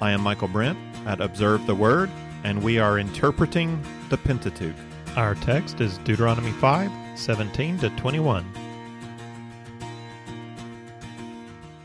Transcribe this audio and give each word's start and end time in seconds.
I 0.00 0.12
am 0.12 0.20
Michael 0.20 0.46
Brent 0.46 0.78
at 1.06 1.20
Observe 1.20 1.66
the 1.66 1.74
Word, 1.74 2.08
and 2.44 2.62
we 2.62 2.78
are 2.78 3.00
interpreting 3.00 3.84
the 4.10 4.16
Pentateuch. 4.16 4.76
Our 5.16 5.34
text 5.34 5.80
is 5.80 5.98
Deuteronomy 5.98 6.52
5 6.52 7.18
17 7.18 7.78
to 7.78 7.90
21. 7.90 8.46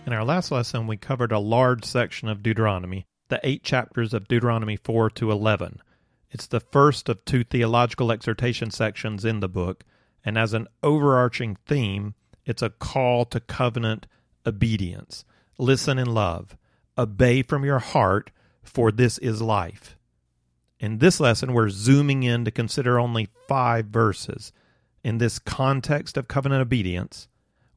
In 0.06 0.14
our 0.14 0.24
last 0.24 0.52
lesson, 0.52 0.86
we 0.86 0.96
covered 0.96 1.32
a 1.32 1.40
large 1.40 1.86
section 1.86 2.28
of 2.28 2.44
Deuteronomy, 2.44 3.08
the 3.30 3.40
eight 3.42 3.64
chapters 3.64 4.14
of 4.14 4.28
Deuteronomy 4.28 4.76
4 4.76 5.10
to 5.10 5.32
11. 5.32 5.82
It's 6.30 6.46
the 6.46 6.60
first 6.60 7.10
of 7.10 7.26
two 7.26 7.44
theological 7.44 8.12
exhortation 8.12 8.70
sections 8.70 9.26
in 9.26 9.40
the 9.40 9.50
book, 9.50 9.84
and 10.24 10.38
as 10.38 10.54
an 10.54 10.68
overarching 10.84 11.58
theme, 11.66 12.14
it's 12.46 12.62
a 12.62 12.70
call 12.70 13.26
to 13.26 13.40
covenant 13.40 14.06
obedience. 14.46 15.26
Listen 15.58 15.98
in 15.98 16.14
love. 16.14 16.56
Obey 16.98 17.42
from 17.42 17.66
your 17.66 17.80
heart, 17.80 18.32
for 18.62 18.92
this 18.92 19.18
is 19.18 19.42
life. 19.42 19.98
In 20.80 21.00
this 21.00 21.20
lesson, 21.20 21.54
we're 21.54 21.70
zooming 21.70 22.24
in 22.24 22.46
to 22.46 22.52
consider 22.52 23.00
only 23.00 23.30
five 23.48 23.88
verses. 23.88 24.52
In 25.04 25.18
this 25.18 25.40
context 25.40 26.18
of 26.18 26.28
covenant 26.28 26.62
obedience, 26.62 27.28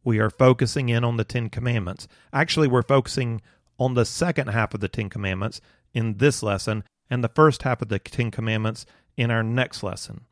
we 0.05 0.19
are 0.19 0.31
focusing 0.31 0.89
in 0.89 1.03
on 1.03 1.17
the 1.17 1.25
Ten 1.25 1.49
Commandments. 1.49 2.09
Actually, 2.33 2.69
we're 2.69 2.83
focusing 2.83 3.41
on 3.79 3.95
the 3.95 4.05
second 4.05 4.49
half 4.49 4.75
of 4.75 4.81
the 4.81 4.89
Ten 4.89 5.09
Commandments 5.09 5.61
in 5.95 6.19
this 6.19 6.43
lesson 6.43 6.85
and 7.09 7.23
the 7.23 7.29
first 7.29 7.63
half 7.63 7.81
of 7.81 7.89
the 7.89 7.99
Ten 7.99 8.31
Commandments 8.31 8.87
in 9.17 9.31
our 9.31 9.43
next 9.43 9.83
lesson. 9.83 10.23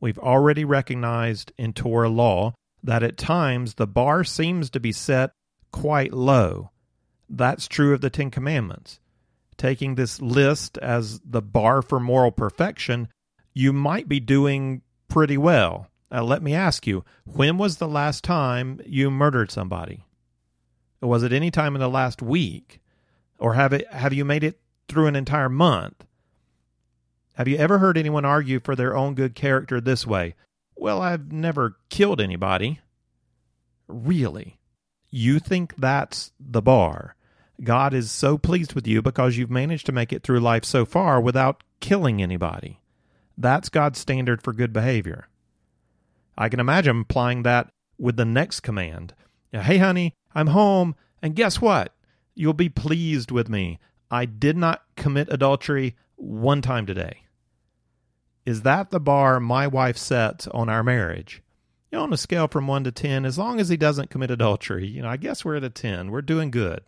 We've 0.00 0.18
already 0.18 0.64
recognized 0.64 1.52
in 1.58 1.72
Torah 1.72 2.08
law 2.08 2.54
that 2.82 3.02
at 3.02 3.16
times 3.16 3.74
the 3.74 3.86
bar 3.86 4.22
seems 4.22 4.70
to 4.70 4.80
be 4.80 4.92
set 4.92 5.32
quite 5.72 6.12
low. 6.12 6.70
That's 7.28 7.68
true 7.68 7.92
of 7.92 8.00
the 8.00 8.10
Ten 8.10 8.30
Commandments. 8.30 9.00
Taking 9.56 9.94
this 9.94 10.20
list 10.20 10.78
as 10.78 11.20
the 11.20 11.42
bar 11.42 11.82
for 11.82 11.98
moral 11.98 12.30
perfection, 12.30 13.08
you 13.54 13.72
might 13.72 14.08
be 14.08 14.20
doing 14.20 14.82
pretty 15.08 15.38
well. 15.38 15.88
Now, 16.10 16.22
let 16.22 16.42
me 16.42 16.54
ask 16.54 16.86
you 16.86 17.04
when 17.24 17.58
was 17.58 17.78
the 17.78 17.88
last 17.88 18.22
time 18.22 18.80
you 18.86 19.10
murdered 19.10 19.50
somebody? 19.50 20.04
Was 21.00 21.22
it 21.22 21.32
any 21.32 21.50
time 21.50 21.74
in 21.74 21.80
the 21.80 21.88
last 21.88 22.22
week? 22.22 22.80
Or 23.38 23.54
have, 23.54 23.72
it, 23.72 23.90
have 23.92 24.12
you 24.12 24.24
made 24.24 24.44
it 24.44 24.60
through 24.88 25.06
an 25.06 25.16
entire 25.16 25.48
month? 25.48 26.06
Have 27.34 27.48
you 27.48 27.56
ever 27.56 27.78
heard 27.78 27.98
anyone 27.98 28.24
argue 28.24 28.60
for 28.60 28.74
their 28.74 28.96
own 28.96 29.14
good 29.14 29.34
character 29.34 29.80
this 29.80 30.06
way? 30.06 30.34
Well, 30.74 31.02
I've 31.02 31.32
never 31.32 31.76
killed 31.90 32.20
anybody. 32.20 32.80
Really? 33.88 34.58
You 35.10 35.38
think 35.38 35.74
that's 35.76 36.32
the 36.40 36.62
bar? 36.62 37.15
God 37.62 37.94
is 37.94 38.10
so 38.10 38.36
pleased 38.36 38.74
with 38.74 38.86
you 38.86 39.00
because 39.00 39.36
you've 39.36 39.50
managed 39.50 39.86
to 39.86 39.92
make 39.92 40.12
it 40.12 40.22
through 40.22 40.40
life 40.40 40.64
so 40.64 40.84
far 40.84 41.20
without 41.20 41.62
killing 41.80 42.22
anybody. 42.22 42.80
That's 43.38 43.68
God's 43.68 43.98
standard 43.98 44.42
for 44.42 44.52
good 44.52 44.72
behavior. 44.72 45.28
I 46.36 46.48
can 46.48 46.60
imagine 46.60 47.00
applying 47.00 47.42
that 47.44 47.70
with 47.98 48.16
the 48.16 48.24
next 48.24 48.60
command. 48.60 49.14
Hey, 49.52 49.78
honey, 49.78 50.14
I'm 50.34 50.48
home, 50.48 50.94
and 51.22 51.34
guess 51.34 51.60
what? 51.60 51.94
You'll 52.34 52.52
be 52.52 52.68
pleased 52.68 53.30
with 53.30 53.48
me. 53.48 53.78
I 54.10 54.26
did 54.26 54.56
not 54.56 54.82
commit 54.96 55.32
adultery 55.32 55.96
one 56.16 56.60
time 56.60 56.84
today. 56.84 57.22
Is 58.44 58.62
that 58.62 58.90
the 58.90 59.00
bar 59.00 59.40
my 59.40 59.66
wife 59.66 59.96
sets 59.96 60.46
on 60.48 60.68
our 60.68 60.84
marriage? 60.84 61.42
You 61.90 61.98
know, 61.98 62.04
on 62.04 62.12
a 62.12 62.18
scale 62.18 62.48
from 62.48 62.66
1 62.66 62.84
to 62.84 62.92
10, 62.92 63.24
as 63.24 63.38
long 63.38 63.58
as 63.58 63.68
he 63.68 63.76
doesn't 63.76 64.10
commit 64.10 64.30
adultery, 64.30 64.86
you 64.86 65.02
know, 65.02 65.08
I 65.08 65.16
guess 65.16 65.44
we're 65.44 65.56
at 65.56 65.64
a 65.64 65.70
10. 65.70 66.10
We're 66.10 66.22
doing 66.22 66.50
good. 66.50 66.82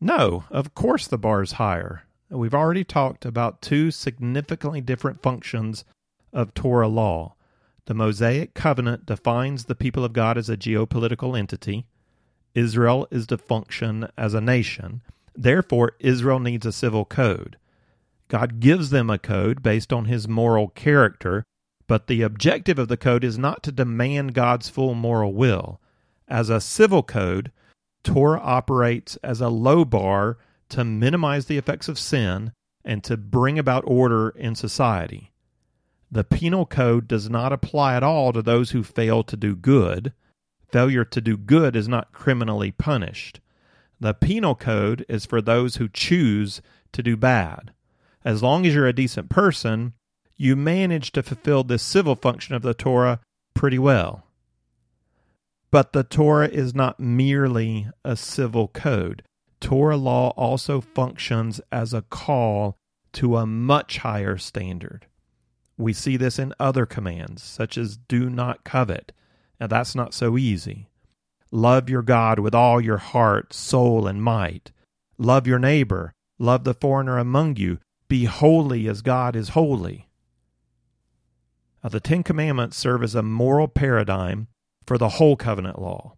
No, 0.00 0.44
of 0.50 0.74
course 0.74 1.06
the 1.06 1.18
bar 1.18 1.42
is 1.42 1.52
higher. 1.52 2.04
We've 2.30 2.54
already 2.54 2.84
talked 2.84 3.24
about 3.24 3.62
two 3.62 3.90
significantly 3.90 4.80
different 4.80 5.22
functions 5.22 5.84
of 6.32 6.54
Torah 6.54 6.88
law. 6.88 7.34
The 7.86 7.94
Mosaic 7.94 8.54
covenant 8.54 9.06
defines 9.06 9.64
the 9.64 9.74
people 9.74 10.04
of 10.04 10.12
God 10.12 10.36
as 10.36 10.50
a 10.50 10.56
geopolitical 10.56 11.38
entity. 11.38 11.86
Israel 12.54 13.08
is 13.10 13.26
to 13.28 13.38
function 13.38 14.08
as 14.16 14.34
a 14.34 14.40
nation. 14.40 15.00
Therefore, 15.34 15.92
Israel 16.00 16.38
needs 16.38 16.66
a 16.66 16.72
civil 16.72 17.04
code. 17.04 17.56
God 18.28 18.60
gives 18.60 18.90
them 18.90 19.08
a 19.08 19.18
code 19.18 19.62
based 19.62 19.92
on 19.92 20.04
his 20.04 20.28
moral 20.28 20.68
character, 20.68 21.44
but 21.86 22.08
the 22.08 22.20
objective 22.20 22.78
of 22.78 22.88
the 22.88 22.98
code 22.98 23.24
is 23.24 23.38
not 23.38 23.62
to 23.62 23.72
demand 23.72 24.34
God's 24.34 24.68
full 24.68 24.94
moral 24.94 25.32
will. 25.32 25.80
As 26.28 26.50
a 26.50 26.60
civil 26.60 27.02
code, 27.02 27.50
Torah 28.08 28.40
operates 28.40 29.16
as 29.22 29.40
a 29.40 29.48
low 29.48 29.84
bar 29.84 30.38
to 30.70 30.84
minimize 30.84 31.46
the 31.46 31.58
effects 31.58 31.88
of 31.88 31.98
sin 31.98 32.52
and 32.84 33.02
to 33.04 33.16
bring 33.16 33.58
about 33.58 33.84
order 33.86 34.30
in 34.30 34.54
society. 34.54 35.32
The 36.10 36.24
penal 36.24 36.66
code 36.66 37.06
does 37.06 37.28
not 37.28 37.52
apply 37.52 37.96
at 37.96 38.02
all 38.02 38.32
to 38.32 38.42
those 38.42 38.70
who 38.70 38.82
fail 38.82 39.22
to 39.24 39.36
do 39.36 39.54
good. 39.54 40.12
Failure 40.70 41.04
to 41.04 41.20
do 41.20 41.36
good 41.36 41.76
is 41.76 41.88
not 41.88 42.12
criminally 42.12 42.70
punished. 42.70 43.40
The 44.00 44.14
penal 44.14 44.54
code 44.54 45.04
is 45.08 45.26
for 45.26 45.40
those 45.40 45.76
who 45.76 45.88
choose 45.88 46.62
to 46.92 47.02
do 47.02 47.16
bad 47.16 47.72
as 48.28 48.42
long 48.42 48.66
as 48.66 48.74
you're 48.74 48.86
a 48.86 48.92
decent 48.92 49.30
person, 49.30 49.94
you 50.36 50.54
manage 50.54 51.12
to 51.12 51.22
fulfill 51.22 51.64
this 51.64 51.82
civil 51.82 52.14
function 52.14 52.54
of 52.54 52.60
the 52.60 52.74
Torah 52.74 53.20
pretty 53.54 53.78
well. 53.78 54.26
But 55.70 55.92
the 55.92 56.02
Torah 56.02 56.48
is 56.48 56.74
not 56.74 56.98
merely 56.98 57.88
a 58.04 58.16
civil 58.16 58.68
code. 58.68 59.22
Torah 59.60 59.96
law 59.96 60.30
also 60.30 60.80
functions 60.80 61.60
as 61.70 61.92
a 61.92 62.02
call 62.02 62.76
to 63.14 63.36
a 63.36 63.46
much 63.46 63.98
higher 63.98 64.38
standard. 64.38 65.06
We 65.76 65.92
see 65.92 66.16
this 66.16 66.38
in 66.38 66.54
other 66.58 66.86
commands, 66.86 67.42
such 67.42 67.76
as 67.76 67.96
do 67.96 68.30
not 68.30 68.64
covet. 68.64 69.12
Now, 69.60 69.66
that's 69.66 69.94
not 69.94 70.14
so 70.14 70.38
easy. 70.38 70.88
Love 71.50 71.88
your 71.88 72.02
God 72.02 72.38
with 72.38 72.54
all 72.54 72.80
your 72.80 72.98
heart, 72.98 73.52
soul, 73.52 74.06
and 74.06 74.22
might. 74.22 74.72
Love 75.18 75.46
your 75.46 75.58
neighbor. 75.58 76.12
Love 76.38 76.64
the 76.64 76.74
foreigner 76.74 77.18
among 77.18 77.56
you. 77.56 77.78
Be 78.08 78.24
holy 78.24 78.88
as 78.88 79.02
God 79.02 79.34
is 79.34 79.50
holy. 79.50 80.08
Now, 81.82 81.90
the 81.90 82.00
Ten 82.00 82.22
Commandments 82.22 82.76
serve 82.76 83.02
as 83.02 83.14
a 83.14 83.22
moral 83.22 83.68
paradigm 83.68 84.48
for 84.88 84.96
the 84.96 85.10
whole 85.10 85.36
covenant 85.36 85.78
law. 85.78 86.16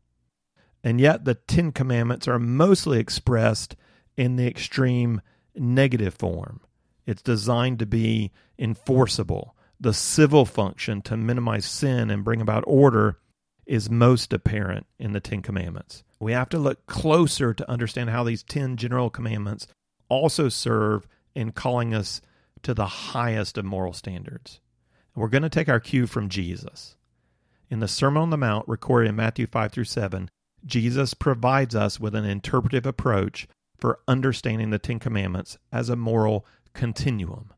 And 0.84 1.00
yet, 1.00 1.24
the 1.24 1.34
Ten 1.34 1.72
Commandments 1.72 2.28
are 2.28 2.38
mostly 2.38 3.00
expressed 3.00 3.74
in 4.16 4.36
the 4.36 4.46
extreme 4.46 5.22
negative 5.56 6.14
form. 6.14 6.60
It's 7.04 7.20
designed 7.20 7.80
to 7.80 7.86
be 7.86 8.30
enforceable. 8.60 9.56
The 9.80 9.92
civil 9.92 10.46
function 10.46 11.02
to 11.02 11.16
minimize 11.16 11.66
sin 11.66 12.10
and 12.10 12.22
bring 12.22 12.40
about 12.40 12.62
order 12.64 13.18
is 13.66 13.90
most 13.90 14.32
apparent 14.32 14.86
in 15.00 15.14
the 15.14 15.20
Ten 15.20 15.42
Commandments. 15.42 16.04
We 16.20 16.30
have 16.30 16.48
to 16.50 16.58
look 16.60 16.86
closer 16.86 17.52
to 17.52 17.68
understand 17.68 18.10
how 18.10 18.22
these 18.22 18.44
ten 18.44 18.76
general 18.76 19.10
commandments 19.10 19.66
also 20.08 20.48
serve 20.48 21.08
in 21.34 21.50
calling 21.50 21.92
us 21.92 22.20
to 22.62 22.72
the 22.72 22.86
highest 22.86 23.58
of 23.58 23.64
moral 23.64 23.94
standards. 23.94 24.60
We're 25.16 25.26
going 25.26 25.42
to 25.42 25.48
take 25.48 25.68
our 25.68 25.80
cue 25.80 26.06
from 26.06 26.28
Jesus. 26.28 26.94
In 27.70 27.78
the 27.78 27.86
Sermon 27.86 28.20
on 28.20 28.30
the 28.30 28.36
Mount, 28.36 28.66
recorded 28.66 29.08
in 29.08 29.14
Matthew 29.14 29.46
5 29.46 29.70
through 29.70 29.84
7, 29.84 30.28
Jesus 30.66 31.14
provides 31.14 31.76
us 31.76 32.00
with 32.00 32.16
an 32.16 32.24
interpretive 32.24 32.84
approach 32.84 33.46
for 33.78 34.00
understanding 34.08 34.70
the 34.70 34.78
Ten 34.80 34.98
Commandments 34.98 35.56
as 35.72 35.88
a 35.88 35.94
moral 35.94 36.44
continuum. 36.74 37.52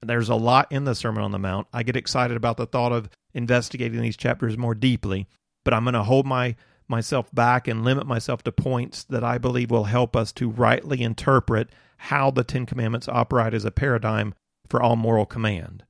There's 0.00 0.30
a 0.30 0.34
lot 0.34 0.72
in 0.72 0.84
the 0.84 0.94
Sermon 0.94 1.22
on 1.22 1.30
the 1.30 1.38
Mount. 1.38 1.66
I 1.74 1.82
get 1.82 1.94
excited 1.94 2.38
about 2.38 2.56
the 2.56 2.64
thought 2.64 2.92
of 2.92 3.10
investigating 3.34 4.00
these 4.00 4.16
chapters 4.16 4.56
more 4.56 4.74
deeply, 4.74 5.28
but 5.62 5.74
I'm 5.74 5.84
going 5.84 5.92
to 5.92 6.04
hold 6.04 6.24
my 6.26 6.56
myself 6.88 7.30
back 7.34 7.68
and 7.68 7.84
limit 7.84 8.06
myself 8.06 8.42
to 8.44 8.52
points 8.52 9.04
that 9.04 9.24
I 9.24 9.36
believe 9.36 9.70
will 9.70 9.84
help 9.84 10.16
us 10.16 10.32
to 10.32 10.50
rightly 10.50 11.02
interpret 11.02 11.70
how 11.98 12.30
the 12.30 12.44
Ten 12.44 12.64
Commandments 12.64 13.08
operate 13.08 13.52
as 13.52 13.66
a 13.66 13.70
paradigm 13.70 14.34
for 14.68 14.82
all 14.82 14.96
moral 14.96 15.26
command. 15.26 15.84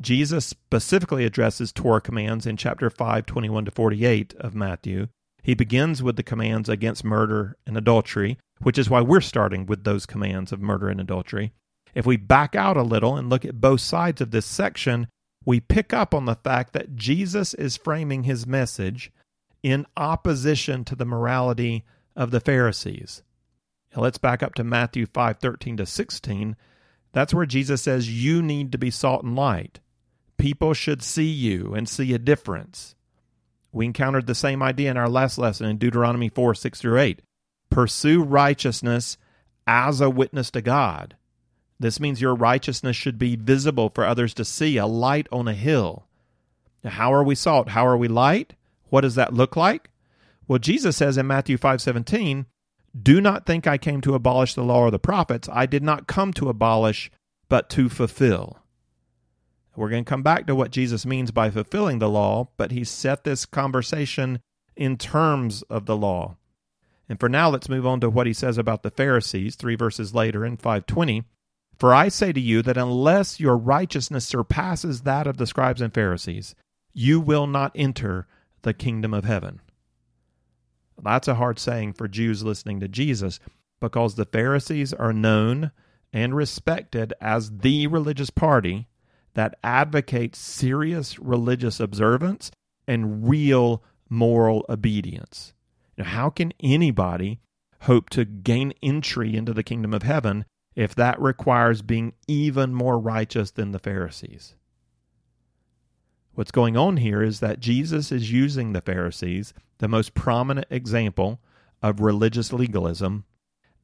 Jesus 0.00 0.46
specifically 0.46 1.24
addresses 1.24 1.72
Torah 1.72 2.00
commands 2.00 2.46
in 2.46 2.56
chapter 2.56 2.88
5, 2.88 3.26
21 3.26 3.66
to 3.66 3.70
48 3.70 4.34
of 4.40 4.54
Matthew. 4.54 5.08
He 5.42 5.54
begins 5.54 6.02
with 6.02 6.16
the 6.16 6.22
commands 6.22 6.68
against 6.68 7.04
murder 7.04 7.56
and 7.66 7.76
adultery, 7.76 8.38
which 8.62 8.78
is 8.78 8.88
why 8.88 9.00
we're 9.02 9.20
starting 9.20 9.66
with 9.66 9.84
those 9.84 10.06
commands 10.06 10.52
of 10.52 10.60
murder 10.60 10.88
and 10.88 11.00
adultery. 11.00 11.52
If 11.94 12.06
we 12.06 12.16
back 12.16 12.54
out 12.54 12.76
a 12.76 12.82
little 12.82 13.16
and 13.16 13.28
look 13.28 13.44
at 13.44 13.60
both 13.60 13.80
sides 13.80 14.20
of 14.20 14.30
this 14.30 14.46
section, 14.46 15.08
we 15.44 15.60
pick 15.60 15.92
up 15.92 16.14
on 16.14 16.24
the 16.24 16.34
fact 16.34 16.72
that 16.72 16.96
Jesus 16.96 17.52
is 17.54 17.76
framing 17.76 18.24
his 18.24 18.46
message 18.46 19.10
in 19.62 19.86
opposition 19.96 20.84
to 20.84 20.94
the 20.94 21.04
morality 21.04 21.84
of 22.16 22.30
the 22.30 22.40
Pharisees. 22.40 23.22
Now 23.94 24.02
let's 24.02 24.18
back 24.18 24.42
up 24.42 24.54
to 24.54 24.64
Matthew 24.64 25.06
5:13 25.06 25.76
to 25.78 25.86
16. 25.86 26.56
That's 27.12 27.34
where 27.34 27.46
Jesus 27.46 27.82
says 27.82 28.24
you 28.24 28.40
need 28.40 28.72
to 28.72 28.78
be 28.78 28.90
salt 28.90 29.24
and 29.24 29.34
light. 29.34 29.80
People 30.40 30.72
should 30.72 31.02
see 31.02 31.28
you 31.28 31.74
and 31.74 31.86
see 31.86 32.14
a 32.14 32.18
difference. 32.18 32.94
We 33.72 33.84
encountered 33.84 34.26
the 34.26 34.34
same 34.34 34.62
idea 34.62 34.90
in 34.90 34.96
our 34.96 35.08
last 35.08 35.36
lesson 35.36 35.66
in 35.66 35.76
Deuteronomy 35.76 36.30
4 36.30 36.54
6 36.54 36.80
through 36.80 36.98
8. 36.98 37.20
Pursue 37.70 38.22
righteousness 38.22 39.18
as 39.66 40.00
a 40.00 40.08
witness 40.08 40.50
to 40.52 40.62
God. 40.62 41.14
This 41.78 42.00
means 42.00 42.22
your 42.22 42.34
righteousness 42.34 42.96
should 42.96 43.18
be 43.18 43.36
visible 43.36 43.90
for 43.94 44.06
others 44.06 44.32
to 44.34 44.44
see, 44.46 44.78
a 44.78 44.86
light 44.86 45.28
on 45.30 45.46
a 45.46 45.52
hill. 45.52 46.06
Now, 46.82 46.90
how 46.90 47.12
are 47.12 47.22
we 47.22 47.34
salt? 47.34 47.68
How 47.68 47.86
are 47.86 47.98
we 47.98 48.08
light? 48.08 48.54
What 48.88 49.02
does 49.02 49.16
that 49.16 49.34
look 49.34 49.56
like? 49.56 49.90
Well, 50.48 50.58
Jesus 50.58 50.96
says 50.96 51.18
in 51.18 51.26
Matthew 51.26 51.58
5:17, 51.58 52.46
"Do 52.98 53.20
not 53.20 53.44
think 53.44 53.66
I 53.66 53.76
came 53.76 54.00
to 54.00 54.14
abolish 54.14 54.54
the 54.54 54.64
law 54.64 54.80
or 54.80 54.90
the 54.90 54.98
prophets. 54.98 55.50
I 55.52 55.66
did 55.66 55.82
not 55.82 56.06
come 56.06 56.32
to 56.32 56.48
abolish, 56.48 57.10
but 57.50 57.68
to 57.70 57.90
fulfill." 57.90 58.59
We're 59.76 59.90
going 59.90 60.04
to 60.04 60.08
come 60.08 60.22
back 60.22 60.46
to 60.46 60.54
what 60.54 60.72
Jesus 60.72 61.06
means 61.06 61.30
by 61.30 61.50
fulfilling 61.50 61.98
the 61.98 62.08
law, 62.08 62.48
but 62.56 62.72
he 62.72 62.84
set 62.84 63.24
this 63.24 63.46
conversation 63.46 64.40
in 64.76 64.96
terms 64.96 65.62
of 65.62 65.86
the 65.86 65.96
law. 65.96 66.36
And 67.08 67.18
for 67.18 67.28
now, 67.28 67.50
let's 67.50 67.68
move 67.68 67.86
on 67.86 68.00
to 68.00 68.10
what 68.10 68.26
he 68.26 68.32
says 68.32 68.58
about 68.58 68.82
the 68.82 68.90
Pharisees, 68.90 69.56
three 69.56 69.74
verses 69.74 70.14
later 70.14 70.44
in 70.44 70.56
520. 70.56 71.24
For 71.78 71.94
I 71.94 72.08
say 72.08 72.32
to 72.32 72.40
you 72.40 72.62
that 72.62 72.76
unless 72.76 73.40
your 73.40 73.56
righteousness 73.56 74.26
surpasses 74.26 75.02
that 75.02 75.26
of 75.26 75.38
the 75.38 75.46
scribes 75.46 75.80
and 75.80 75.94
Pharisees, 75.94 76.54
you 76.92 77.20
will 77.20 77.46
not 77.46 77.72
enter 77.74 78.26
the 78.62 78.74
kingdom 78.74 79.14
of 79.14 79.24
heaven. 79.24 79.60
That's 81.02 81.28
a 81.28 81.36
hard 81.36 81.58
saying 81.58 81.94
for 81.94 82.06
Jews 82.08 82.42
listening 82.42 82.80
to 82.80 82.88
Jesus 82.88 83.40
because 83.80 84.14
the 84.14 84.26
Pharisees 84.26 84.92
are 84.92 85.12
known 85.12 85.72
and 86.12 86.36
respected 86.36 87.14
as 87.20 87.58
the 87.58 87.86
religious 87.86 88.30
party 88.30 88.88
that 89.34 89.58
advocates 89.62 90.38
serious 90.38 91.18
religious 91.18 91.80
observance 91.80 92.50
and 92.86 93.28
real 93.28 93.82
moral 94.08 94.64
obedience. 94.68 95.52
Now, 95.96 96.04
how 96.04 96.30
can 96.30 96.52
anybody 96.60 97.40
hope 97.82 98.10
to 98.10 98.24
gain 98.24 98.72
entry 98.82 99.36
into 99.36 99.52
the 99.52 99.62
kingdom 99.62 99.94
of 99.94 100.02
heaven 100.02 100.44
if 100.74 100.94
that 100.94 101.20
requires 101.20 101.82
being 101.82 102.12
even 102.28 102.74
more 102.74 102.98
righteous 102.98 103.50
than 103.50 103.72
the 103.72 103.78
Pharisees. 103.78 104.54
What's 106.34 106.52
going 106.52 106.76
on 106.76 106.98
here 106.98 107.22
is 107.22 107.40
that 107.40 107.60
Jesus 107.60 108.12
is 108.12 108.32
using 108.32 108.72
the 108.72 108.80
Pharisees, 108.80 109.52
the 109.78 109.88
most 109.88 110.14
prominent 110.14 110.66
example 110.70 111.40
of 111.82 112.00
religious 112.00 112.52
legalism, 112.52 113.24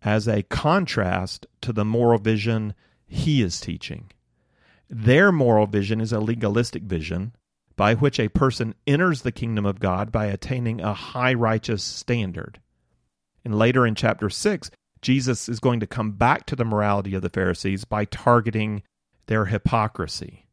as 0.02 0.28
a 0.28 0.42
contrast 0.44 1.46
to 1.62 1.72
the 1.72 1.84
moral 1.84 2.18
vision 2.18 2.74
he 3.06 3.42
is 3.42 3.60
teaching. 3.60 4.10
Their 4.88 5.32
moral 5.32 5.66
vision 5.66 6.00
is 6.00 6.12
a 6.12 6.20
legalistic 6.20 6.84
vision 6.84 7.34
by 7.74 7.94
which 7.94 8.18
a 8.18 8.28
person 8.28 8.74
enters 8.86 9.22
the 9.22 9.32
kingdom 9.32 9.66
of 9.66 9.80
God 9.80 10.10
by 10.10 10.26
attaining 10.26 10.80
a 10.80 10.94
high 10.94 11.34
righteous 11.34 11.82
standard. 11.82 12.60
And 13.44 13.58
later 13.58 13.86
in 13.86 13.94
chapter 13.94 14.30
6, 14.30 14.70
Jesus 15.02 15.48
is 15.48 15.60
going 15.60 15.80
to 15.80 15.86
come 15.86 16.12
back 16.12 16.46
to 16.46 16.56
the 16.56 16.64
morality 16.64 17.14
of 17.14 17.22
the 17.22 17.28
Pharisees 17.28 17.84
by 17.84 18.06
targeting 18.06 18.82
their 19.26 19.46
hypocrisy. 19.46 20.46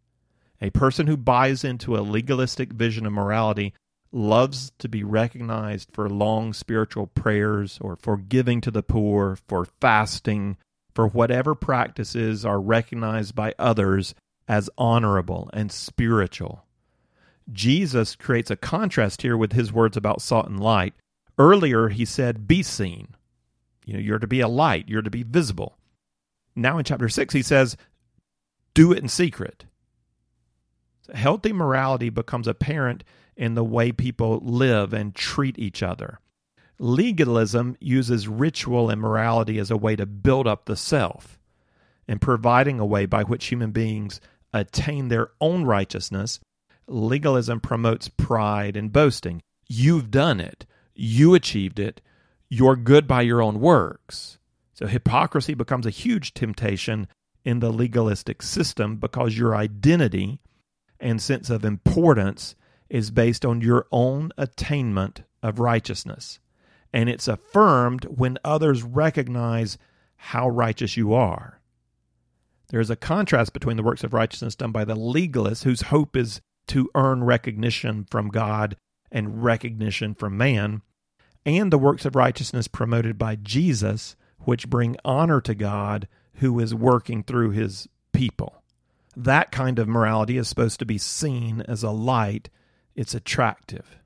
A 0.61 0.69
person 0.71 1.07
who 1.07 1.17
buys 1.17 1.63
into 1.63 1.95
a 1.95 2.01
legalistic 2.01 2.73
vision 2.73 3.05
of 3.05 3.13
morality 3.13 3.73
loves 4.11 4.71
to 4.79 4.87
be 4.87 5.03
recognized 5.03 5.89
for 5.91 6.09
long 6.09 6.53
spiritual 6.53 7.07
prayers 7.07 7.79
or 7.81 7.95
for 7.95 8.17
giving 8.17 8.61
to 8.61 8.71
the 8.71 8.83
poor, 8.83 9.37
for 9.47 9.65
fasting, 9.81 10.57
for 10.93 11.07
whatever 11.07 11.55
practices 11.55 12.45
are 12.45 12.61
recognized 12.61 13.33
by 13.35 13.53
others 13.57 14.13
as 14.47 14.69
honorable 14.77 15.49
and 15.53 15.71
spiritual. 15.71 16.65
Jesus 17.51 18.15
creates 18.15 18.51
a 18.51 18.55
contrast 18.55 19.21
here 19.21 19.37
with 19.37 19.53
his 19.53 19.73
words 19.73 19.97
about 19.97 20.21
salt 20.21 20.47
and 20.47 20.59
light. 20.59 20.93
Earlier, 21.37 21.89
he 21.89 22.05
said, 22.05 22.47
Be 22.47 22.63
seen. 22.63 23.15
You 23.85 23.93
know, 23.93 23.99
you're 23.99 24.19
to 24.19 24.27
be 24.27 24.39
a 24.39 24.47
light, 24.47 24.87
you're 24.87 25.01
to 25.01 25.09
be 25.09 25.23
visible. 25.23 25.77
Now 26.55 26.77
in 26.77 26.85
chapter 26.85 27.09
6, 27.09 27.33
he 27.33 27.41
says, 27.41 27.75
do 28.73 28.91
it 28.91 28.99
in 28.99 29.07
secret. 29.07 29.65
So 31.01 31.13
healthy 31.13 31.53
morality 31.53 32.09
becomes 32.09 32.47
apparent 32.47 33.03
in 33.35 33.55
the 33.55 33.63
way 33.63 33.91
people 33.91 34.39
live 34.43 34.93
and 34.93 35.13
treat 35.13 35.59
each 35.59 35.83
other. 35.83 36.19
Legalism 36.79 37.77
uses 37.79 38.27
ritual 38.27 38.89
and 38.89 38.99
morality 38.99 39.59
as 39.59 39.69
a 39.69 39.77
way 39.77 39.95
to 39.95 40.05
build 40.05 40.47
up 40.47 40.65
the 40.65 40.75
self 40.75 41.39
and 42.07 42.19
providing 42.19 42.79
a 42.79 42.85
way 42.85 43.05
by 43.05 43.23
which 43.23 43.45
human 43.45 43.71
beings 43.71 44.19
attain 44.53 45.07
their 45.07 45.31
own 45.41 45.65
righteousness. 45.65 46.39
Legalism 46.87 47.59
promotes 47.59 48.07
pride 48.09 48.77
and 48.77 48.91
boasting. 48.91 49.41
You've 49.67 50.11
done 50.11 50.39
it. 50.39 50.65
You 50.95 51.33
achieved 51.33 51.79
it 51.79 52.01
you're 52.53 52.75
good 52.75 53.07
by 53.07 53.23
your 53.23 53.41
own 53.41 53.59
works. 53.59 54.37
So 54.75 54.85
hypocrisy 54.85 55.55
becomes 55.55 55.87
a 55.87 55.89
huge 55.91 56.35
temptation 56.35 57.07
in 57.43 57.61
the 57.61 57.71
legalistic 57.71 58.43
system 58.43 58.97
because 58.97 59.35
your 59.35 59.55
identity 59.55 60.39
and 60.99 61.19
sense 61.19 61.49
of 61.49 61.65
importance 61.65 62.53
is 62.91 63.09
based 63.09 63.43
on 63.43 63.61
your 63.61 63.87
own 63.91 64.31
attainment 64.37 65.23
of 65.41 65.57
righteousness. 65.57 66.39
And 66.93 67.09
it's 67.09 67.27
affirmed 67.27 68.05
when 68.05 68.37
others 68.45 68.83
recognize 68.83 69.79
how 70.15 70.47
righteous 70.47 70.95
you 70.95 71.11
are. 71.11 71.59
There's 72.69 72.89
a 72.89 72.95
contrast 72.95 73.53
between 73.53 73.77
the 73.77 73.83
works 73.83 74.03
of 74.03 74.13
righteousness 74.13 74.55
done 74.55 74.71
by 74.71 74.85
the 74.85 74.95
legalist, 74.95 75.63
whose 75.63 75.83
hope 75.83 76.15
is 76.15 76.41
to 76.67 76.89
earn 76.95 77.23
recognition 77.23 78.05
from 78.09 78.29
God 78.29 78.77
and 79.11 79.43
recognition 79.43 80.15
from 80.15 80.37
man, 80.37 80.81
and 81.45 81.71
the 81.71 81.77
works 81.77 82.05
of 82.05 82.15
righteousness 82.15 82.67
promoted 82.67 83.17
by 83.17 83.35
Jesus, 83.35 84.15
which 84.39 84.69
bring 84.69 84.97
honor 85.05 85.41
to 85.41 85.53
God 85.53 86.07
who 86.35 86.59
is 86.59 86.73
working 86.73 87.23
through 87.23 87.51
his 87.51 87.87
people. 88.11 88.63
That 89.15 89.51
kind 89.51 89.77
of 89.77 89.87
morality 89.87 90.37
is 90.37 90.47
supposed 90.47 90.79
to 90.79 90.85
be 90.85 90.97
seen 90.97 91.61
as 91.61 91.83
a 91.83 91.91
light, 91.91 92.49
it's 92.95 93.13
attractive. 93.13 93.99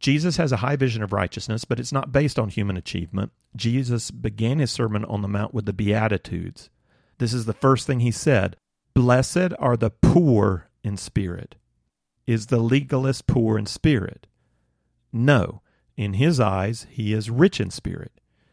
Jesus 0.00 0.36
has 0.36 0.52
a 0.52 0.58
high 0.58 0.76
vision 0.76 1.02
of 1.02 1.12
righteousness, 1.12 1.64
but 1.64 1.78
it's 1.78 1.92
not 1.92 2.12
based 2.12 2.38
on 2.38 2.48
human 2.48 2.76
achievement. 2.76 3.32
Jesus 3.56 4.10
began 4.10 4.58
his 4.58 4.70
Sermon 4.70 5.04
on 5.04 5.22
the 5.22 5.28
Mount 5.28 5.54
with 5.54 5.66
the 5.66 5.72
Beatitudes. 5.72 6.70
This 7.18 7.32
is 7.32 7.44
the 7.44 7.52
first 7.52 7.86
thing 7.86 8.00
he 8.00 8.10
said 8.10 8.56
Blessed 8.94 9.52
are 9.58 9.76
the 9.76 9.90
poor 9.90 10.68
in 10.82 10.96
spirit. 10.96 11.56
Is 12.26 12.46
the 12.46 12.58
legalist 12.58 13.26
poor 13.26 13.58
in 13.58 13.66
spirit? 13.66 14.26
No. 15.12 15.62
In 15.96 16.14
his 16.14 16.38
eyes, 16.38 16.86
he 16.90 17.12
is 17.12 17.30
rich 17.30 17.60
in 17.60 17.70
spirit. 17.70 18.12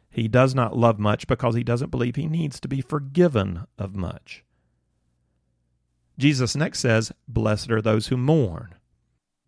He 0.09 0.27
does 0.27 0.55
not 0.55 0.77
love 0.77 0.97
much 0.97 1.27
because 1.27 1.55
he 1.55 1.63
doesn't 1.63 1.91
believe 1.91 2.15
he 2.15 2.27
needs 2.27 2.59
to 2.61 2.67
be 2.67 2.81
forgiven 2.81 3.65
of 3.77 3.95
much. 3.95 4.43
Jesus 6.17 6.55
next 6.55 6.79
says, 6.79 7.11
Blessed 7.27 7.69
are 7.71 7.81
those 7.81 8.07
who 8.07 8.17
mourn. 8.17 8.75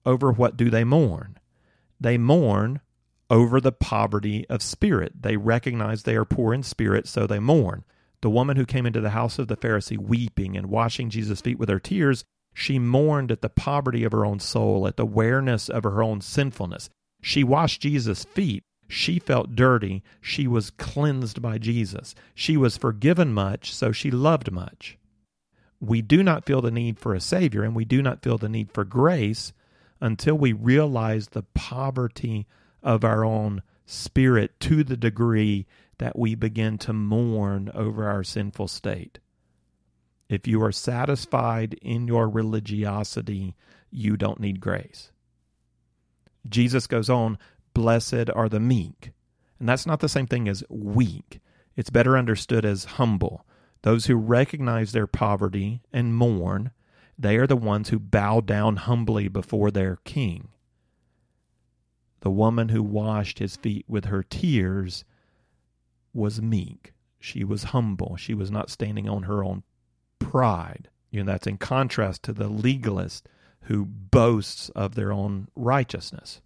Over 0.06 0.32
what 0.32 0.58
do 0.58 0.70
they 0.70 0.84
mourn? 0.84 1.40
They 2.00 2.18
mourn 2.18 2.82
over 3.30 3.60
the 3.62 3.72
poverty 3.72 4.46
of 4.50 4.62
spirit. 4.62 5.22
They 5.22 5.38
recognize 5.38 6.04
they 6.04 6.16
are 6.16 6.26
poor 6.26 6.54
in 6.54 6.64
spirit, 6.64 7.08
so 7.08 7.26
they 7.26 7.40
mourn. 7.40 7.84
The 8.22 8.30
woman 8.30 8.58
who 8.58 8.66
came 8.66 8.86
into 8.86 9.02
the 9.02 9.12
house 9.12 9.38
of 9.38 9.48
the 9.48 9.58
Pharisee 9.58 9.98
weeping 9.98 10.58
and 10.58 10.68
washing 10.68 11.10
Jesus' 11.10 11.42
feet 11.42 11.60
with 11.60 11.70
her 11.70 11.80
tears, 11.80 12.24
she 12.54 12.80
mourned 12.80 13.32
at 13.32 13.42
the 13.42 13.50
poverty 13.50 14.04
of 14.04 14.12
her 14.12 14.26
own 14.26 14.40
soul, 14.40 14.88
at 14.88 14.98
the 14.98 15.04
awareness 15.04 15.70
of 15.70 15.84
her 15.84 16.02
own 16.02 16.22
sinfulness. 16.22 16.90
She 17.22 17.44
washed 17.44 17.82
Jesus' 17.82 18.26
feet. 18.26 18.64
She 18.88 19.20
felt 19.20 19.56
dirty. 19.56 20.02
She 20.22 20.48
was 20.48 20.72
cleansed 20.72 21.42
by 21.42 21.58
Jesus. 21.58 22.16
She 22.34 22.58
was 22.58 22.78
forgiven 22.78 23.34
much, 23.34 23.74
so 23.74 23.92
she 23.92 24.10
loved 24.10 24.52
much. 24.52 24.98
We 25.80 26.02
do 26.02 26.24
not 26.24 26.46
feel 26.46 26.62
the 26.62 26.72
need 26.72 26.98
for 26.98 27.14
a 27.14 27.20
Savior, 27.20 27.64
and 27.64 27.76
we 27.76 27.86
do 27.86 28.02
not 28.02 28.24
feel 28.24 28.38
the 28.38 28.50
need 28.50 28.72
for 28.72 28.84
grace 28.84 29.54
until 30.02 30.36
we 30.36 30.54
realize 30.54 31.28
the 31.28 31.44
poverty 31.54 32.48
of 32.82 33.04
our 33.04 33.24
own 33.24 33.62
spirit 33.86 34.60
to 34.62 34.84
the 34.84 34.98
degree 34.98 35.66
that 36.00 36.18
we 36.18 36.36
begin 36.36 36.78
to 36.80 36.94
mourn 36.94 37.72
over 37.74 38.08
our 38.08 38.24
sinful 38.24 38.68
state. 38.68 39.20
If 40.30 40.48
you 40.48 40.62
are 40.64 40.72
satisfied 40.72 41.74
in 41.82 42.08
your 42.08 42.30
religiosity, 42.30 43.56
you 43.90 44.18
don't 44.18 44.40
need 44.40 44.60
grace. 44.60 45.12
Jesus 46.48 46.88
goes 46.88 47.10
on, 47.10 47.38
Blessed 47.74 48.30
are 48.34 48.50
the 48.50 48.60
meek. 48.60 49.12
And 49.60 49.70
that's 49.70 49.86
not 49.86 50.00
the 50.00 50.10
same 50.10 50.28
thing 50.28 50.48
as 50.48 50.64
weak. 50.70 51.40
It's 51.76 51.90
better 51.90 52.18
understood 52.18 52.66
as 52.66 52.86
humble. 52.86 53.46
Those 53.84 54.08
who 54.08 54.16
recognize 54.16 54.92
their 54.92 55.08
poverty 55.08 55.82
and 55.94 56.16
mourn, 56.16 56.72
they 57.18 57.38
are 57.38 57.48
the 57.48 57.56
ones 57.56 57.90
who 57.90 58.00
bow 58.00 58.42
down 58.42 58.78
humbly 58.78 59.28
before 59.28 59.72
their 59.72 59.98
king. 60.04 60.50
The 62.22 62.32
woman 62.32 62.70
who 62.70 62.84
washed 62.84 63.40
his 63.40 63.56
feet 63.56 63.86
with 63.88 64.06
her 64.06 64.24
tears 64.24 65.06
was 66.18 66.42
meek. 66.42 66.94
She 67.20 67.44
was 67.44 67.66
humble. 67.66 68.18
She 68.18 68.34
was 68.34 68.52
not 68.52 68.70
standing 68.70 69.08
on 69.08 69.24
her 69.24 69.44
own 69.44 69.64
pride. 70.20 70.90
You 71.10 71.24
know, 71.24 71.32
that's 71.32 71.48
in 71.48 71.58
contrast 71.58 72.24
to 72.24 72.34
the 72.34 72.50
legalist 72.50 73.28
who 73.62 73.86
boasts 73.86 74.70
of 74.70 74.96
their 74.96 75.12
own 75.12 75.48
righteousness. 75.56 76.42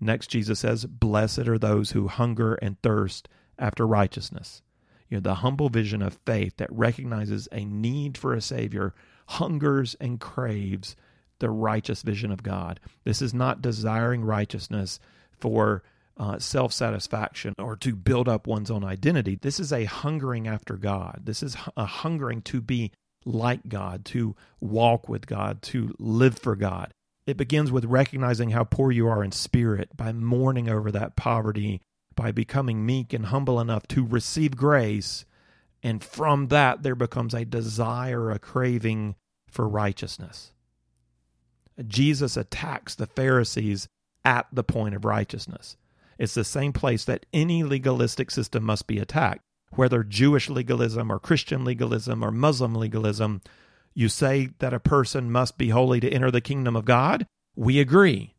Next, 0.00 0.28
Jesus 0.28 0.60
says, 0.60 0.84
Blessed 0.86 1.48
are 1.48 1.58
those 1.58 1.90
who 1.90 2.08
hunger 2.08 2.54
and 2.54 2.80
thirst 2.82 3.28
after 3.58 3.86
righteousness. 3.86 4.62
You 5.08 5.18
know, 5.18 5.22
the 5.22 5.36
humble 5.36 5.68
vision 5.68 6.02
of 6.02 6.18
faith 6.26 6.56
that 6.56 6.72
recognizes 6.72 7.48
a 7.52 7.64
need 7.64 8.18
for 8.18 8.34
a 8.34 8.40
Savior, 8.40 8.94
hungers 9.26 9.94
and 10.00 10.20
craves 10.20 10.96
the 11.38 11.50
righteous 11.50 12.02
vision 12.02 12.30
of 12.30 12.42
God. 12.42 12.80
This 13.04 13.22
is 13.22 13.34
not 13.34 13.62
desiring 13.62 14.24
righteousness 14.24 14.98
for 15.38 15.82
uh, 16.16 16.38
self 16.38 16.72
satisfaction 16.72 17.54
or 17.58 17.76
to 17.76 17.94
build 17.94 18.28
up 18.28 18.46
one's 18.46 18.70
own 18.70 18.84
identity. 18.84 19.38
This 19.40 19.58
is 19.58 19.72
a 19.72 19.84
hungering 19.84 20.46
after 20.46 20.76
God. 20.76 21.22
This 21.24 21.42
is 21.42 21.56
a 21.76 21.84
hungering 21.84 22.42
to 22.42 22.60
be 22.60 22.92
like 23.24 23.68
God, 23.68 24.04
to 24.06 24.36
walk 24.60 25.08
with 25.08 25.26
God, 25.26 25.62
to 25.62 25.94
live 25.98 26.38
for 26.38 26.56
God. 26.56 26.92
It 27.26 27.36
begins 27.36 27.72
with 27.72 27.86
recognizing 27.86 28.50
how 28.50 28.64
poor 28.64 28.92
you 28.92 29.08
are 29.08 29.24
in 29.24 29.32
spirit, 29.32 29.96
by 29.96 30.12
mourning 30.12 30.68
over 30.68 30.92
that 30.92 31.16
poverty, 31.16 31.80
by 32.14 32.32
becoming 32.32 32.84
meek 32.84 33.12
and 33.12 33.26
humble 33.26 33.60
enough 33.60 33.86
to 33.88 34.04
receive 34.04 34.56
grace. 34.56 35.24
And 35.82 36.04
from 36.04 36.48
that, 36.48 36.82
there 36.82 36.94
becomes 36.94 37.34
a 37.34 37.44
desire, 37.44 38.30
a 38.30 38.38
craving 38.38 39.16
for 39.48 39.66
righteousness. 39.66 40.52
Jesus 41.86 42.36
attacks 42.36 42.94
the 42.94 43.06
Pharisees 43.06 43.88
at 44.24 44.46
the 44.52 44.64
point 44.64 44.94
of 44.94 45.04
righteousness. 45.04 45.76
It's 46.18 46.34
the 46.34 46.44
same 46.44 46.72
place 46.72 47.04
that 47.04 47.26
any 47.32 47.62
legalistic 47.62 48.30
system 48.30 48.64
must 48.64 48.86
be 48.86 48.98
attacked, 48.98 49.42
whether 49.72 50.02
Jewish 50.02 50.48
legalism 50.48 51.10
or 51.10 51.18
Christian 51.18 51.64
legalism 51.64 52.22
or 52.22 52.30
Muslim 52.30 52.74
legalism. 52.74 53.42
You 53.94 54.08
say 54.08 54.50
that 54.58 54.74
a 54.74 54.80
person 54.80 55.30
must 55.30 55.56
be 55.58 55.70
holy 55.70 56.00
to 56.00 56.10
enter 56.10 56.30
the 56.30 56.40
kingdom 56.40 56.76
of 56.76 56.84
God. 56.84 57.26
We 57.56 57.80
agree. 57.80 58.34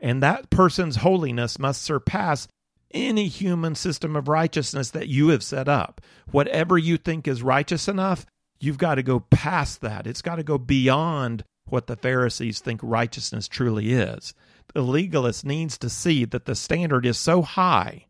And 0.00 0.22
that 0.22 0.50
person's 0.50 0.96
holiness 0.96 1.58
must 1.58 1.82
surpass 1.82 2.48
any 2.92 3.28
human 3.28 3.74
system 3.74 4.16
of 4.16 4.28
righteousness 4.28 4.90
that 4.90 5.08
you 5.08 5.28
have 5.28 5.42
set 5.42 5.68
up. 5.68 6.00
Whatever 6.30 6.78
you 6.78 6.96
think 6.96 7.28
is 7.28 7.42
righteous 7.42 7.88
enough, 7.88 8.24
you've 8.60 8.78
got 8.78 8.96
to 8.96 9.02
go 9.02 9.20
past 9.20 9.80
that. 9.82 10.06
It's 10.06 10.22
got 10.22 10.36
to 10.36 10.42
go 10.42 10.58
beyond 10.58 11.44
what 11.66 11.86
the 11.86 11.96
Pharisees 11.96 12.60
think 12.60 12.80
righteousness 12.82 13.46
truly 13.46 13.92
is. 13.92 14.32
The 14.74 14.82
legalist 14.82 15.44
needs 15.44 15.78
to 15.78 15.88
see 15.88 16.24
that 16.26 16.44
the 16.44 16.54
standard 16.54 17.06
is 17.06 17.18
so 17.18 17.42
high 17.42 18.06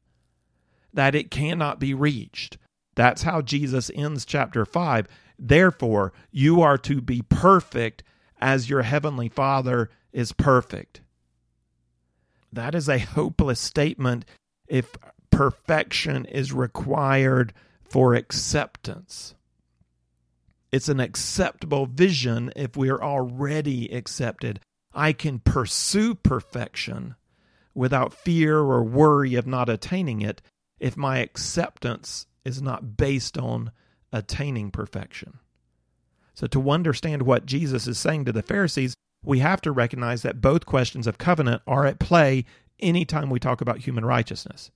that 0.93 1.15
it 1.15 1.31
cannot 1.31 1.79
be 1.79 1.95
reached. 1.95 2.59
That's 2.95 3.23
how 3.23 3.43
Jesus 3.43 3.91
ends 3.95 4.25
chapter 4.25 4.65
5. 4.65 5.07
Therefore, 5.39 6.13
you 6.33 6.63
are 6.63 6.79
to 6.79 7.01
be 7.01 7.23
perfect 7.23 8.03
as 8.41 8.69
your 8.69 8.83
heavenly 8.83 9.29
Father 9.29 9.91
is 10.13 10.33
perfect. 10.33 11.01
That 12.53 12.75
is 12.75 12.89
a 12.89 12.99
hopeless 12.99 13.61
statement 13.61 14.25
if 14.67 14.97
perfection 15.31 16.25
is 16.25 16.53
required 16.53 17.53
for 17.89 18.15
acceptance. 18.15 19.35
It's 20.73 20.89
an 20.89 21.01
acceptable 21.01 21.87
vision 21.87 22.53
if 22.57 22.77
we 22.77 22.91
are 22.91 23.03
already 23.03 23.89
accepted. 23.95 24.61
I 24.93 25.13
can 25.13 25.39
pursue 25.39 26.15
perfection 26.15 27.15
without 27.75 28.13
fear 28.13 28.59
or 28.59 28.83
worry 28.83 29.35
of 29.35 29.47
not 29.47 29.69
attaining 29.69 30.23
it 30.23 30.43
if 30.81 30.97
my 30.97 31.19
acceptance 31.19 32.27
is 32.45 32.63
not 32.63 32.97
based 32.97 33.39
on 33.39 33.73
attaining 34.13 34.71
perfection. 34.71 35.39
So, 36.35 36.47
to 36.49 36.71
understand 36.71 37.23
what 37.23 37.47
Jesus 37.47 37.87
is 37.87 37.99
saying 37.99 38.25
to 38.25 38.33
the 38.33 38.43
Pharisees, 38.43 38.95
we 39.25 39.41
have 39.41 39.61
to 39.63 39.73
recognize 39.73 40.23
that 40.23 40.41
both 40.41 40.67
questions 40.67 41.07
of 41.07 41.19
covenant 41.19 41.63
are 41.67 41.85
at 41.85 41.99
play 41.99 42.45
anytime 42.79 43.31
we 43.31 43.41
talk 43.41 43.61
about 43.61 43.79
human 43.79 44.05
righteousness. 44.05 44.71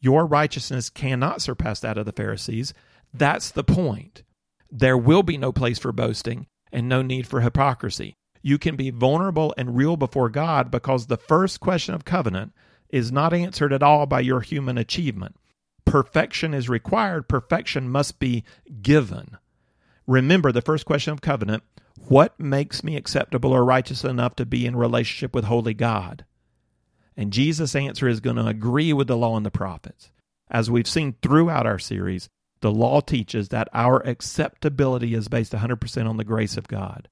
Your 0.00 0.24
righteousness 0.24 0.88
cannot 0.88 1.42
surpass 1.42 1.80
that 1.80 1.98
of 1.98 2.06
the 2.06 2.12
Pharisees. 2.12 2.72
That's 3.12 3.50
the 3.50 3.64
point 3.64 4.22
there 4.70 4.96
will 4.96 5.22
be 5.22 5.36
no 5.36 5.52
place 5.52 5.78
for 5.78 5.92
boasting 5.92 6.46
and 6.72 6.88
no 6.88 7.02
need 7.02 7.26
for 7.26 7.40
hypocrisy. 7.40 8.14
You 8.42 8.58
can 8.58 8.76
be 8.76 8.90
vulnerable 8.90 9.54
and 9.56 9.76
real 9.76 9.96
before 9.96 10.30
God 10.30 10.70
because 10.70 11.06
the 11.06 11.16
first 11.16 11.60
question 11.60 11.94
of 11.94 12.04
covenant 12.04 12.52
is 12.88 13.12
not 13.12 13.34
answered 13.34 13.72
at 13.72 13.82
all 13.82 14.06
by 14.06 14.20
your 14.20 14.40
human 14.40 14.78
achievement. 14.78 15.36
Perfection 15.84 16.54
is 16.54 16.68
required, 16.68 17.28
perfection 17.28 17.88
must 17.88 18.18
be 18.18 18.44
given. 18.82 19.36
Remember 20.06 20.52
the 20.52 20.62
first 20.62 20.86
question 20.86 21.12
of 21.12 21.20
covenant 21.20 21.62
what 22.08 22.38
makes 22.40 22.82
me 22.82 22.96
acceptable 22.96 23.52
or 23.52 23.64
righteous 23.64 24.04
enough 24.04 24.34
to 24.36 24.46
be 24.46 24.64
in 24.66 24.74
relationship 24.74 25.34
with 25.34 25.44
holy 25.44 25.74
God? 25.74 26.24
And 27.16 27.32
Jesus' 27.32 27.76
answer 27.76 28.08
is 28.08 28.20
going 28.20 28.36
to 28.36 28.46
agree 28.46 28.92
with 28.92 29.06
the 29.06 29.16
law 29.16 29.36
and 29.36 29.44
the 29.44 29.50
prophets. 29.50 30.10
As 30.50 30.70
we've 30.70 30.88
seen 30.88 31.16
throughout 31.22 31.66
our 31.66 31.78
series, 31.78 32.28
the 32.60 32.72
law 32.72 33.00
teaches 33.00 33.48
that 33.48 33.68
our 33.72 34.04
acceptability 34.06 35.14
is 35.14 35.28
based 35.28 35.52
100% 35.52 36.08
on 36.08 36.16
the 36.16 36.24
grace 36.24 36.56
of 36.56 36.68
God. 36.68 37.08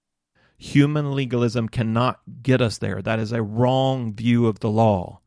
Human 0.59 1.15
legalism 1.15 1.69
cannot 1.69 2.21
get 2.43 2.61
us 2.61 2.79
there. 2.79 3.01
That 3.01 3.21
is 3.21 3.33
a 3.33 3.43
wrong 3.43 4.13
view 4.13 4.47
of 4.47 4.59
the 4.59 4.71
law. 4.71 5.21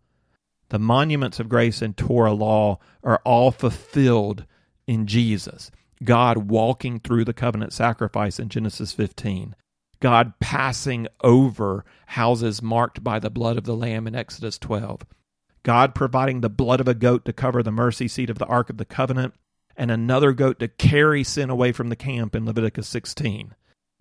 The 0.69 0.79
monuments 0.79 1.39
of 1.39 1.49
grace 1.49 1.81
in 1.81 1.93
Torah 1.93 2.33
law 2.33 2.79
are 3.03 3.21
all 3.25 3.51
fulfilled 3.51 4.45
in 4.87 5.07
Jesus. 5.07 5.71
God 6.03 6.49
walking 6.49 6.99
through 6.99 7.25
the 7.25 7.33
covenant 7.33 7.71
sacrifice 7.73 8.39
in 8.39 8.49
Genesis 8.49 8.91
15. 8.91 9.55
God 10.01 10.33
passing 10.39 11.07
over 11.23 11.85
houses 12.07 12.61
marked 12.61 13.03
by 13.03 13.19
the 13.19 13.29
blood 13.29 13.57
of 13.57 13.65
the 13.65 13.75
Lamb 13.75 14.07
in 14.07 14.15
Exodus 14.15 14.57
12. 14.57 15.05
God 15.63 15.93
providing 15.93 16.41
the 16.41 16.49
blood 16.49 16.81
of 16.81 16.87
a 16.87 16.93
goat 16.93 17.23
to 17.25 17.33
cover 17.33 17.61
the 17.61 17.71
mercy 17.71 18.07
seat 18.07 18.29
of 18.29 18.39
the 18.39 18.47
Ark 18.47 18.69
of 18.69 18.77
the 18.77 18.85
Covenant 18.85 19.35
and 19.77 19.91
another 19.91 20.33
goat 20.33 20.59
to 20.59 20.67
carry 20.67 21.23
sin 21.23 21.49
away 21.49 21.71
from 21.71 21.89
the 21.89 21.95
camp 21.95 22.35
in 22.35 22.45
Leviticus 22.45 22.87
16. 22.87 23.55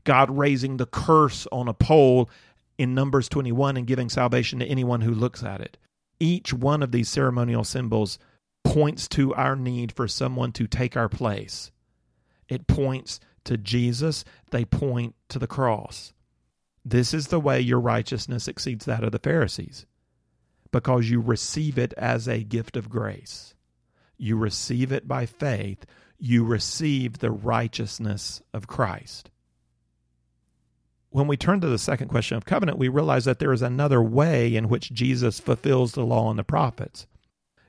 God 0.04 0.30
raising 0.36 0.76
the 0.76 0.86
curse 0.86 1.46
on 1.52 1.68
a 1.68 1.74
pole 1.74 2.30
in 2.78 2.94
Numbers 2.94 3.28
21 3.28 3.76
and 3.76 3.86
giving 3.86 4.08
salvation 4.08 4.58
to 4.58 4.66
anyone 4.66 5.00
who 5.00 5.12
looks 5.12 5.42
at 5.42 5.60
it. 5.60 5.76
Each 6.18 6.52
one 6.52 6.82
of 6.82 6.92
these 6.92 7.08
ceremonial 7.08 7.64
symbols 7.64 8.18
points 8.64 9.08
to 9.08 9.34
our 9.34 9.56
need 9.56 9.92
for 9.92 10.06
someone 10.06 10.52
to 10.52 10.66
take 10.66 10.96
our 10.96 11.08
place. 11.08 11.70
It 12.48 12.66
points 12.66 13.20
to 13.44 13.56
Jesus, 13.56 14.24
they 14.50 14.64
point 14.64 15.14
to 15.28 15.38
the 15.38 15.46
cross. 15.46 16.12
This 16.84 17.14
is 17.14 17.28
the 17.28 17.40
way 17.40 17.60
your 17.60 17.80
righteousness 17.80 18.48
exceeds 18.48 18.84
that 18.84 19.04
of 19.04 19.12
the 19.12 19.18
Pharisees, 19.18 19.86
because 20.72 21.08
you 21.08 21.20
receive 21.20 21.78
it 21.78 21.94
as 21.96 22.26
a 22.28 22.42
gift 22.42 22.76
of 22.76 22.90
grace 22.90 23.54
you 24.20 24.36
receive 24.36 24.92
it 24.92 25.08
by 25.08 25.24
faith, 25.24 25.86
you 26.18 26.44
receive 26.44 27.18
the 27.18 27.30
righteousness 27.30 28.42
of 28.52 28.66
Christ. 28.66 29.30
When 31.10 31.26
we 31.26 31.36
turn 31.36 31.60
to 31.60 31.66
the 31.66 31.78
second 31.78 32.08
question 32.08 32.36
of 32.36 32.44
covenant, 32.44 32.78
we 32.78 32.88
realize 32.88 33.24
that 33.24 33.40
there 33.40 33.52
is 33.52 33.62
another 33.62 34.00
way 34.00 34.54
in 34.54 34.68
which 34.68 34.92
Jesus 34.92 35.40
fulfills 35.40 35.92
the 35.92 36.04
law 36.04 36.30
and 36.30 36.38
the 36.38 36.44
prophets. 36.44 37.06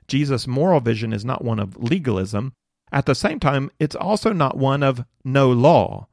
Jesus' 0.06 0.46
moral 0.46 0.80
vision 0.80 1.12
is 1.12 1.24
not 1.24 1.44
one 1.44 1.58
of 1.58 1.76
legalism. 1.76 2.52
At 2.92 3.06
the 3.06 3.14
same 3.14 3.40
time, 3.40 3.70
it's 3.80 3.96
also 3.96 4.32
not 4.32 4.56
one 4.56 4.82
of 4.82 5.04
no 5.24 5.50
law. 5.50 6.06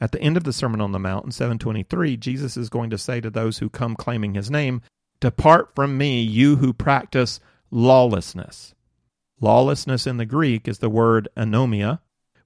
At 0.00 0.12
the 0.12 0.20
end 0.20 0.36
of 0.36 0.44
the 0.44 0.52
Sermon 0.52 0.82
on 0.82 0.92
the 0.92 0.98
Mount 0.98 1.24
in 1.24 1.30
723, 1.30 2.18
Jesus 2.18 2.58
is 2.58 2.68
going 2.68 2.90
to 2.90 2.98
say 2.98 3.20
to 3.22 3.30
those 3.30 3.58
who 3.58 3.70
come 3.70 3.96
claiming 3.96 4.34
his 4.34 4.50
name, 4.50 4.82
Depart 5.20 5.74
from 5.74 5.96
me, 5.96 6.20
you 6.20 6.56
who 6.56 6.74
practice 6.74 7.40
lawlessness. 7.70 8.74
Lawlessness 9.40 10.06
in 10.06 10.18
the 10.18 10.26
Greek 10.26 10.68
is 10.68 10.78
the 10.78 10.90
word 10.90 11.28
anomia, 11.36 12.00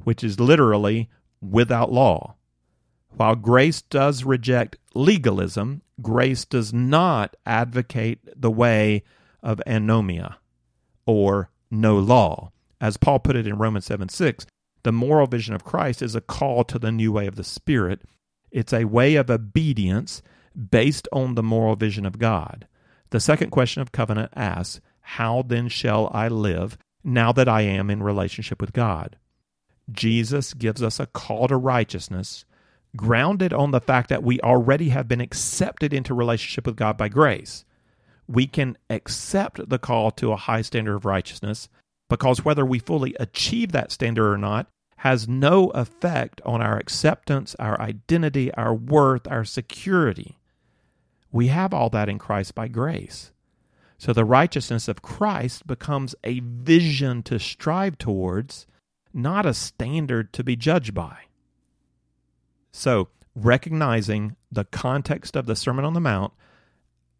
which 0.04 0.22
is 0.22 0.38
literally 0.38 1.08
without 1.40 1.90
law. 1.92 2.36
While 3.16 3.34
grace 3.36 3.82
does 3.82 4.24
reject 4.24 4.76
legalism, 4.94 5.82
grace 6.00 6.44
does 6.44 6.72
not 6.72 7.36
advocate 7.44 8.20
the 8.40 8.50
way 8.50 9.02
of 9.42 9.60
anomia 9.66 10.36
or 11.06 11.50
no 11.70 11.98
law. 11.98 12.52
As 12.80 12.96
Paul 12.96 13.18
put 13.18 13.36
it 13.36 13.46
in 13.46 13.58
Romans 13.58 13.84
7 13.86 14.08
6, 14.08 14.46
the 14.82 14.92
moral 14.92 15.26
vision 15.26 15.54
of 15.54 15.64
Christ 15.64 16.00
is 16.00 16.14
a 16.14 16.20
call 16.20 16.64
to 16.64 16.78
the 16.78 16.92
new 16.92 17.12
way 17.12 17.26
of 17.26 17.36
the 17.36 17.44
Spirit. 17.44 18.02
It's 18.50 18.72
a 18.72 18.84
way 18.84 19.16
of 19.16 19.30
obedience 19.30 20.22
based 20.70 21.06
on 21.12 21.34
the 21.34 21.42
moral 21.42 21.76
vision 21.76 22.06
of 22.06 22.18
God. 22.18 22.66
The 23.10 23.20
second 23.20 23.50
question 23.50 23.82
of 23.82 23.92
covenant 23.92 24.32
asks, 24.34 24.80
how 25.00 25.42
then 25.42 25.68
shall 25.68 26.10
I 26.12 26.28
live 26.28 26.78
now 27.02 27.32
that 27.32 27.48
I 27.48 27.62
am 27.62 27.90
in 27.90 28.02
relationship 28.02 28.60
with 28.60 28.72
God? 28.72 29.16
Jesus 29.90 30.54
gives 30.54 30.82
us 30.82 31.00
a 31.00 31.06
call 31.06 31.48
to 31.48 31.56
righteousness 31.56 32.44
grounded 32.96 33.52
on 33.52 33.70
the 33.70 33.80
fact 33.80 34.08
that 34.08 34.22
we 34.22 34.40
already 34.40 34.88
have 34.90 35.08
been 35.08 35.20
accepted 35.20 35.92
into 35.92 36.14
relationship 36.14 36.66
with 36.66 36.76
God 36.76 36.96
by 36.96 37.08
grace. 37.08 37.64
We 38.26 38.46
can 38.46 38.76
accept 38.88 39.68
the 39.68 39.78
call 39.78 40.10
to 40.12 40.32
a 40.32 40.36
high 40.36 40.62
standard 40.62 40.96
of 40.96 41.04
righteousness 41.04 41.68
because 42.08 42.44
whether 42.44 42.64
we 42.64 42.78
fully 42.78 43.14
achieve 43.18 43.72
that 43.72 43.92
standard 43.92 44.32
or 44.32 44.38
not 44.38 44.66
has 44.98 45.26
no 45.26 45.68
effect 45.70 46.42
on 46.44 46.60
our 46.60 46.76
acceptance, 46.76 47.56
our 47.58 47.80
identity, 47.80 48.52
our 48.54 48.74
worth, 48.74 49.26
our 49.28 49.44
security. 49.44 50.36
We 51.32 51.46
have 51.46 51.72
all 51.72 51.88
that 51.90 52.08
in 52.08 52.18
Christ 52.18 52.54
by 52.54 52.68
grace. 52.68 53.32
So 53.96 54.12
the 54.12 54.24
righteousness 54.24 54.88
of 54.88 55.02
Christ 55.02 55.66
becomes 55.66 56.14
a 56.24 56.40
vision 56.40 57.22
to 57.24 57.38
strive 57.38 57.96
towards, 57.98 58.66
not 59.14 59.46
a 59.46 59.54
standard 59.54 60.32
to 60.34 60.44
be 60.44 60.56
judged 60.56 60.92
by. 60.92 61.16
So, 62.72 63.08
recognizing 63.34 64.36
the 64.50 64.64
context 64.64 65.36
of 65.36 65.46
the 65.46 65.56
Sermon 65.56 65.84
on 65.84 65.94
the 65.94 66.00
Mount 66.00 66.32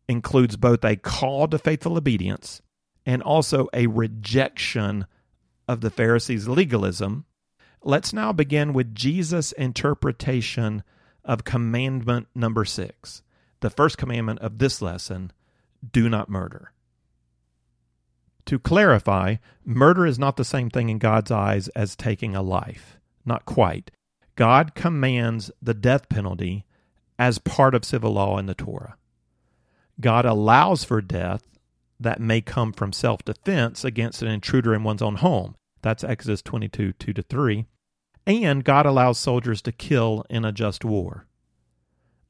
includes 0.09 0.57
both 0.57 0.85
a 0.85 0.97
call 0.97 1.49
to 1.49 1.59
faithful 1.59 1.97
obedience 1.97 2.62
and 3.07 3.23
also 3.23 3.69
a 3.73 3.87
rejection 3.87 5.07
of 5.69 5.80
the 5.80 5.90
Pharisees' 5.90 6.49
legalism. 6.49 7.25
Let's 7.83 8.12
now 8.12 8.33
begin 8.33 8.73
with 8.73 8.95
Jesus' 8.95 9.52
interpretation 9.52 10.83
of 11.25 11.45
commandment 11.45 12.28
number 12.35 12.64
six, 12.64 13.23
the 13.61 13.71
first 13.71 13.99
commandment 13.99 14.40
of 14.40 14.59
this 14.59 14.83
lesson 14.83 15.33
do 15.92 16.09
not 16.09 16.28
murder. 16.28 16.73
To 18.47 18.59
clarify, 18.59 19.37
murder 19.64 20.07
is 20.07 20.19
not 20.19 20.37
the 20.37 20.45
same 20.45 20.71
thing 20.71 20.88
in 20.88 20.99
God's 20.99 21.30
eyes 21.30 21.69
as 21.69 21.95
taking 21.95 22.35
a 22.35 22.42
life. 22.42 22.99
Not 23.25 23.45
quite. 23.45 23.90
God 24.37 24.75
commands 24.75 25.50
the 25.60 25.75
death 25.75 26.08
penalty 26.08 26.64
as 27.18 27.38
part 27.38 27.75
of 27.75 27.84
civil 27.84 28.12
law 28.12 28.38
in 28.38 28.46
the 28.46 28.54
Torah. 28.54 28.96
God 30.00 30.25
allows 30.25 30.84
for 30.84 31.00
death 31.00 31.42
that 31.99 32.20
may 32.20 32.40
come 32.40 32.72
from 32.72 32.92
self 32.92 33.22
defense 33.25 33.84
against 33.84 34.22
an 34.22 34.28
intruder 34.28 34.75
in 34.75 34.82
one's 34.82 35.02
own 35.02 35.16
home. 35.16 35.54
That's 35.82 36.04
Exodus 36.04 36.42
22 36.42 36.92
2 36.94 37.12
to 37.12 37.22
3. 37.22 37.66
And 38.26 38.64
God 38.64 38.87
allows 38.87 39.18
soldiers 39.18 39.60
to 39.62 39.72
kill 39.72 40.25
in 40.30 40.44
a 40.44 40.52
just 40.52 40.84
war. 40.84 41.26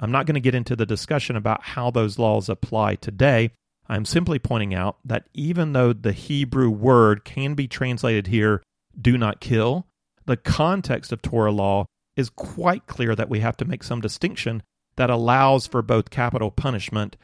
I'm 0.00 0.10
not 0.12 0.26
going 0.26 0.34
to 0.34 0.40
get 0.40 0.54
into 0.54 0.74
the 0.74 0.86
discussion 0.86 1.36
about 1.36 1.62
how 1.62 1.90
those 1.90 2.18
laws 2.18 2.48
apply 2.48 2.96
today. 2.96 3.50
I'm 3.88 4.04
simply 4.04 4.38
pointing 4.38 4.74
out 4.74 4.98
that 5.04 5.26
even 5.34 5.72
though 5.72 5.92
the 5.92 6.12
Hebrew 6.12 6.70
word 6.70 7.24
can 7.24 7.54
be 7.54 7.68
translated 7.68 8.28
here, 8.28 8.62
do 8.98 9.18
not 9.18 9.40
kill, 9.40 9.86
the 10.30 10.36
context 10.36 11.10
of 11.10 11.20
Torah 11.20 11.50
law 11.50 11.86
is 12.14 12.30
quite 12.30 12.86
clear 12.86 13.16
that 13.16 13.28
we 13.28 13.40
have 13.40 13.56
to 13.56 13.64
make 13.64 13.82
some 13.82 14.00
distinction 14.00 14.62
that 14.94 15.10
allows 15.10 15.66
for 15.66 15.82
both 15.82 16.10
capital 16.10 16.52
punishment 16.52 17.16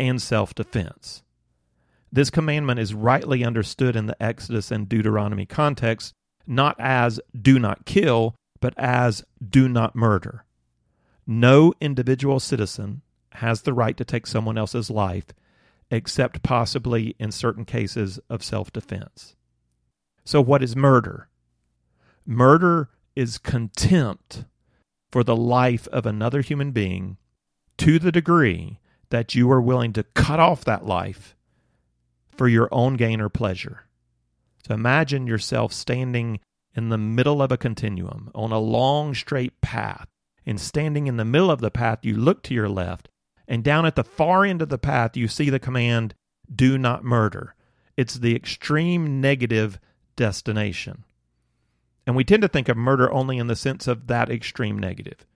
and 0.00 0.20
self 0.20 0.54
defense. 0.54 1.22
This 2.10 2.30
commandment 2.30 2.80
is 2.80 2.94
rightly 2.94 3.44
understood 3.44 3.96
in 3.96 4.06
the 4.06 4.22
Exodus 4.22 4.70
and 4.70 4.88
Deuteronomy 4.88 5.44
context, 5.44 6.14
not 6.46 6.74
as 6.78 7.20
do 7.38 7.58
not 7.58 7.84
kill, 7.84 8.34
but 8.60 8.72
as 8.78 9.24
do 9.46 9.68
not 9.68 9.94
murder. 9.94 10.46
No 11.26 11.74
individual 11.82 12.40
citizen 12.40 13.02
has 13.32 13.60
the 13.60 13.74
right 13.74 13.96
to 13.98 14.06
take 14.06 14.26
someone 14.26 14.56
else's 14.56 14.88
life, 14.88 15.26
except 15.90 16.42
possibly 16.42 17.14
in 17.18 17.30
certain 17.30 17.66
cases 17.66 18.18
of 18.30 18.42
self 18.42 18.72
defense. 18.72 19.36
So, 20.24 20.40
what 20.40 20.62
is 20.62 20.74
murder? 20.74 21.28
Murder 22.26 22.90
is 23.14 23.38
contempt 23.38 24.44
for 25.12 25.22
the 25.22 25.36
life 25.36 25.86
of 25.88 26.06
another 26.06 26.40
human 26.40 26.72
being 26.72 27.18
to 27.78 27.98
the 27.98 28.12
degree 28.12 28.80
that 29.10 29.34
you 29.34 29.50
are 29.50 29.60
willing 29.60 29.92
to 29.92 30.02
cut 30.02 30.40
off 30.40 30.64
that 30.64 30.86
life 30.86 31.36
for 32.30 32.48
your 32.48 32.68
own 32.72 32.94
gain 32.94 33.20
or 33.20 33.28
pleasure. 33.28 33.84
So 34.66 34.74
imagine 34.74 35.26
yourself 35.26 35.72
standing 35.72 36.40
in 36.74 36.88
the 36.88 36.98
middle 36.98 37.42
of 37.42 37.52
a 37.52 37.56
continuum 37.56 38.30
on 38.34 38.50
a 38.50 38.58
long 38.58 39.14
straight 39.14 39.60
path. 39.60 40.08
And 40.46 40.60
standing 40.60 41.06
in 41.06 41.16
the 41.16 41.24
middle 41.24 41.50
of 41.50 41.60
the 41.60 41.70
path, 41.70 42.00
you 42.02 42.16
look 42.18 42.42
to 42.42 42.54
your 42.54 42.68
left, 42.68 43.08
and 43.48 43.64
down 43.64 43.86
at 43.86 43.96
the 43.96 44.04
far 44.04 44.44
end 44.44 44.60
of 44.60 44.68
the 44.68 44.76
path, 44.76 45.16
you 45.16 45.26
see 45.26 45.48
the 45.48 45.58
command, 45.58 46.14
Do 46.54 46.76
not 46.76 47.02
murder. 47.02 47.54
It's 47.96 48.16
the 48.16 48.36
extreme 48.36 49.22
negative 49.22 49.78
destination. 50.16 51.04
And 52.06 52.14
we 52.14 52.24
tend 52.24 52.42
to 52.42 52.48
think 52.48 52.68
of 52.68 52.76
murder 52.76 53.10
only 53.12 53.38
in 53.38 53.46
the 53.46 53.56
sense 53.56 53.86
of 53.86 54.06
that 54.08 54.30
extreme 54.30 54.78
negative. 54.78 55.26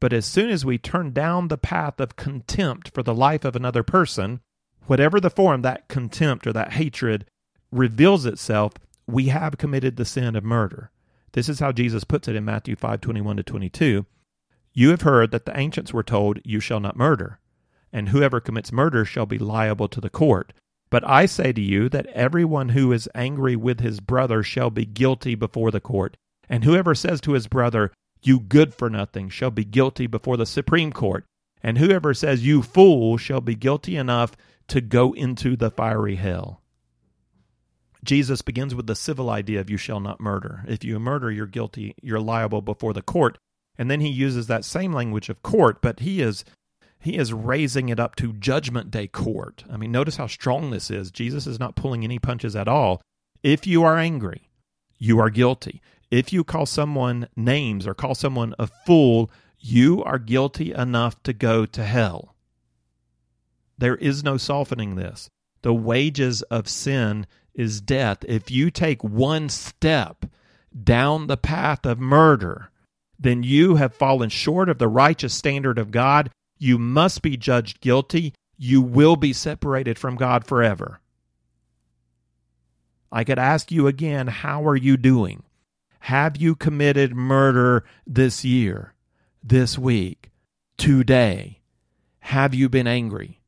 But 0.00 0.12
as 0.12 0.26
soon 0.26 0.50
as 0.50 0.64
we 0.64 0.78
turn 0.78 1.12
down 1.12 1.48
the 1.48 1.58
path 1.58 2.00
of 2.00 2.16
contempt 2.16 2.92
for 2.92 3.02
the 3.02 3.14
life 3.14 3.44
of 3.44 3.54
another 3.54 3.82
person, 3.82 4.40
whatever 4.86 5.20
the 5.20 5.30
form 5.30 5.62
that 5.62 5.88
contempt 5.88 6.46
or 6.46 6.52
that 6.52 6.72
hatred 6.72 7.24
reveals 7.70 8.26
itself, 8.26 8.72
we 9.06 9.28
have 9.28 9.58
committed 9.58 9.96
the 9.96 10.04
sin 10.04 10.36
of 10.36 10.44
murder. 10.44 10.90
This 11.32 11.48
is 11.48 11.60
how 11.60 11.72
Jesus 11.72 12.04
puts 12.04 12.28
it 12.28 12.36
in 12.36 12.44
Matthew 12.44 12.76
5 12.76 13.00
21 13.00 13.36
to 13.36 13.42
22. 13.42 14.06
You 14.74 14.90
have 14.90 15.02
heard 15.02 15.30
that 15.30 15.46
the 15.46 15.56
ancients 15.56 15.92
were 15.92 16.02
told, 16.02 16.40
You 16.44 16.60
shall 16.60 16.80
not 16.80 16.96
murder, 16.96 17.38
and 17.92 18.08
whoever 18.08 18.40
commits 18.40 18.72
murder 18.72 19.04
shall 19.04 19.26
be 19.26 19.38
liable 19.38 19.88
to 19.88 20.00
the 20.00 20.10
court. 20.10 20.52
But 20.90 21.08
I 21.08 21.26
say 21.26 21.52
to 21.52 21.60
you 21.60 21.88
that 21.88 22.06
everyone 22.08 22.70
who 22.70 22.92
is 22.92 23.08
angry 23.14 23.56
with 23.56 23.80
his 23.80 24.00
brother 24.00 24.42
shall 24.42 24.70
be 24.70 24.84
guilty 24.84 25.34
before 25.34 25.70
the 25.70 25.80
court. 25.80 26.16
And 26.52 26.64
whoever 26.64 26.94
says 26.94 27.22
to 27.22 27.32
his 27.32 27.46
brother, 27.46 27.92
You 28.20 28.38
good 28.38 28.74
for 28.74 28.90
nothing, 28.90 29.30
shall 29.30 29.50
be 29.50 29.64
guilty 29.64 30.06
before 30.06 30.36
the 30.36 30.44
Supreme 30.44 30.92
Court. 30.92 31.24
And 31.62 31.78
whoever 31.78 32.12
says, 32.12 32.44
You 32.44 32.60
fool, 32.60 33.16
shall 33.16 33.40
be 33.40 33.54
guilty 33.54 33.96
enough 33.96 34.36
to 34.68 34.82
go 34.82 35.14
into 35.14 35.56
the 35.56 35.70
fiery 35.70 36.16
hell. 36.16 36.60
Jesus 38.04 38.42
begins 38.42 38.74
with 38.74 38.86
the 38.86 38.94
civil 38.94 39.30
idea 39.30 39.60
of 39.60 39.70
you 39.70 39.78
shall 39.78 39.98
not 39.98 40.20
murder. 40.20 40.62
If 40.68 40.84
you 40.84 40.98
murder, 40.98 41.30
you're 41.30 41.46
guilty, 41.46 41.94
you're 42.02 42.20
liable 42.20 42.60
before 42.60 42.92
the 42.92 43.00
court. 43.00 43.38
And 43.78 43.90
then 43.90 44.00
he 44.00 44.08
uses 44.08 44.46
that 44.48 44.66
same 44.66 44.92
language 44.92 45.30
of 45.30 45.42
court, 45.42 45.80
but 45.80 46.00
he 46.00 46.20
is 46.20 46.44
he 47.00 47.16
is 47.16 47.32
raising 47.32 47.88
it 47.88 47.98
up 47.98 48.14
to 48.16 48.34
judgment 48.34 48.90
day 48.90 49.06
court. 49.06 49.64
I 49.72 49.78
mean, 49.78 49.90
notice 49.90 50.16
how 50.16 50.26
strong 50.26 50.70
this 50.70 50.90
is. 50.90 51.10
Jesus 51.10 51.46
is 51.46 51.58
not 51.58 51.76
pulling 51.76 52.04
any 52.04 52.18
punches 52.18 52.54
at 52.54 52.68
all. 52.68 53.00
If 53.42 53.66
you 53.66 53.82
are 53.84 53.96
angry, 53.96 54.50
you 54.98 55.18
are 55.18 55.30
guilty. 55.30 55.80
If 56.12 56.30
you 56.30 56.44
call 56.44 56.66
someone 56.66 57.26
names 57.34 57.86
or 57.86 57.94
call 57.94 58.14
someone 58.14 58.54
a 58.58 58.66
fool, 58.66 59.30
you 59.58 60.04
are 60.04 60.18
guilty 60.18 60.70
enough 60.70 61.22
to 61.22 61.32
go 61.32 61.64
to 61.64 61.82
hell. 61.82 62.34
There 63.78 63.96
is 63.96 64.22
no 64.22 64.36
softening 64.36 64.96
this. 64.96 65.30
The 65.62 65.72
wages 65.72 66.42
of 66.42 66.68
sin 66.68 67.26
is 67.54 67.80
death. 67.80 68.26
If 68.28 68.50
you 68.50 68.70
take 68.70 69.02
one 69.02 69.48
step 69.48 70.26
down 70.84 71.28
the 71.28 71.38
path 71.38 71.86
of 71.86 71.98
murder, 71.98 72.70
then 73.18 73.42
you 73.42 73.76
have 73.76 73.94
fallen 73.94 74.28
short 74.28 74.68
of 74.68 74.76
the 74.76 74.88
righteous 74.88 75.32
standard 75.32 75.78
of 75.78 75.90
God 75.90 76.30
you 76.58 76.76
must 76.76 77.22
be 77.22 77.38
judged 77.38 77.80
guilty. 77.80 78.34
You 78.58 78.82
will 78.82 79.16
be 79.16 79.32
separated 79.32 79.98
from 79.98 80.16
God 80.16 80.44
forever. 80.44 81.00
I 83.10 83.24
could 83.24 83.38
ask 83.38 83.72
you 83.72 83.86
again, 83.86 84.26
how 84.26 84.68
are 84.68 84.76
you 84.76 84.98
doing? 84.98 85.42
Have 86.06 86.36
you 86.36 86.56
committed 86.56 87.14
murder 87.14 87.84
this 88.04 88.44
year, 88.44 88.92
this 89.40 89.78
week, 89.78 90.32
today? 90.76 91.60
Have 92.18 92.54
you 92.54 92.68
been 92.68 92.88
angry? 92.88 93.40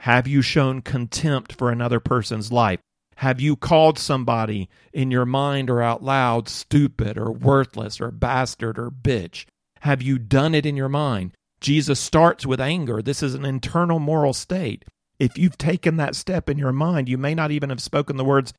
Have 0.00 0.28
you 0.28 0.42
shown 0.42 0.82
contempt 0.82 1.54
for 1.54 1.70
another 1.70 1.98
person's 1.98 2.52
life? 2.52 2.80
Have 3.16 3.40
you 3.40 3.56
called 3.56 3.98
somebody 3.98 4.68
in 4.92 5.10
your 5.10 5.24
mind 5.24 5.70
or 5.70 5.80
out 5.80 6.02
loud 6.02 6.50
stupid 6.50 7.16
or 7.16 7.32
worthless 7.32 7.98
or 7.98 8.10
bastard 8.10 8.78
or 8.78 8.90
bitch? 8.90 9.46
Have 9.80 10.02
you 10.02 10.18
done 10.18 10.54
it 10.54 10.66
in 10.66 10.76
your 10.76 10.90
mind? 10.90 11.32
Jesus 11.62 11.98
starts 11.98 12.44
with 12.44 12.60
anger. 12.60 13.00
This 13.00 13.22
is 13.22 13.32
an 13.34 13.46
internal 13.46 14.00
moral 14.00 14.34
state. 14.34 14.84
If 15.18 15.38
you've 15.38 15.56
taken 15.56 15.96
that 15.96 16.14
step 16.14 16.50
in 16.50 16.58
your 16.58 16.72
mind, 16.72 17.08
you 17.08 17.16
may 17.16 17.34
not 17.34 17.52
even 17.52 17.70
have 17.70 17.80
spoken 17.80 18.18
the 18.18 18.24
words 18.24 18.52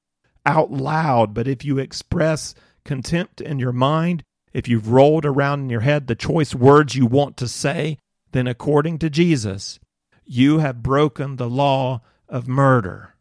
out 0.43 0.71
loud, 0.71 1.35
but 1.35 1.47
if 1.47 1.63
you 1.63 1.77
express 1.77 2.55
contempt 2.87 3.39
in 3.39 3.59
your 3.59 3.73
mind, 3.73 4.23
if 4.53 4.67
you've 4.67 4.89
rolled 4.89 5.25
around 5.25 5.59
in 5.59 5.69
your 5.69 5.81
head 5.81 6.07
the 6.07 6.15
choice 6.15 6.55
words 6.55 6.95
you 6.95 7.05
want 7.05 7.37
to 7.37 7.47
say, 7.47 7.99
then 8.31 8.47
according 8.47 8.97
to 8.99 9.09
Jesus, 9.09 9.79
you 10.25 10.57
have 10.57 10.81
broken 10.81 11.35
the 11.35 11.49
law 11.49 12.01
of 12.27 12.47
murder. 12.47 13.13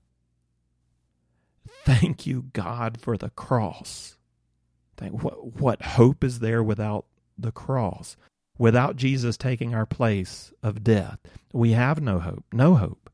Thank 1.85 2.27
you, 2.27 2.47
God, 2.53 2.99
for 3.01 3.17
the 3.17 3.31
cross. 3.31 4.17
Thank, 4.97 5.23
what, 5.23 5.61
what 5.61 5.83
hope 5.83 6.25
is 6.25 6.39
there 6.39 6.63
without 6.63 7.05
the 7.37 7.53
cross? 7.53 8.17
Without 8.59 8.97
Jesus 8.97 9.37
taking 9.37 9.75
our 9.75 9.87
place 9.87 10.53
of 10.63 10.83
death, 10.83 11.19
we 11.53 11.73
have 11.73 12.01
no 12.01 12.19
hope, 12.19 12.45
no 12.53 12.75
hope. 12.77 13.11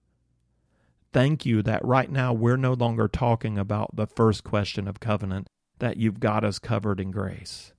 Thank 1.13 1.45
you 1.45 1.63
that 1.63 1.85
right 1.85 2.11
now 2.11 2.33
we're 2.33 2.57
no 2.57 2.73
longer 2.73 3.09
talking 3.09 3.59
about 3.59 3.97
the 3.97 4.07
first 4.07 4.45
question 4.45 4.89
of 4.89 5.01
covenant, 5.01 5.49
that 5.83 5.97
you've 5.97 6.21
got 6.21 6.45
us 6.45 6.61
covered 6.61 7.01
in 7.01 7.11
grace, 7.11 7.73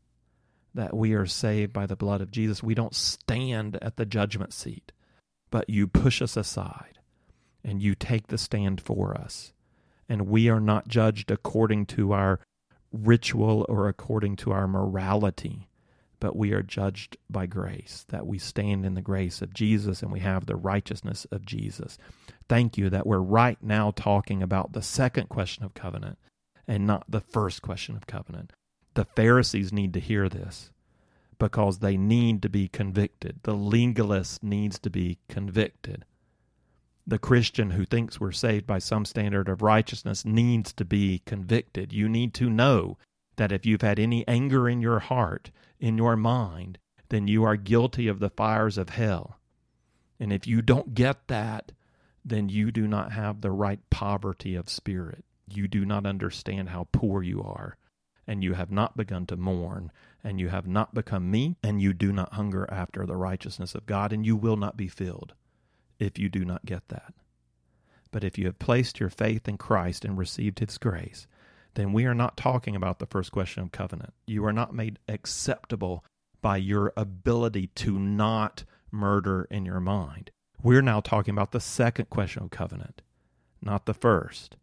that 0.74 0.94
we 0.94 1.14
are 1.14 1.26
saved 1.26 1.72
by 1.72 1.86
the 1.86 1.96
blood 1.96 2.20
of 2.20 2.32
Jesus. 2.32 2.62
We 2.62 2.76
don't 2.76 2.94
stand 2.94 3.78
at 3.82 3.96
the 3.96 4.06
judgment 4.06 4.52
seat, 4.52 4.92
but 5.50 5.70
you 5.70 5.88
push 5.88 6.22
us 6.22 6.36
aside 6.36 7.00
and 7.64 7.82
you 7.82 7.96
take 7.96 8.28
the 8.28 8.38
stand 8.38 8.82
for 8.82 9.16
us. 9.16 9.54
And 10.10 10.28
we 10.28 10.50
are 10.50 10.60
not 10.60 10.90
judged 10.90 11.32
according 11.32 11.86
to 11.86 12.12
our 12.12 12.42
ritual 12.92 13.66
or 13.70 13.88
according 13.88 14.36
to 14.36 14.52
our 14.52 14.68
morality 14.68 15.70
but 16.20 16.38
we 16.38 16.54
are 16.54 16.64
judged 16.64 17.18
by 17.30 17.46
grace, 17.46 18.06
that 18.08 18.26
we 18.26 18.38
stand 18.38 18.86
in 18.86 18.94
the 18.94 19.02
grace 19.02 19.42
of 19.42 19.54
Jesus 19.54 20.02
and 20.02 20.10
we 20.10 20.22
have 20.22 20.46
the 20.46 20.56
righteousness 20.56 21.28
of 21.32 21.46
Jesus. 21.46 21.98
Thank 22.48 22.78
you 22.78 22.90
that 22.92 23.06
we're 23.06 23.18
right 23.18 23.58
now 23.62 23.92
talking 23.92 24.42
about 24.42 24.72
the 24.72 24.82
second 24.82 25.28
question 25.28 25.66
of 25.66 25.74
covenant 25.74 26.18
and 26.68 26.88
not 26.88 27.06
the 27.10 27.22
first 27.22 27.62
question 27.62 27.96
of 27.96 28.08
covenant. 28.08 28.54
The 28.94 29.06
Pharisees 29.06 29.74
need 29.74 29.94
to 29.94 30.00
hear 30.00 30.30
this 30.30 30.72
because 31.40 31.80
they 31.80 31.98
need 31.98 32.42
to 32.42 32.50
be 32.50 32.68
convicted. 32.68 33.40
The 33.44 33.56
legalist 33.56 34.44
needs 34.44 34.80
to 34.80 34.90
be 34.90 35.20
convicted. 35.28 36.06
The 37.06 37.20
Christian 37.20 37.72
who 37.72 37.86
thinks 37.86 38.20
we're 38.20 38.32
saved 38.32 38.66
by 38.66 38.80
some 38.80 39.04
standard 39.04 39.50
of 39.50 39.62
righteousness 39.62 40.24
needs 40.24 40.72
to 40.74 40.86
be 40.86 41.22
convicted. 41.26 41.92
You 41.92 42.08
need 42.08 42.34
to 42.36 42.50
know 42.50 42.98
that 43.36 43.52
if 43.52 43.66
you've 43.66 43.82
had 43.82 44.00
any 44.00 44.26
anger 44.28 44.70
in 44.70 44.80
your 44.80 45.00
heart, 45.00 45.52
in 45.80 45.98
your 45.98 46.16
mind, 46.16 46.78
then 47.10 47.28
you 47.28 47.44
are 47.44 47.58
guilty 47.58 48.08
of 48.08 48.20
the 48.20 48.30
fires 48.30 48.78
of 48.78 48.90
hell. 48.90 49.40
And 50.20 50.32
if 50.32 50.48
you 50.48 50.62
don't 50.62 50.94
get 50.94 51.28
that, 51.28 51.74
then 52.24 52.48
you 52.48 52.72
do 52.72 52.88
not 52.88 53.12
have 53.12 53.42
the 53.42 53.52
right 53.52 53.82
poverty 53.90 54.56
of 54.56 54.70
spirit. 54.70 55.26
You 55.48 55.68
do 55.68 55.86
not 55.86 56.06
understand 56.06 56.70
how 56.70 56.88
poor 56.92 57.22
you 57.24 57.42
are, 57.42 57.78
and 58.26 58.44
you 58.44 58.54
have 58.54 58.72
not 58.72 58.96
begun 58.96 59.26
to 59.28 59.38
mourn, 59.38 59.92
and 60.24 60.40
you 60.40 60.50
have 60.50 60.68
not 60.68 60.94
become 60.94 61.30
meek, 61.30 61.56
and 61.64 61.82
you 61.82 61.94
do 61.94 62.12
not 62.12 62.34
hunger 62.34 62.68
after 62.72 63.06
the 63.06 63.18
righteousness 63.18 63.76
of 63.76 63.86
God, 63.86 64.14
and 64.14 64.26
you 64.26 64.36
will 64.36 64.58
not 64.58 64.78
be 64.78 64.88
filled 64.88 65.34
if 66.00 66.18
you 66.18 66.30
do 66.30 66.46
not 66.46 66.66
get 66.66 66.88
that. 66.90 67.14
But 68.12 68.24
if 68.24 68.38
you 68.38 68.46
have 68.46 68.60
placed 68.60 69.00
your 69.00 69.10
faith 69.10 69.48
in 69.48 69.58
Christ 69.58 70.06
and 70.06 70.18
received 70.18 70.60
His 70.60 70.78
grace, 70.78 71.28
then 71.74 71.92
we 71.92 72.06
are 72.06 72.14
not 72.14 72.38
talking 72.38 72.76
about 72.76 73.00
the 73.00 73.08
first 73.08 73.32
question 73.32 73.64
of 73.64 73.72
covenant. 73.72 74.14
You 74.28 74.46
are 74.46 74.54
not 74.54 74.74
made 74.74 75.00
acceptable 75.08 76.06
by 76.42 76.58
your 76.58 76.94
ability 76.96 77.68
to 77.76 77.98
not 77.98 78.64
murder 78.92 79.48
in 79.50 79.66
your 79.66 79.80
mind. 79.80 80.30
We're 80.62 80.82
now 80.82 81.02
talking 81.02 81.34
about 81.34 81.52
the 81.52 81.60
second 81.60 82.10
question 82.10 82.44
of 82.44 82.52
covenant, 82.52 83.02
not 83.62 83.86
the 83.86 83.94
first. 83.94 84.56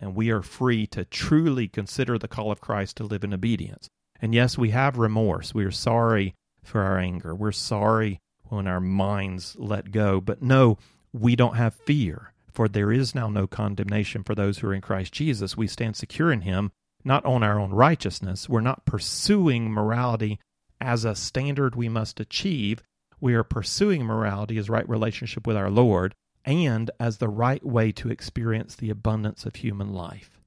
And 0.00 0.14
we 0.14 0.30
are 0.30 0.42
free 0.42 0.86
to 0.88 1.04
truly 1.04 1.68
consider 1.68 2.18
the 2.18 2.28
call 2.28 2.52
of 2.52 2.60
Christ 2.60 2.96
to 2.98 3.04
live 3.04 3.24
in 3.24 3.34
obedience. 3.34 3.88
And 4.20 4.34
yes, 4.34 4.56
we 4.56 4.70
have 4.70 4.98
remorse. 4.98 5.54
We 5.54 5.64
are 5.64 5.70
sorry 5.70 6.34
for 6.62 6.82
our 6.82 6.98
anger. 6.98 7.34
We're 7.34 7.52
sorry 7.52 8.20
when 8.44 8.66
our 8.66 8.80
minds 8.80 9.56
let 9.58 9.90
go. 9.90 10.20
But 10.20 10.42
no, 10.42 10.78
we 11.12 11.36
don't 11.36 11.56
have 11.56 11.74
fear, 11.74 12.32
for 12.52 12.68
there 12.68 12.92
is 12.92 13.14
now 13.14 13.28
no 13.28 13.46
condemnation 13.46 14.22
for 14.22 14.34
those 14.34 14.58
who 14.58 14.68
are 14.68 14.74
in 14.74 14.80
Christ 14.80 15.12
Jesus. 15.12 15.56
We 15.56 15.66
stand 15.66 15.96
secure 15.96 16.32
in 16.32 16.42
Him, 16.42 16.70
not 17.04 17.24
on 17.24 17.42
our 17.42 17.58
own 17.58 17.70
righteousness. 17.70 18.48
We're 18.48 18.60
not 18.60 18.84
pursuing 18.84 19.70
morality 19.70 20.38
as 20.80 21.04
a 21.04 21.14
standard 21.14 21.74
we 21.74 21.88
must 21.88 22.20
achieve. 22.20 22.82
We 23.20 23.34
are 23.34 23.44
pursuing 23.44 24.04
morality 24.04 24.58
as 24.58 24.70
right 24.70 24.88
relationship 24.88 25.46
with 25.46 25.56
our 25.56 25.70
Lord 25.70 26.14
and 26.48 26.90
as 26.98 27.18
the 27.18 27.28
right 27.28 27.62
way 27.62 27.92
to 27.92 28.08
experience 28.08 28.74
the 28.74 28.88
abundance 28.88 29.44
of 29.44 29.56
human 29.56 29.92
life. 29.92 30.40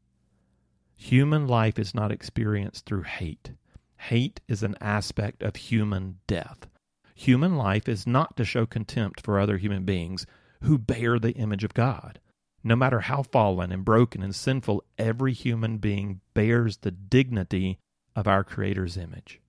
Human 0.96 1.48
life 1.48 1.78
is 1.78 1.94
not 1.94 2.12
experienced 2.12 2.88
through 2.88 3.04
hate. 3.04 3.52
Hate 3.98 4.42
is 4.48 4.64
an 4.64 4.76
aspect 4.82 5.44
of 5.44 5.56
human 5.56 6.18
death. 6.26 6.68
Human 7.14 7.56
life 7.56 7.88
is 7.88 8.08
not 8.08 8.36
to 8.38 8.46
show 8.46 8.66
contempt 8.66 9.22
for 9.22 9.40
other 9.40 9.60
human 9.60 9.84
beings 9.84 10.26
who 10.64 10.80
bear 10.80 11.20
the 11.20 11.34
image 11.34 11.64
of 11.64 11.76
God. 11.76 12.20
No 12.64 12.76
matter 12.76 13.02
how 13.02 13.22
fallen 13.22 13.72
and 13.72 13.86
broken 13.86 14.24
and 14.24 14.34
sinful, 14.34 14.84
every 14.98 15.34
human 15.34 15.78
being 15.78 16.22
bears 16.34 16.78
the 16.78 16.90
dignity 16.90 17.78
of 18.16 18.28
our 18.28 18.44
Creator's 18.44 18.98
image. 18.98 19.40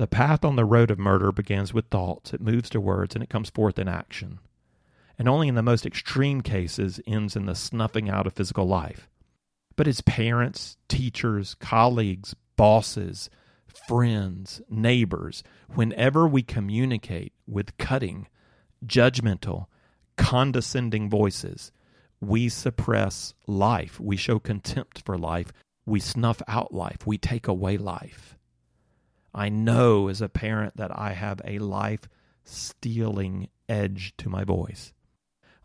The 0.00 0.06
path 0.06 0.46
on 0.46 0.56
the 0.56 0.64
road 0.64 0.90
of 0.90 0.98
murder 0.98 1.30
begins 1.30 1.74
with 1.74 1.88
thoughts, 1.90 2.32
it 2.32 2.40
moves 2.40 2.70
to 2.70 2.80
words, 2.80 3.14
and 3.14 3.22
it 3.22 3.28
comes 3.28 3.50
forth 3.50 3.78
in 3.78 3.86
action. 3.86 4.38
And 5.18 5.28
only 5.28 5.46
in 5.46 5.56
the 5.56 5.62
most 5.62 5.84
extreme 5.84 6.40
cases 6.40 7.02
ends 7.06 7.36
in 7.36 7.44
the 7.44 7.54
snuffing 7.54 8.08
out 8.08 8.26
of 8.26 8.32
physical 8.32 8.64
life. 8.64 9.10
But 9.76 9.86
as 9.86 10.00
parents, 10.00 10.78
teachers, 10.88 11.52
colleagues, 11.52 12.34
bosses, 12.56 13.28
friends, 13.66 14.62
neighbors, 14.70 15.42
whenever 15.74 16.26
we 16.26 16.42
communicate 16.44 17.34
with 17.46 17.76
cutting, 17.76 18.26
judgmental, 18.86 19.66
condescending 20.16 21.10
voices, 21.10 21.72
we 22.22 22.48
suppress 22.48 23.34
life. 23.46 24.00
We 24.00 24.16
show 24.16 24.38
contempt 24.38 25.02
for 25.04 25.18
life. 25.18 25.52
We 25.84 26.00
snuff 26.00 26.40
out 26.48 26.72
life. 26.72 27.06
We 27.06 27.18
take 27.18 27.46
away 27.46 27.76
life. 27.76 28.38
I 29.34 29.48
know 29.48 30.08
as 30.08 30.20
a 30.20 30.28
parent 30.28 30.76
that 30.76 30.96
I 30.96 31.12
have 31.12 31.40
a 31.44 31.58
life 31.58 32.08
stealing 32.44 33.48
edge 33.68 34.14
to 34.18 34.28
my 34.28 34.44
voice. 34.44 34.92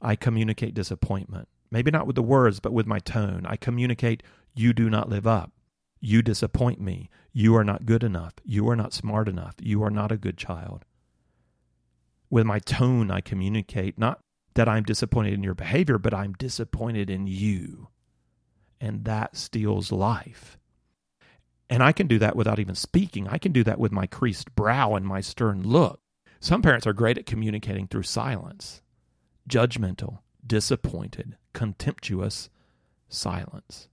I 0.01 0.15
communicate 0.15 0.73
disappointment, 0.73 1.47
maybe 1.71 1.91
not 1.91 2.05
with 2.05 2.15
the 2.15 2.21
words, 2.21 2.59
but 2.59 2.73
with 2.73 2.85
my 2.85 2.99
tone. 2.99 3.45
I 3.45 3.55
communicate, 3.55 4.21
you 4.53 4.73
do 4.73 4.89
not 4.89 5.09
live 5.09 5.25
up. 5.25 5.51
You 5.99 6.21
disappoint 6.21 6.79
me. 6.79 7.09
You 7.33 7.55
are 7.55 7.63
not 7.63 7.85
good 7.85 8.03
enough. 8.03 8.33
You 8.43 8.69
are 8.69 8.75
not 8.75 8.93
smart 8.93 9.27
enough. 9.27 9.55
You 9.59 9.83
are 9.83 9.89
not 9.89 10.11
a 10.11 10.17
good 10.17 10.37
child. 10.37 10.85
With 12.29 12.45
my 12.45 12.59
tone, 12.59 13.09
I 13.09 13.21
communicate 13.21 13.97
not 13.97 14.19
that 14.53 14.69
I'm 14.69 14.83
disappointed 14.83 15.33
in 15.33 15.43
your 15.43 15.55
behavior, 15.55 15.97
but 15.97 16.13
I'm 16.13 16.33
disappointed 16.33 17.09
in 17.09 17.27
you. 17.27 17.87
And 18.79 19.05
that 19.05 19.35
steals 19.35 19.91
life. 19.91 20.57
And 21.69 21.81
I 21.81 21.91
can 21.91 22.07
do 22.07 22.19
that 22.19 22.35
without 22.35 22.59
even 22.59 22.75
speaking. 22.75 23.27
I 23.27 23.37
can 23.37 23.51
do 23.51 23.63
that 23.63 23.79
with 23.79 23.91
my 23.91 24.05
creased 24.05 24.53
brow 24.55 24.95
and 24.95 25.05
my 25.05 25.21
stern 25.21 25.63
look. 25.63 25.99
Some 26.39 26.61
parents 26.61 26.85
are 26.85 26.93
great 26.93 27.17
at 27.17 27.25
communicating 27.25 27.87
through 27.87 28.03
silence 28.03 28.81
judgmental, 29.49 30.19
disappointed, 30.45 31.37
contemptuous 31.53 32.49
silence. 33.09 33.87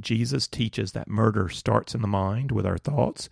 Jesus 0.00 0.46
teaches 0.46 0.92
that 0.92 1.08
murder 1.08 1.48
starts 1.48 1.94
in 1.94 2.02
the 2.02 2.08
mind 2.08 2.52
with 2.52 2.66
our 2.66 2.78
thoughts, 2.78 3.28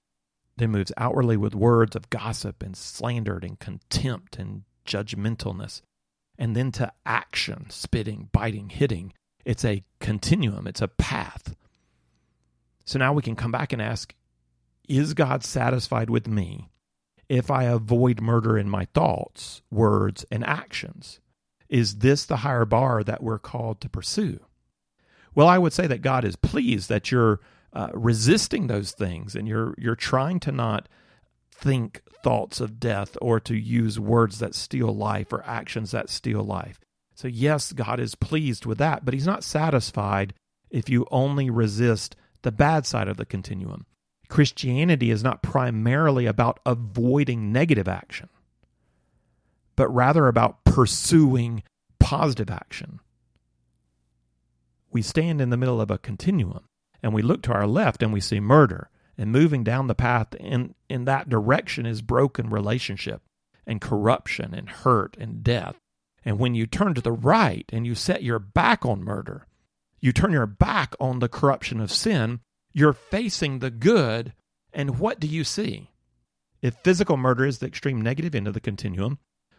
then 0.57 0.71
moves 0.71 0.93
outwardly 0.97 1.37
with 1.37 1.55
words 1.55 1.97
of 1.97 2.11
gossip 2.11 2.63
and 2.63 2.77
slander 2.77 3.39
and 3.43 3.59
contempt 3.59 4.39
and 4.39 4.63
judgmentalness, 4.87 5.83
and 6.39 6.57
then 6.57 6.73
to 6.73 6.93
action, 7.05 7.67
spitting, 7.69 8.29
biting, 8.33 8.71
hitting. 8.71 9.13
It's 9.45 9.65
a 9.65 9.85
continuum, 10.01 10.67
it's 10.67 10.83
a 10.83 10.89
path. 10.89 11.55
So 12.85 12.99
now 12.99 13.13
we 13.13 13.23
can 13.23 13.37
come 13.37 13.53
back 13.53 13.73
and 13.73 13.81
ask 13.81 14.15
Is 14.89 15.15
God 15.15 15.45
satisfied 15.45 16.11
with 16.11 16.27
me 16.27 16.71
if 17.29 17.51
I 17.51 17.65
avoid 17.65 18.21
murder 18.21 18.59
in 18.59 18.69
my 18.69 18.87
thoughts, 18.95 19.63
words, 19.71 20.25
and 20.31 20.45
actions? 20.45 21.21
Is 21.69 21.99
this 21.99 22.27
the 22.27 22.39
higher 22.39 22.67
bar 22.67 23.03
that 23.03 23.23
we're 23.23 23.39
called 23.39 23.81
to 23.81 23.89
pursue? 23.89 24.41
Well, 25.35 25.49
I 25.49 25.59
would 25.59 25.73
say 25.73 25.87
that 25.87 26.03
God 26.03 26.25
is 26.25 26.37
pleased 26.37 26.89
that 26.91 27.11
you're 27.11 27.41
uh, 27.73 27.89
resisting 27.95 28.67
those 28.67 28.93
things 28.93 29.35
and 29.35 29.49
you're 29.49 29.75
you're 29.79 29.97
trying 29.97 30.41
to 30.41 30.53
not 30.53 30.89
think 31.51 32.03
thoughts 32.23 32.61
of 32.61 32.79
death 32.79 33.17
or 33.23 33.41
to 33.41 33.55
use 33.57 33.99
words 33.99 34.39
that 34.41 34.55
steal 34.55 34.95
life 34.95 35.33
or 35.33 35.43
actions 35.47 35.91
that 35.93 36.11
steal 36.11 36.43
life. 36.43 36.79
So 37.15 37.29
yes, 37.29 37.73
God 37.73 38.01
is 38.01 38.15
pleased 38.15 38.67
with 38.67 38.79
that, 38.79 39.05
but 39.05 39.15
he's 39.15 39.27
not 39.27 39.45
satisfied 39.45 40.35
if 40.71 40.89
you 40.89 41.07
only 41.11 41.51
resist 41.51 42.17
the 42.43 42.53
bad 42.53 42.87
side 42.87 43.09
of 43.09 43.17
the 43.17 43.25
continuum. 43.25 43.87
Christianity 44.29 45.11
is 45.11 45.23
not 45.23 45.43
primarily 45.43 46.27
about 46.27 46.61
avoiding 46.65 47.53
negative 47.53 47.89
action, 47.89 48.29
but 49.77 49.89
rather 49.89 50.27
about 50.29 50.65
pursuing 50.65 51.63
positive 51.99 52.51
action. 52.51 53.01
We 54.91 55.03
stand 55.03 55.41
in 55.41 55.51
the 55.51 55.57
middle 55.57 55.81
of 55.81 55.91
a 55.91 55.99
continuum 55.99 56.65
and 57.03 57.13
we 57.13 57.23
look 57.23 57.43
to 57.43 57.53
our 57.53 57.67
left 57.67 58.03
and 58.03 58.13
we 58.13 58.21
see 58.21 58.41
murder. 58.41 58.89
And 59.19 59.31
moving 59.31 59.63
down 59.63 59.89
the 59.89 59.95
path 59.95 60.35
in, 60.37 60.75
in 60.89 61.05
that 61.05 61.29
direction 61.29 61.85
is 61.85 62.01
broken 62.01 62.49
relationship 62.49 63.23
and 63.67 63.81
corruption 63.81 64.55
and 64.55 64.69
hurt 64.69 65.17
and 65.19 65.45
death. 65.45 65.77
And 66.25 66.39
when 66.39 66.55
you 66.55 66.67
turn 66.67 66.95
to 66.95 67.01
the 67.01 67.13
right 67.13 67.67
and 67.73 67.87
you 67.87 67.95
set 67.95 68.23
your 68.23 68.39
back 68.39 68.87
on 68.87 69.05
murder, 69.05 69.47
you 70.03 70.13
turn 70.13 70.33
your 70.33 70.47
back 70.47 70.95
on 71.01 71.21
the 71.21 71.29
corruption 71.29 71.81
of 71.81 71.91
sin, 71.91 72.41
you're 72.73 72.93
facing 72.93 73.61
the 73.61 73.71
good, 73.71 74.35
and 74.73 74.99
what 74.99 75.21
do 75.21 75.27
you 75.27 75.45
see? 75.45 75.91
If 76.61 76.75
physical 76.75 77.17
murder 77.17 77.47
is 77.47 77.59
the 77.59 77.67
extreme 77.67 78.01
negative 78.01 78.35
end 78.35 78.49
of 78.49 78.55
the 78.55 78.61
continuum, 78.61 79.19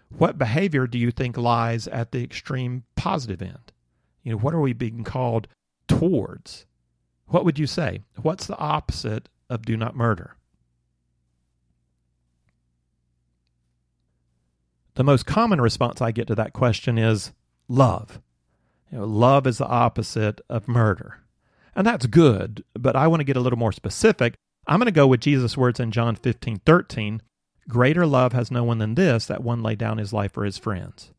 what 0.10 0.38
behavior 0.38 0.86
do 0.86 0.98
you 0.98 1.12
think 1.12 1.38
lies 1.38 1.88
at 1.88 2.12
the 2.12 2.24
extreme 2.24 2.84
positive 2.96 3.42
end? 3.42 3.72
You 4.22 4.34
know, 4.34 4.38
what 4.38 4.54
are 4.54 4.60
we 4.60 4.74
being 4.74 5.04
called 5.04 5.48
towards? 5.88 6.66
What 7.28 7.46
would 7.46 7.58
you 7.58 7.68
say? 7.68 8.02
What's 8.22 8.46
the 8.46 8.58
opposite 8.58 9.30
of 9.50 9.66
do 9.66 9.78
not 9.78 9.96
murder? 9.96 10.36
The 14.96 15.04
most 15.04 15.26
common 15.26 15.60
response 15.60 16.02
I 16.02 16.12
get 16.12 16.28
to 16.28 16.36
that 16.36 16.54
question 16.54 16.98
is 16.98 17.32
love. 17.68 18.22
You 18.94 19.00
know, 19.00 19.06
love 19.06 19.48
is 19.48 19.58
the 19.58 19.66
opposite 19.66 20.40
of 20.50 20.68
murder. 20.68 21.24
And 21.76 21.88
that's 21.88 22.06
good, 22.06 22.64
but 22.76 22.96
I 22.96 23.08
want 23.08 23.22
to 23.22 23.26
get 23.26 23.36
a 23.36 23.40
little 23.40 23.58
more 23.58 23.72
specific. 23.72 24.36
I'm 24.68 24.78
going 24.78 24.86
to 24.86 24.92
go 24.92 25.08
with 25.08 25.20
Jesus' 25.20 25.58
words 25.58 25.80
in 25.80 25.90
John 25.90 26.16
15 26.16 26.60
13. 26.64 27.24
Greater 27.68 28.06
love 28.06 28.34
has 28.34 28.52
no 28.52 28.64
one 28.64 28.78
than 28.78 28.94
this, 28.94 29.26
that 29.26 29.42
one 29.42 29.64
lay 29.64 29.74
down 29.74 29.98
his 29.98 30.14
life 30.14 30.34
for 30.34 30.46
his 30.46 30.60
friends. 30.60 31.10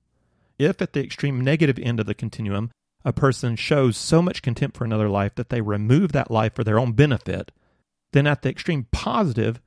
If 0.56 0.80
at 0.80 0.92
the 0.92 1.02
extreme 1.02 1.40
negative 1.40 1.76
end 1.80 1.98
of 1.98 2.06
the 2.06 2.14
continuum, 2.14 2.70
a 3.04 3.12
person 3.12 3.56
shows 3.56 3.96
so 3.96 4.22
much 4.22 4.42
contempt 4.42 4.76
for 4.76 4.84
another 4.84 5.08
life 5.08 5.34
that 5.34 5.48
they 5.48 5.60
remove 5.60 6.12
that 6.12 6.30
life 6.30 6.54
for 6.54 6.62
their 6.62 6.78
own 6.78 6.92
benefit, 6.92 7.50
then 8.12 8.28
at 8.28 8.42
the 8.42 8.50
extreme 8.50 8.86
positive 8.92 9.60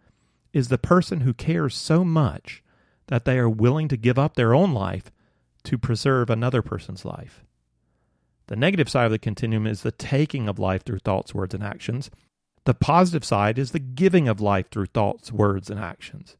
is 0.54 0.70
the 0.70 0.78
person 0.78 1.22
who 1.22 1.34
cares 1.34 1.76
so 1.76 2.06
much 2.06 2.64
that 3.08 3.26
they 3.26 3.38
are 3.38 3.50
willing 3.50 3.90
to 3.90 3.98
give 3.98 4.18
up 4.18 4.36
their 4.36 4.56
own 4.56 4.74
life 4.74 5.12
to 5.66 5.78
preserve 5.78 6.30
another 6.30 6.62
person's 6.62 7.04
life. 7.04 7.44
The 8.48 8.56
negative 8.56 8.90
side 8.90 9.06
of 9.06 9.12
the 9.12 9.20
continuum 9.20 9.68
is 9.68 9.84
the 9.84 9.92
taking 9.92 10.48
of 10.48 10.58
life 10.58 10.84
through 10.84 11.00
thoughts, 11.00 11.34
words, 11.34 11.54
and 11.54 11.64
actions. 11.64 12.10
The 12.64 12.74
positive 12.74 13.26
side 13.26 13.60
is 13.60 13.72
the 13.72 13.80
giving 13.80 14.28
of 14.28 14.42
life 14.42 14.70
through 14.70 14.88
thoughts, 14.88 15.32
words, 15.32 15.70
and 15.70 15.80
actions. 15.80 16.38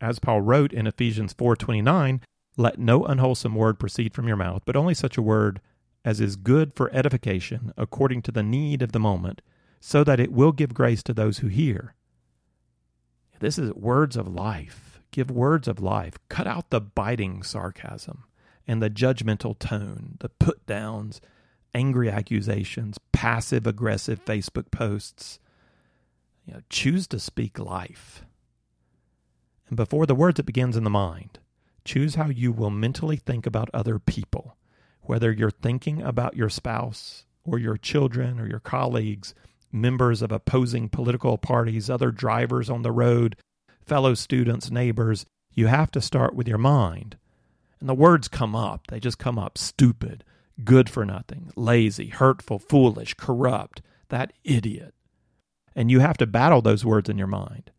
As 0.00 0.18
Paul 0.18 0.42
wrote 0.42 0.72
in 0.72 0.86
Ephesians 0.86 1.32
4:29, 1.32 2.20
let 2.56 2.78
no 2.78 3.04
unwholesome 3.04 3.54
word 3.54 3.78
proceed 3.78 4.14
from 4.14 4.28
your 4.28 4.36
mouth, 4.36 4.62
but 4.66 4.76
only 4.76 4.94
such 4.94 5.16
a 5.16 5.22
word 5.22 5.60
as 6.04 6.20
is 6.20 6.36
good 6.36 6.74
for 6.74 6.94
edification 6.94 7.72
according 7.78 8.20
to 8.22 8.32
the 8.32 8.42
need 8.42 8.82
of 8.82 8.92
the 8.92 9.00
moment, 9.00 9.40
so 9.80 10.04
that 10.04 10.20
it 10.20 10.32
will 10.32 10.52
give 10.52 10.74
grace 10.74 11.02
to 11.02 11.14
those 11.14 11.38
who 11.38 11.48
hear. 11.48 11.94
This 13.40 13.58
is 13.58 13.72
words 13.72 14.16
of 14.16 14.28
life. 14.28 15.00
Give 15.10 15.30
words 15.30 15.68
of 15.68 15.80
life. 15.80 16.18
Cut 16.28 16.46
out 16.46 16.68
the 16.68 16.80
biting 16.80 17.42
sarcasm 17.42 18.24
and 18.66 18.82
the 18.82 18.90
judgmental 18.90 19.58
tone, 19.58 20.16
the 20.20 20.28
put 20.28 20.64
downs, 20.66 21.20
angry 21.74 22.10
accusations, 22.10 22.98
passive 23.12 23.66
aggressive 23.66 24.24
Facebook 24.24 24.70
posts. 24.70 25.38
You 26.46 26.54
know, 26.54 26.60
choose 26.68 27.06
to 27.08 27.18
speak 27.18 27.58
life. 27.58 28.24
And 29.68 29.76
before 29.76 30.06
the 30.06 30.14
words, 30.14 30.38
it 30.38 30.46
begins 30.46 30.76
in 30.76 30.84
the 30.84 30.90
mind. 30.90 31.38
Choose 31.84 32.14
how 32.14 32.28
you 32.28 32.52
will 32.52 32.70
mentally 32.70 33.16
think 33.16 33.46
about 33.46 33.70
other 33.74 33.98
people, 33.98 34.56
whether 35.02 35.32
you're 35.32 35.50
thinking 35.50 36.00
about 36.02 36.36
your 36.36 36.48
spouse 36.48 37.24
or 37.44 37.58
your 37.58 37.76
children 37.76 38.40
or 38.40 38.46
your 38.46 38.60
colleagues, 38.60 39.34
members 39.70 40.22
of 40.22 40.32
opposing 40.32 40.88
political 40.88 41.36
parties, 41.36 41.90
other 41.90 42.10
drivers 42.10 42.70
on 42.70 42.82
the 42.82 42.92
road, 42.92 43.36
fellow 43.84 44.14
students, 44.14 44.70
neighbors. 44.70 45.26
You 45.52 45.66
have 45.66 45.90
to 45.92 46.00
start 46.00 46.34
with 46.34 46.48
your 46.48 46.58
mind. 46.58 47.16
And 47.84 47.88
the 47.90 47.94
words 47.94 48.28
come 48.28 48.56
up. 48.56 48.86
They 48.86 48.98
just 48.98 49.18
come 49.18 49.38
up 49.38 49.58
stupid, 49.58 50.24
good 50.64 50.88
for 50.88 51.04
nothing, 51.04 51.50
lazy, 51.54 52.06
hurtful, 52.06 52.58
foolish, 52.58 53.12
corrupt, 53.12 53.82
that 54.08 54.32
idiot. 54.42 54.94
And 55.76 55.90
you 55.90 56.00
have 56.00 56.16
to 56.16 56.26
battle 56.26 56.62
those 56.62 56.82
words 56.82 57.10
in 57.10 57.18
your 57.18 57.26
mind. 57.26 57.72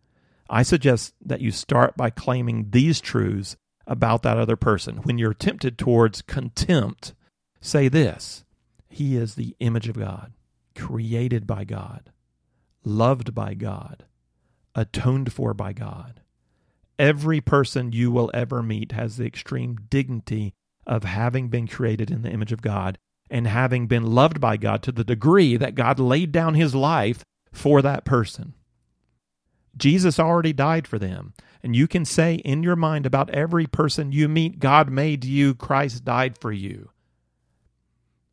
I 0.48 0.62
suggest 0.62 1.16
that 1.26 1.42
you 1.42 1.50
start 1.50 1.98
by 1.98 2.12
claiming 2.12 2.70
these 2.70 3.02
truths 3.02 3.58
about 3.88 4.22
that 4.22 4.38
other 4.38 4.56
person. 4.56 4.98
When 4.98 5.18
you're 5.18 5.34
tempted 5.34 5.80
towards 5.80 6.22
contempt, 6.22 7.16
say 7.60 7.88
this 7.88 8.46
He 8.88 9.18
is 9.18 9.34
the 9.34 9.56
image 9.60 9.90
of 9.90 9.98
God, 9.98 10.34
created 10.76 11.48
by 11.48 11.64
God, 11.64 12.12
loved 12.84 13.34
by 13.34 13.56
God, 13.56 14.06
atoned 14.76 15.34
for 15.34 15.56
by 15.56 15.74
God. 15.74 16.22
Every 16.98 17.42
person 17.42 17.92
you 17.92 18.12
will 18.12 18.32
ever 18.34 18.64
meet 18.64 18.94
has 18.94 19.18
the 19.18 19.26
extreme 19.26 19.78
dignity 19.90 20.54
of 20.88 21.04
having 21.04 21.50
been 21.50 21.68
created 21.68 22.12
in 22.12 22.22
the 22.22 22.32
image 22.32 22.52
of 22.52 22.62
God 22.62 22.98
and 23.30 23.48
having 23.48 23.88
been 23.88 24.06
loved 24.06 24.40
by 24.40 24.56
God 24.56 24.84
to 24.84 24.92
the 24.92 25.04
degree 25.04 25.58
that 25.58 25.76
God 25.76 26.00
laid 26.00 26.32
down 26.32 26.54
his 26.54 26.76
life 26.76 27.24
for 27.52 27.82
that 27.82 28.06
person. 28.06 28.54
Jesus 29.78 30.20
already 30.20 30.54
died 30.54 30.88
for 30.88 31.00
them. 31.00 31.34
And 31.62 31.76
you 31.76 31.88
can 31.88 32.06
say 32.06 32.36
in 32.36 32.64
your 32.64 32.76
mind 32.76 33.06
about 33.06 33.30
every 33.32 33.66
person 33.66 34.12
you 34.12 34.30
meet, 34.30 34.60
God 34.60 34.90
made 34.90 35.26
you, 35.26 35.56
Christ 35.56 36.06
died 36.06 36.38
for 36.38 36.52
you. 36.52 36.92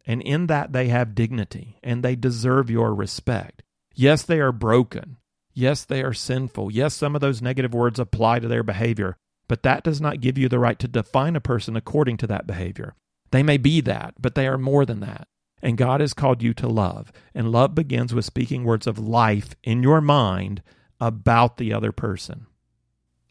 And 0.04 0.20
in 0.20 0.48
that, 0.48 0.72
they 0.72 0.88
have 0.88 1.14
dignity 1.14 1.78
and 1.82 2.02
they 2.02 2.16
deserve 2.16 2.68
your 2.68 2.94
respect. 2.94 3.62
Yes, 3.94 4.22
they 4.22 4.40
are 4.40 4.52
broken. 4.52 5.16
Yes, 5.54 5.84
they 5.84 6.02
are 6.02 6.14
sinful. 6.14 6.72
Yes, 6.72 6.94
some 6.94 7.14
of 7.14 7.20
those 7.20 7.42
negative 7.42 7.74
words 7.74 7.98
apply 7.98 8.38
to 8.38 8.48
their 8.48 8.62
behavior, 8.62 9.16
but 9.48 9.62
that 9.62 9.84
does 9.84 10.00
not 10.00 10.20
give 10.20 10.38
you 10.38 10.48
the 10.48 10.58
right 10.58 10.78
to 10.78 10.88
define 10.88 11.36
a 11.36 11.40
person 11.40 11.76
according 11.76 12.16
to 12.18 12.26
that 12.28 12.46
behavior. 12.46 12.94
They 13.30 13.42
may 13.42 13.58
be 13.58 13.80
that, 13.82 14.14
but 14.20 14.34
they 14.34 14.46
are 14.46 14.58
more 14.58 14.84
than 14.84 15.00
that. 15.00 15.28
And 15.62 15.78
God 15.78 16.00
has 16.00 16.14
called 16.14 16.42
you 16.42 16.54
to 16.54 16.68
love. 16.68 17.12
And 17.34 17.52
love 17.52 17.74
begins 17.74 18.12
with 18.12 18.24
speaking 18.24 18.64
words 18.64 18.86
of 18.86 18.98
life 18.98 19.54
in 19.62 19.82
your 19.82 20.00
mind 20.00 20.62
about 21.00 21.56
the 21.56 21.72
other 21.72 21.92
person. 21.92 22.46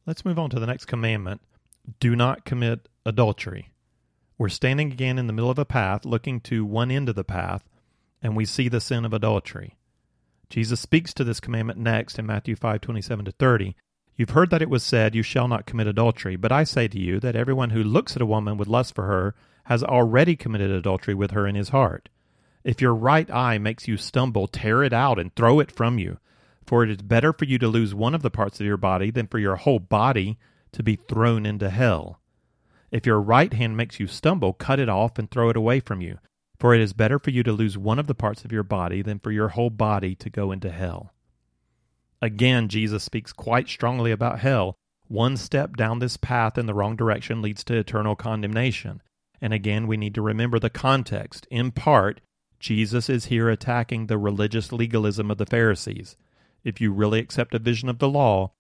Let's 0.06 0.26
move 0.26 0.40
on 0.40 0.50
to 0.52 0.60
the 0.60 0.68
next 0.68 0.86
commandment 0.86 1.42
do 2.00 2.16
not 2.16 2.46
commit 2.46 2.88
adultery. 3.06 3.72
We're 4.38 4.50
standing 4.50 4.92
again 4.92 5.18
in 5.18 5.28
the 5.28 5.34
middle 5.34 5.50
of 5.50 5.60
a 5.60 5.66
path, 5.66 6.06
looking 6.06 6.40
to 6.42 6.66
one 6.66 6.92
end 6.92 7.10
of 7.10 7.16
the 7.16 7.24
path, 7.24 7.68
and 8.22 8.36
we 8.36 8.46
see 8.46 8.70
the 8.70 8.82
sin 8.82 9.06
of 9.06 9.14
adultery. 9.14 9.76
Jesus 10.52 10.82
speaks 10.82 11.14
to 11.14 11.24
this 11.24 11.40
commandment 11.40 11.80
next 11.80 12.20
in 12.20 12.26
Matthew 12.26 12.58
5:27 12.58 13.24
to 13.24 13.32
30. 13.32 13.74
You've 14.18 14.32
heard 14.32 14.50
that 14.50 14.62
it 14.62 14.70
was 14.70 14.84
said, 14.84 15.16
You 15.16 15.24
shall 15.24 15.48
not 15.48 15.66
commit 15.66 15.88
adultery. 15.88 16.36
But 16.36 16.52
I 16.52 16.66
say 16.66 16.90
to 16.90 17.00
you 17.00 17.22
that 17.22 17.38
everyone 17.38 17.70
who 17.70 17.82
looks 17.82 18.18
at 18.18 18.22
a 18.22 18.26
woman 18.26 18.58
with 18.58 18.68
lust 18.68 18.94
for 18.94 19.06
her 19.06 19.34
has 19.66 19.82
already 19.82 20.36
committed 20.36 20.70
adultery 20.70 21.14
with 21.14 21.32
her 21.32 21.48
in 21.48 21.56
his 21.56 21.70
heart. 21.70 22.10
If 22.66 22.82
your 22.82 22.94
right 22.94 23.32
eye 23.32 23.60
makes 23.60 23.88
you 23.88 23.96
stumble, 23.96 24.50
tear 24.50 24.84
it 24.84 24.92
out 24.92 25.18
and 25.18 25.34
throw 25.34 25.62
it 25.62 25.72
from 25.72 25.98
you. 25.98 26.18
For 26.68 26.84
it 26.84 26.90
is 26.90 27.02
better 27.02 27.32
for 27.32 27.46
you 27.46 27.58
to 27.58 27.70
lose 27.70 27.96
one 27.96 28.14
of 28.14 28.22
the 28.22 28.30
parts 28.30 28.60
of 28.60 28.66
your 28.66 28.76
body 28.76 29.10
than 29.10 29.28
for 29.28 29.40
your 29.40 29.56
whole 29.56 29.80
body 29.80 30.38
to 30.74 30.84
be 30.84 30.98
thrown 30.98 31.46
into 31.46 31.70
hell. 31.70 32.20
If 32.92 33.06
your 33.06 33.22
right 33.22 33.54
hand 33.54 33.78
makes 33.78 34.02
you 34.02 34.08
stumble, 34.08 34.52
cut 34.52 34.82
it 34.82 34.90
off 34.90 35.18
and 35.18 35.32
throw 35.32 35.50
it 35.50 35.56
away 35.56 35.80
from 35.80 36.02
you. 36.02 36.20
For 36.62 36.76
it 36.76 36.82
is 36.82 36.94
better 36.94 37.18
for 37.18 37.32
you 37.32 37.42
to 37.42 37.52
lose 37.52 37.76
one 37.76 37.98
of 37.98 38.06
the 38.06 38.14
parts 38.14 38.46
of 38.46 38.52
your 38.52 38.62
body 38.62 39.02
than 39.02 39.18
for 39.18 39.32
your 39.32 39.48
whole 39.48 39.72
body 39.72 40.14
to 40.14 40.30
go 40.30 40.52
into 40.52 40.70
hell. 40.70 41.12
Again, 42.22 42.68
Jesus 42.68 43.04
speaks 43.04 43.34
quite 43.34 43.68
strongly 43.68 44.12
about 44.12 44.42
hell. 44.42 44.78
One 45.08 45.38
step 45.38 45.76
down 45.76 45.98
this 45.98 46.18
path 46.18 46.60
in 46.60 46.68
the 46.68 46.76
wrong 46.76 46.96
direction 46.96 47.42
leads 47.42 47.64
to 47.64 47.76
eternal 47.76 48.16
condemnation. 48.16 49.02
And 49.42 49.56
again, 49.56 49.88
we 49.88 49.98
need 49.98 50.14
to 50.14 50.22
remember 50.22 50.60
the 50.60 50.70
context. 50.70 51.48
In 51.50 51.72
part, 51.72 52.22
Jesus 52.60 53.10
is 53.10 53.26
here 53.26 53.50
attacking 53.50 54.06
the 54.06 54.20
religious 54.20 54.72
legalism 54.72 55.32
of 55.32 55.40
the 55.40 55.48
Pharisees. 55.48 56.16
If 56.64 56.80
you 56.80 56.94
really 56.94 57.18
accept 57.18 57.56
a 57.56 57.60
vision 57.60 57.90
of 57.90 57.98
the 57.98 58.08
law 58.08 58.52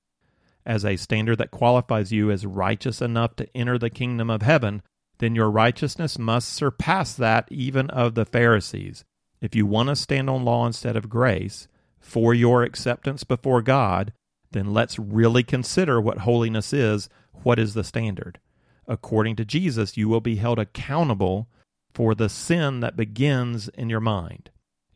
as 0.66 0.84
a 0.84 0.96
standard 0.96 1.38
that 1.38 1.52
qualifies 1.52 2.12
you 2.12 2.32
as 2.32 2.48
righteous 2.48 3.00
enough 3.00 3.36
to 3.36 3.56
enter 3.56 3.78
the 3.78 3.92
kingdom 3.92 4.32
of 4.32 4.42
heaven, 4.42 4.82
then 5.22 5.36
your 5.36 5.52
righteousness 5.52 6.18
must 6.18 6.52
surpass 6.52 7.14
that 7.14 7.48
even 7.52 7.92
of 7.92 8.16
the 8.16 8.26
Pharisees. 8.26 9.06
If 9.40 9.56
you 9.56 9.68
want 9.68 9.90
to 9.90 9.96
stand 9.96 10.32
on 10.32 10.44
law 10.44 10.66
instead 10.66 10.96
of 10.96 11.10
grace 11.10 11.68
for 12.00 12.34
your 12.34 12.64
acceptance 12.64 13.24
before 13.24 13.62
God, 13.62 14.14
then 14.50 14.74
let's 14.74 14.98
really 14.98 15.44
consider 15.44 16.02
what 16.02 16.20
holiness 16.20 16.74
is. 16.74 17.08
What 17.44 17.60
is 17.60 17.76
the 17.76 17.84
standard? 17.84 18.40
According 18.88 19.36
to 19.36 19.46
Jesus, 19.46 19.96
you 19.96 20.10
will 20.10 20.22
be 20.22 20.38
held 20.38 20.58
accountable 20.58 21.48
for 21.94 22.16
the 22.16 22.28
sin 22.28 22.80
that 22.80 22.98
begins 22.98 23.70
in 23.70 23.92
your 23.92 24.00
mind. 24.00 24.50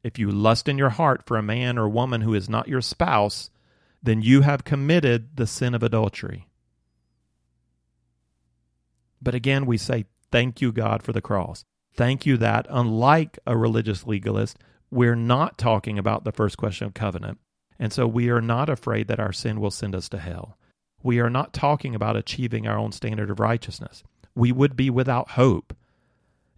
If 0.03 0.17
you 0.17 0.31
lust 0.31 0.67
in 0.67 0.79
your 0.79 0.89
heart 0.89 1.21
for 1.27 1.38
a 1.38 1.43
man 1.43 1.77
or 1.77 1.88
woman 1.88 2.21
who 2.21 2.33
is 2.33 2.49
not 2.49 2.67
your 2.67 2.81
spouse, 2.81 3.51
then 4.01 4.23
you 4.23 4.41
have 4.41 4.63
committed 4.63 5.38
the 5.38 5.45
sin 5.45 5.75
of 5.75 5.83
adultery. 5.83 6.47
But 9.21 9.35
again, 9.35 9.67
we 9.67 9.77
say 9.77 10.05
Thank 10.36 10.60
you, 10.60 10.74
God, 10.74 11.02
for 11.02 11.13
the 11.13 11.21
cross. 11.21 11.63
Thank 11.95 12.26
you 12.26 12.36
that, 12.36 12.67
unlike 12.69 13.39
a 13.48 13.56
religious 13.56 14.06
legalist, 14.06 14.58
we're 14.91 15.15
not 15.15 15.58
talking 15.58 15.98
about 15.98 16.26
the 16.26 16.34
first 16.34 16.58
question 16.58 16.86
of 16.86 16.93
covenant. 16.93 17.38
And 17.80 17.93
so 17.93 18.06
we 18.06 18.30
are 18.30 18.41
not 18.41 18.67
afraid 18.67 19.08
that 19.08 19.21
our 19.21 19.32
sin 19.32 19.62
will 19.62 19.71
send 19.71 19.95
us 19.95 20.10
to 20.10 20.17
hell. 20.17 20.58
We 21.02 21.21
are 21.21 21.30
not 21.30 21.54
talking 21.54 21.95
about 21.95 22.17
achieving 22.17 22.67
our 22.67 22.78
own 22.78 22.91
standard 22.91 23.30
of 23.30 23.39
righteousness. 23.39 24.04
We 24.36 24.52
would 24.52 24.76
be 24.76 24.89
without 24.89 25.30
hope. 25.30 25.74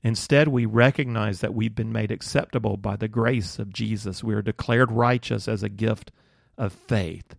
Instead, 0.02 0.48
we 0.48 0.66
recognize 0.66 1.42
that 1.42 1.54
we've 1.54 1.76
been 1.76 1.92
made 1.92 2.10
acceptable 2.10 2.78
by 2.78 2.96
the 2.96 3.08
grace 3.08 3.60
of 3.60 3.72
Jesus. 3.72 4.24
We 4.24 4.34
are 4.34 4.42
declared 4.42 4.92
righteous 4.92 5.48
as 5.48 5.62
a 5.62 5.70
gift 5.70 6.12
of 6.58 6.74
faith. 6.74 7.36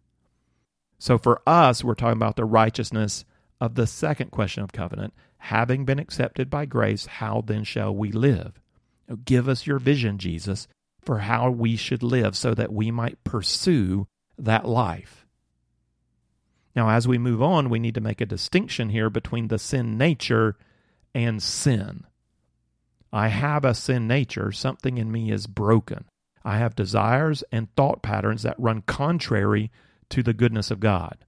So 1.01 1.19
for 1.19 1.43
us, 1.49 1.83
we're 1.83 1.97
talking 1.97 2.13
about 2.13 2.37
the 2.37 2.45
righteousness 2.45 3.25
of 3.61 3.75
the 3.75 3.87
second 3.87 4.31
question 4.31 4.63
of 4.63 4.73
covenant 4.73 5.15
having 5.39 5.85
been 5.85 5.99
accepted 5.99 6.51
by 6.51 6.67
grace, 6.67 7.07
how 7.07 7.43
then 7.45 7.65
shall 7.65 7.95
we 7.95 8.13
live? 8.13 8.61
Give 9.25 9.49
us 9.49 9.67
your 9.67 9.79
vision, 9.79 10.19
Jesus, 10.19 10.69
for 11.01 11.19
how 11.21 11.51
we 11.51 11.77
should 11.77 12.03
live 12.03 12.37
so 12.37 12.55
that 12.55 12.73
we 12.73 12.91
might 12.91 13.25
pursue 13.25 14.07
that 14.37 14.67
life. 14.67 15.27
Now, 16.77 16.91
as 16.91 17.09
we 17.09 17.19
move 17.19 17.43
on, 17.43 17.71
we 17.71 17.79
need 17.79 17.95
to 17.95 18.01
make 18.01 18.21
a 18.21 18.27
distinction 18.27 18.91
here 18.91 19.11
between 19.11 19.49
the 19.49 19.59
sin 19.59 19.97
nature 19.97 20.57
and 21.15 21.43
sin. 21.43 22.05
I 23.13 23.29
have 23.29 23.65
a 23.65 23.75
sin 23.75 24.07
nature, 24.07 24.53
something 24.53 24.99
in 24.99 25.11
me 25.11 25.33
is 25.33 25.47
broken. 25.47 26.05
I 26.45 26.59
have 26.59 26.77
desires 26.77 27.43
and 27.51 27.75
thought 27.75 28.03
patterns 28.03 28.43
that 28.43 28.55
run 28.59 28.83
contrary 28.83 29.71
to 30.11 30.23
the 30.23 30.35
goodness 30.35 30.71
of 30.71 30.81
God. 30.81 31.25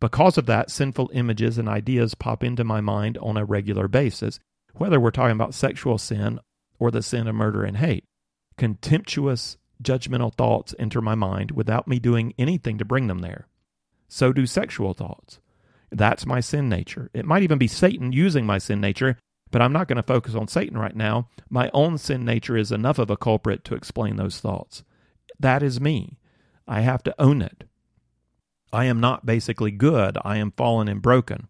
Because 0.00 0.36
of 0.36 0.46
that, 0.46 0.70
sinful 0.70 1.10
images 1.14 1.58
and 1.58 1.68
ideas 1.68 2.14
pop 2.14 2.44
into 2.44 2.64
my 2.64 2.80
mind 2.80 3.18
on 3.18 3.36
a 3.36 3.44
regular 3.44 3.88
basis, 3.88 4.38
whether 4.74 5.00
we're 5.00 5.10
talking 5.10 5.36
about 5.36 5.54
sexual 5.54 5.98
sin 5.98 6.38
or 6.78 6.90
the 6.90 7.02
sin 7.02 7.26
of 7.26 7.34
murder 7.34 7.64
and 7.64 7.78
hate. 7.78 8.04
Contemptuous, 8.58 9.56
judgmental 9.82 10.34
thoughts 10.34 10.74
enter 10.78 11.00
my 11.00 11.14
mind 11.14 11.50
without 11.50 11.88
me 11.88 11.98
doing 11.98 12.34
anything 12.38 12.78
to 12.78 12.84
bring 12.84 13.06
them 13.06 13.20
there. 13.20 13.48
So 14.08 14.32
do 14.32 14.46
sexual 14.46 14.94
thoughts. 14.94 15.40
That's 15.90 16.26
my 16.26 16.40
sin 16.40 16.68
nature. 16.68 17.10
It 17.14 17.24
might 17.24 17.42
even 17.42 17.58
be 17.58 17.68
Satan 17.68 18.12
using 18.12 18.44
my 18.44 18.58
sin 18.58 18.80
nature, 18.80 19.18
but 19.50 19.62
I'm 19.62 19.72
not 19.72 19.88
going 19.88 19.96
to 19.96 20.02
focus 20.02 20.34
on 20.34 20.48
Satan 20.48 20.76
right 20.76 20.96
now. 20.96 21.28
My 21.48 21.70
own 21.72 21.98
sin 21.98 22.24
nature 22.24 22.56
is 22.56 22.72
enough 22.72 22.98
of 22.98 23.10
a 23.10 23.16
culprit 23.16 23.64
to 23.64 23.74
explain 23.74 24.16
those 24.16 24.40
thoughts. 24.40 24.82
That 25.38 25.62
is 25.62 25.80
me. 25.80 26.18
I 26.66 26.80
have 26.80 27.02
to 27.04 27.14
own 27.20 27.42
it. 27.42 27.64
I 28.72 28.84
am 28.86 29.00
not 29.00 29.26
basically 29.26 29.70
good. 29.70 30.18
I 30.24 30.36
am 30.36 30.52
fallen 30.52 30.88
and 30.88 31.00
broken. 31.00 31.48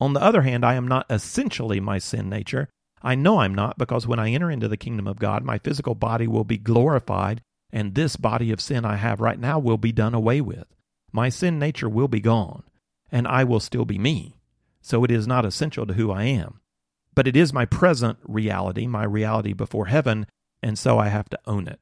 On 0.00 0.12
the 0.12 0.22
other 0.22 0.42
hand, 0.42 0.64
I 0.64 0.74
am 0.74 0.86
not 0.86 1.06
essentially 1.08 1.80
my 1.80 1.98
sin 1.98 2.28
nature. 2.28 2.68
I 3.02 3.14
know 3.14 3.38
I'm 3.40 3.54
not 3.54 3.78
because 3.78 4.06
when 4.06 4.18
I 4.18 4.30
enter 4.30 4.50
into 4.50 4.68
the 4.68 4.76
kingdom 4.76 5.06
of 5.06 5.18
God, 5.18 5.44
my 5.44 5.58
physical 5.58 5.94
body 5.94 6.26
will 6.26 6.44
be 6.44 6.58
glorified, 6.58 7.42
and 7.70 7.94
this 7.94 8.16
body 8.16 8.50
of 8.50 8.60
sin 8.60 8.84
I 8.84 8.96
have 8.96 9.20
right 9.20 9.38
now 9.38 9.58
will 9.58 9.78
be 9.78 9.92
done 9.92 10.14
away 10.14 10.40
with. 10.40 10.66
My 11.12 11.28
sin 11.28 11.58
nature 11.58 11.88
will 11.88 12.08
be 12.08 12.20
gone, 12.20 12.64
and 13.12 13.28
I 13.28 13.44
will 13.44 13.60
still 13.60 13.84
be 13.84 13.98
me. 13.98 14.36
So 14.80 15.04
it 15.04 15.10
is 15.10 15.26
not 15.26 15.44
essential 15.44 15.86
to 15.86 15.94
who 15.94 16.10
I 16.10 16.24
am. 16.24 16.60
But 17.14 17.28
it 17.28 17.36
is 17.36 17.52
my 17.52 17.64
present 17.64 18.18
reality, 18.24 18.86
my 18.86 19.04
reality 19.04 19.52
before 19.52 19.86
heaven, 19.86 20.26
and 20.62 20.78
so 20.78 20.98
I 20.98 21.08
have 21.08 21.28
to 21.30 21.38
own 21.46 21.68
it. 21.68 21.78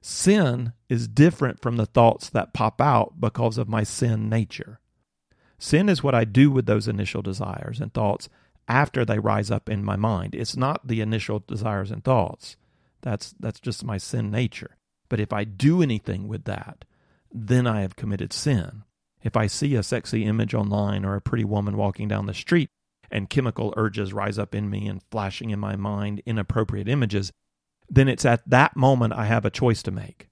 Sin 0.00 0.72
is 0.88 1.08
different 1.08 1.60
from 1.60 1.76
the 1.76 1.86
thoughts 1.86 2.30
that 2.30 2.54
pop 2.54 2.80
out 2.80 3.20
because 3.20 3.58
of 3.58 3.68
my 3.68 3.82
sin 3.82 4.28
nature. 4.28 4.80
Sin 5.58 5.88
is 5.88 6.02
what 6.02 6.14
I 6.14 6.24
do 6.24 6.50
with 6.50 6.66
those 6.66 6.86
initial 6.88 7.22
desires 7.22 7.80
and 7.80 7.92
thoughts 7.92 8.28
after 8.68 9.04
they 9.04 9.18
rise 9.18 9.50
up 9.50 9.68
in 9.68 9.84
my 9.84 9.96
mind. 9.96 10.34
It's 10.34 10.56
not 10.56 10.86
the 10.86 11.00
initial 11.00 11.40
desires 11.40 11.90
and 11.90 12.04
thoughts. 12.04 12.56
That's 13.00 13.34
that's 13.40 13.60
just 13.60 13.84
my 13.84 13.98
sin 13.98 14.30
nature. 14.30 14.76
But 15.08 15.20
if 15.20 15.32
I 15.32 15.44
do 15.44 15.82
anything 15.82 16.28
with 16.28 16.44
that, 16.44 16.84
then 17.32 17.66
I 17.66 17.80
have 17.80 17.96
committed 17.96 18.32
sin. 18.32 18.84
If 19.22 19.36
I 19.36 19.46
see 19.46 19.74
a 19.74 19.82
sexy 19.82 20.24
image 20.24 20.54
online 20.54 21.04
or 21.04 21.16
a 21.16 21.20
pretty 21.20 21.44
woman 21.44 21.76
walking 21.76 22.08
down 22.08 22.26
the 22.26 22.34
street 22.34 22.68
and 23.10 23.30
chemical 23.30 23.74
urges 23.76 24.12
rise 24.12 24.38
up 24.38 24.54
in 24.54 24.70
me 24.70 24.86
and 24.86 25.02
flashing 25.10 25.50
in 25.50 25.58
my 25.58 25.76
mind 25.76 26.22
inappropriate 26.26 26.88
images, 26.88 27.32
then 27.88 28.08
it's 28.08 28.24
at 28.24 28.48
that 28.48 28.76
moment 28.76 29.12
I 29.14 29.24
have 29.26 29.44
a 29.44 29.50
choice 29.50 29.82
to 29.84 29.90
make. 29.90 30.28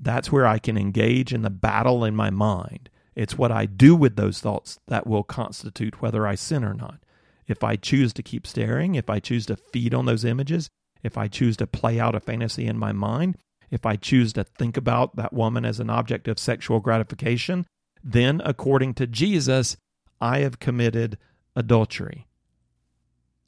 That's 0.00 0.30
where 0.30 0.46
I 0.46 0.58
can 0.58 0.76
engage 0.76 1.32
in 1.32 1.42
the 1.42 1.50
battle 1.50 2.04
in 2.04 2.14
my 2.14 2.30
mind. 2.30 2.90
It's 3.14 3.38
what 3.38 3.52
I 3.52 3.66
do 3.66 3.94
with 3.94 4.16
those 4.16 4.40
thoughts 4.40 4.78
that 4.88 5.06
will 5.06 5.22
constitute 5.22 6.02
whether 6.02 6.26
I 6.26 6.34
sin 6.34 6.64
or 6.64 6.74
not. 6.74 6.98
If 7.46 7.62
I 7.62 7.76
choose 7.76 8.12
to 8.14 8.22
keep 8.22 8.46
staring, 8.46 8.94
if 8.94 9.08
I 9.08 9.20
choose 9.20 9.46
to 9.46 9.56
feed 9.56 9.94
on 9.94 10.06
those 10.06 10.24
images, 10.24 10.68
if 11.02 11.16
I 11.16 11.28
choose 11.28 11.56
to 11.58 11.66
play 11.66 12.00
out 12.00 12.14
a 12.14 12.20
fantasy 12.20 12.66
in 12.66 12.78
my 12.78 12.92
mind, 12.92 13.36
if 13.70 13.86
I 13.86 13.96
choose 13.96 14.32
to 14.34 14.44
think 14.44 14.76
about 14.76 15.16
that 15.16 15.32
woman 15.32 15.64
as 15.64 15.80
an 15.80 15.90
object 15.90 16.28
of 16.28 16.38
sexual 16.38 16.80
gratification, 16.80 17.66
then 18.02 18.40
according 18.44 18.94
to 18.94 19.06
Jesus, 19.06 19.76
I 20.20 20.40
have 20.40 20.58
committed 20.58 21.18
adultery. 21.54 22.26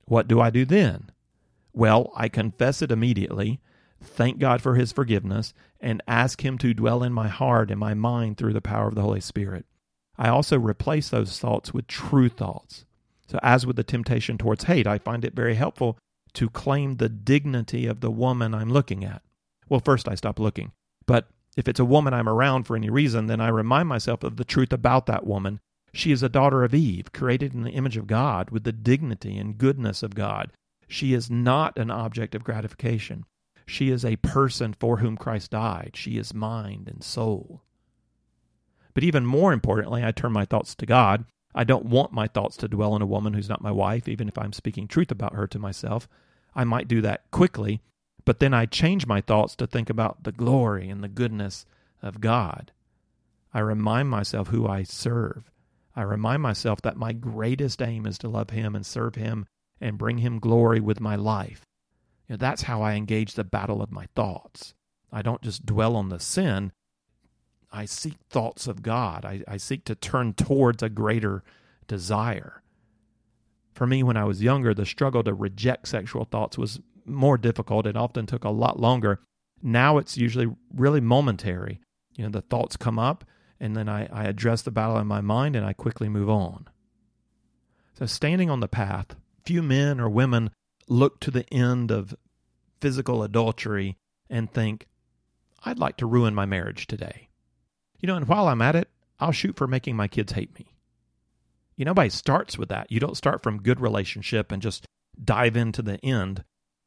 What 0.04 0.28
do 0.28 0.40
I 0.40 0.50
do 0.50 0.64
then? 0.64 1.10
Well, 1.76 2.10
I 2.16 2.30
confess 2.30 2.80
it 2.80 2.90
immediately, 2.90 3.60
thank 4.02 4.38
God 4.38 4.62
for 4.62 4.76
his 4.76 4.92
forgiveness, 4.92 5.52
and 5.78 6.02
ask 6.08 6.42
him 6.42 6.56
to 6.58 6.72
dwell 6.72 7.02
in 7.02 7.12
my 7.12 7.28
heart 7.28 7.70
and 7.70 7.78
my 7.78 7.92
mind 7.92 8.38
through 8.38 8.54
the 8.54 8.62
power 8.62 8.88
of 8.88 8.94
the 8.94 9.02
Holy 9.02 9.20
Spirit. 9.20 9.66
I 10.16 10.30
also 10.30 10.58
replace 10.58 11.10
those 11.10 11.38
thoughts 11.38 11.74
with 11.74 11.86
true 11.86 12.30
thoughts. 12.30 12.86
So, 13.28 13.38
as 13.42 13.66
with 13.66 13.76
the 13.76 13.84
temptation 13.84 14.38
towards 14.38 14.64
hate, 14.64 14.86
I 14.86 14.96
find 14.96 15.22
it 15.22 15.34
very 15.34 15.56
helpful 15.56 15.98
to 16.32 16.48
claim 16.48 16.96
the 16.96 17.10
dignity 17.10 17.86
of 17.86 18.00
the 18.00 18.10
woman 18.10 18.54
I'm 18.54 18.72
looking 18.72 19.04
at. 19.04 19.20
Well, 19.68 19.80
first 19.80 20.08
I 20.08 20.14
stop 20.14 20.40
looking. 20.40 20.72
But 21.04 21.28
if 21.58 21.68
it's 21.68 21.80
a 21.80 21.84
woman 21.84 22.14
I'm 22.14 22.28
around 22.28 22.64
for 22.64 22.74
any 22.74 22.88
reason, 22.88 23.26
then 23.26 23.42
I 23.42 23.48
remind 23.48 23.88
myself 23.88 24.24
of 24.24 24.36
the 24.36 24.44
truth 24.44 24.72
about 24.72 25.04
that 25.06 25.26
woman. 25.26 25.60
She 25.92 26.10
is 26.10 26.22
a 26.22 26.30
daughter 26.30 26.64
of 26.64 26.74
Eve, 26.74 27.12
created 27.12 27.52
in 27.52 27.64
the 27.64 27.70
image 27.70 27.98
of 27.98 28.06
God, 28.06 28.48
with 28.48 28.64
the 28.64 28.72
dignity 28.72 29.36
and 29.36 29.58
goodness 29.58 30.02
of 30.02 30.14
God. 30.14 30.52
She 30.88 31.14
is 31.14 31.30
not 31.30 31.78
an 31.78 31.90
object 31.90 32.34
of 32.34 32.44
gratification. 32.44 33.24
She 33.66 33.90
is 33.90 34.04
a 34.04 34.16
person 34.16 34.72
for 34.72 34.98
whom 34.98 35.16
Christ 35.16 35.50
died. 35.50 35.92
She 35.94 36.18
is 36.18 36.32
mind 36.32 36.88
and 36.88 37.02
soul. 37.02 37.62
But 38.94 39.02
even 39.04 39.26
more 39.26 39.52
importantly, 39.52 40.04
I 40.04 40.12
turn 40.12 40.32
my 40.32 40.44
thoughts 40.44 40.74
to 40.76 40.86
God. 40.86 41.24
I 41.54 41.64
don't 41.64 41.86
want 41.86 42.12
my 42.12 42.28
thoughts 42.28 42.56
to 42.58 42.68
dwell 42.68 42.92
on 42.92 43.02
a 43.02 43.06
woman 43.06 43.34
who's 43.34 43.48
not 43.48 43.62
my 43.62 43.72
wife, 43.72 44.08
even 44.08 44.28
if 44.28 44.38
I'm 44.38 44.52
speaking 44.52 44.86
truth 44.86 45.10
about 45.10 45.34
her 45.34 45.46
to 45.48 45.58
myself. 45.58 46.08
I 46.54 46.64
might 46.64 46.88
do 46.88 47.00
that 47.02 47.30
quickly, 47.30 47.82
but 48.24 48.40
then 48.40 48.54
I 48.54 48.66
change 48.66 49.06
my 49.06 49.20
thoughts 49.20 49.56
to 49.56 49.66
think 49.66 49.90
about 49.90 50.24
the 50.24 50.32
glory 50.32 50.88
and 50.88 51.02
the 51.02 51.08
goodness 51.08 51.66
of 52.02 52.20
God. 52.20 52.72
I 53.52 53.60
remind 53.60 54.08
myself 54.10 54.48
who 54.48 54.66
I 54.66 54.82
serve. 54.82 55.50
I 55.94 56.02
remind 56.02 56.42
myself 56.42 56.80
that 56.82 56.96
my 56.96 57.12
greatest 57.12 57.82
aim 57.82 58.06
is 58.06 58.18
to 58.18 58.28
love 58.28 58.50
Him 58.50 58.74
and 58.74 58.84
serve 58.84 59.14
Him 59.14 59.46
and 59.80 59.98
bring 59.98 60.18
him 60.18 60.38
glory 60.38 60.80
with 60.80 61.00
my 61.00 61.16
life. 61.16 61.62
You 62.28 62.34
know, 62.34 62.38
that's 62.38 62.62
how 62.62 62.82
I 62.82 62.94
engage 62.94 63.34
the 63.34 63.44
battle 63.44 63.82
of 63.82 63.92
my 63.92 64.06
thoughts. 64.14 64.74
I 65.12 65.22
don't 65.22 65.42
just 65.42 65.64
dwell 65.64 65.96
on 65.96 66.08
the 66.08 66.18
sin. 66.18 66.72
I 67.72 67.84
seek 67.84 68.16
thoughts 68.30 68.66
of 68.66 68.82
God. 68.82 69.24
I, 69.24 69.42
I 69.46 69.56
seek 69.56 69.84
to 69.84 69.94
turn 69.94 70.34
towards 70.34 70.82
a 70.82 70.88
greater 70.88 71.42
desire. 71.86 72.62
For 73.74 73.86
me, 73.86 74.02
when 74.02 74.16
I 74.16 74.24
was 74.24 74.42
younger, 74.42 74.72
the 74.72 74.86
struggle 74.86 75.22
to 75.24 75.34
reject 75.34 75.88
sexual 75.88 76.24
thoughts 76.24 76.56
was 76.56 76.80
more 77.04 77.38
difficult. 77.38 77.86
It 77.86 77.96
often 77.96 78.26
took 78.26 78.44
a 78.44 78.50
lot 78.50 78.80
longer. 78.80 79.20
Now 79.62 79.98
it's 79.98 80.16
usually 80.16 80.48
really 80.74 81.00
momentary. 81.00 81.80
You 82.16 82.24
know, 82.24 82.30
the 82.30 82.42
thoughts 82.42 82.76
come 82.76 82.98
up, 82.98 83.24
and 83.60 83.76
then 83.76 83.88
I, 83.88 84.06
I 84.06 84.24
address 84.24 84.62
the 84.62 84.70
battle 84.70 84.98
in 84.98 85.06
my 85.06 85.20
mind 85.20 85.54
and 85.54 85.64
I 85.64 85.72
quickly 85.72 86.08
move 86.08 86.30
on. 86.30 86.68
So, 87.98 88.06
standing 88.06 88.50
on 88.50 88.60
the 88.60 88.68
path, 88.68 89.16
few 89.46 89.62
men 89.62 90.00
or 90.00 90.08
women 90.08 90.50
look 90.88 91.20
to 91.20 91.30
the 91.30 91.48
end 91.52 91.90
of 91.90 92.14
physical 92.80 93.22
adultery 93.22 93.96
and 94.28 94.52
think, 94.52 94.86
I'd 95.64 95.78
like 95.78 95.96
to 95.98 96.06
ruin 96.06 96.34
my 96.34 96.44
marriage 96.44 96.86
today. 96.86 97.28
You 98.00 98.08
know, 98.08 98.16
and 98.16 98.28
while 98.28 98.48
I'm 98.48 98.62
at 98.62 98.76
it, 98.76 98.90
I'll 99.18 99.32
shoot 99.32 99.56
for 99.56 99.66
making 99.66 99.96
my 99.96 100.08
kids 100.08 100.32
hate 100.32 100.54
me. 100.58 100.66
You 101.76 101.84
know, 101.84 101.90
nobody 101.90 102.10
starts 102.10 102.58
with 102.58 102.68
that. 102.68 102.90
You 102.90 103.00
don't 103.00 103.16
start 103.16 103.42
from 103.42 103.62
good 103.62 103.80
relationship 103.80 104.52
and 104.52 104.62
just 104.62 104.86
dive 105.22 105.56
into 105.56 105.82
the 105.82 106.04
end. 106.04 106.44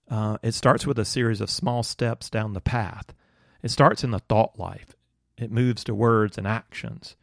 Uh, 0.09 0.37
it 0.41 0.53
starts 0.53 0.85
with 0.85 0.99
a 0.99 1.05
series 1.05 1.41
of 1.41 1.49
small 1.49 1.83
steps 1.83 2.29
down 2.29 2.53
the 2.53 2.61
path. 2.61 3.13
It 3.61 3.69
starts 3.69 4.03
in 4.03 4.11
the 4.11 4.19
thought 4.19 4.57
life. 4.57 4.95
It 5.37 5.51
moves 5.51 5.83
to 5.85 5.95
words 5.95 6.37
and 6.37 6.47
actions, 6.47 7.15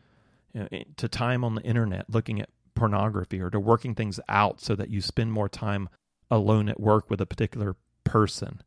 you 0.52 0.60
know, 0.60 0.68
to 0.96 1.08
time 1.08 1.44
on 1.44 1.54
the 1.54 1.62
internet, 1.62 2.08
looking 2.08 2.40
at 2.40 2.48
pornography 2.76 3.40
or 3.40 3.50
to 3.50 3.58
working 3.58 3.94
things 3.94 4.20
out 4.28 4.60
so 4.60 4.76
that 4.76 4.90
you 4.90 5.00
spend 5.00 5.32
more 5.32 5.48
time 5.48 5.88
alone 6.30 6.68
at 6.68 6.80
work 6.80 7.10
with 7.10 7.20
a 7.20 7.26
particular 7.26 7.76
person. 8.04 8.62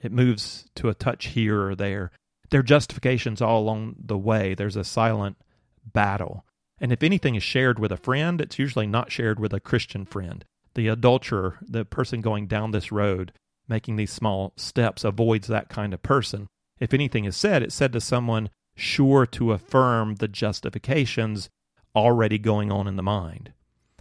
It 0.00 0.12
moves 0.12 0.66
to 0.76 0.88
a 0.88 0.94
touch 0.94 1.26
here 1.26 1.66
or 1.66 1.74
there. 1.74 2.10
There 2.50 2.60
are 2.60 2.64
justifications 2.64 3.42
all 3.42 3.60
along 3.60 3.96
the 3.98 4.18
way. 4.18 4.54
There's 4.54 4.76
a 4.76 4.84
silent 4.84 5.36
battle. 5.84 6.44
And 6.80 6.92
if 6.92 7.02
anything 7.02 7.34
is 7.34 7.42
shared 7.42 7.78
with 7.78 7.92
a 7.92 7.96
friend, 7.98 8.40
it's 8.40 8.58
usually 8.58 8.86
not 8.86 9.12
shared 9.12 9.38
with 9.38 9.52
a 9.52 9.60
Christian 9.60 10.06
friend. 10.06 10.44
The 10.74 10.88
adulterer, 10.88 11.58
the 11.60 11.84
person 11.84 12.22
going 12.22 12.46
down 12.46 12.70
this 12.70 12.90
road, 12.90 13.32
making 13.68 13.96
these 13.96 14.12
small 14.12 14.52
steps, 14.56 15.04
avoids 15.04 15.48
that 15.48 15.68
kind 15.68 15.92
of 15.92 16.02
person. 16.02 16.46
If 16.78 16.94
anything 16.94 17.26
is 17.26 17.36
said, 17.36 17.62
it's 17.62 17.74
said 17.74 17.92
to 17.92 18.00
someone 18.00 18.48
sure 18.74 19.26
to 19.26 19.52
affirm 19.52 20.16
the 20.16 20.28
justifications 20.28 21.50
already 21.94 22.38
going 22.38 22.70
on 22.70 22.86
in 22.86 22.96
the 22.96 23.02
mind. 23.02 23.52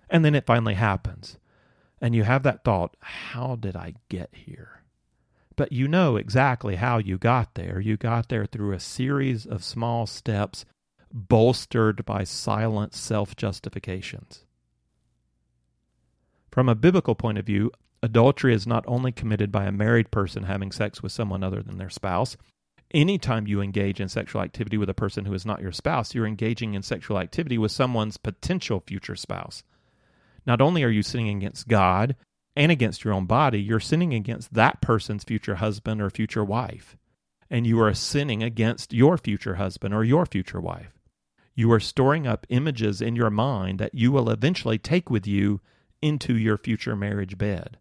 And 0.10 0.26
then 0.26 0.36
it 0.36 0.46
finally 0.46 0.74
happens. 0.74 1.38
And 2.02 2.16
you 2.16 2.24
have 2.24 2.44
that 2.44 2.64
thought, 2.64 2.96
how 3.02 3.56
did 3.56 3.76
I 3.76 3.96
get 4.10 4.30
here? 4.34 4.84
But 5.56 5.72
you 5.74 5.88
know 5.88 6.16
exactly 6.16 6.76
how 6.78 7.00
you 7.00 7.18
got 7.18 7.56
there. 7.56 7.80
You 7.80 7.98
got 7.98 8.30
there 8.30 8.46
through 8.46 8.72
a 8.72 8.80
series 8.80 9.46
of 9.46 9.64
small 9.64 10.08
steps 10.08 10.66
bolstered 11.12 12.06
by 12.06 12.24
silent 12.24 12.94
self 12.94 13.36
justifications. 13.36 14.46
From 16.52 16.70
a 16.70 16.76
biblical 16.76 17.14
point 17.14 17.38
of 17.38 17.46
view, 17.46 17.72
adultery 18.02 18.54
is 18.54 18.66
not 18.66 18.86
only 18.88 19.12
committed 19.12 19.52
by 19.52 19.66
a 19.66 19.72
married 19.72 20.12
person 20.12 20.44
having 20.44 20.72
sex 20.72 21.04
with 21.04 21.12
someone 21.12 21.44
other 21.44 21.62
than 21.62 21.78
their 21.78 21.90
spouse, 21.90 22.38
anytime 22.92 23.48
you 23.48 23.62
engage 23.62 24.00
in 24.00 24.10
sexual 24.10 24.42
activity 24.42 24.78
with 24.78 24.90
a 24.90 24.94
person 24.94 25.26
who 25.26 25.34
is 25.34 25.46
not 25.46 25.62
your 25.62 25.72
spouse, 25.72 26.14
you're 26.14 26.26
engaging 26.26 26.74
in 26.74 26.82
sexual 26.82 27.20
activity 27.20 27.58
with 27.58 27.72
someone's 27.72 28.18
potential 28.18 28.84
future 28.86 29.16
spouse. 29.16 29.64
Not 30.46 30.62
only 30.62 30.84
are 30.84 30.90
you 30.90 31.04
sinning 31.04 31.38
against 31.38 31.68
God 31.68 32.16
and 32.56 32.72
against 32.72 33.04
your 33.04 33.14
own 33.14 33.26
body, 33.26 33.62
you're 33.62 33.80
sinning 33.80 34.14
against 34.14 34.54
that 34.54 34.82
person's 34.82 35.24
future 35.24 35.56
husband 35.56 36.02
or 36.02 36.10
future 36.10 36.44
wife. 36.44 36.98
And 37.50 37.66
you 37.66 37.82
are 37.82 37.94
sinning 37.94 38.44
against 38.44 38.94
your 38.94 39.18
future 39.18 39.56
husband 39.56 39.94
or 39.94 40.04
your 40.04 40.26
future 40.26 40.62
wife. 40.62 41.00
You 41.56 41.72
are 41.72 41.80
storing 41.80 42.26
up 42.26 42.46
images 42.50 43.02
in 43.02 43.16
your 43.16 43.30
mind 43.30 43.80
that 43.80 43.94
you 43.94 44.12
will 44.12 44.30
eventually 44.30 44.78
take 44.78 45.10
with 45.10 45.28
you 45.28 45.62
into 46.02 46.38
your 46.38 46.58
future 46.58 46.96
marriage 46.96 47.38
bed. 47.38 47.78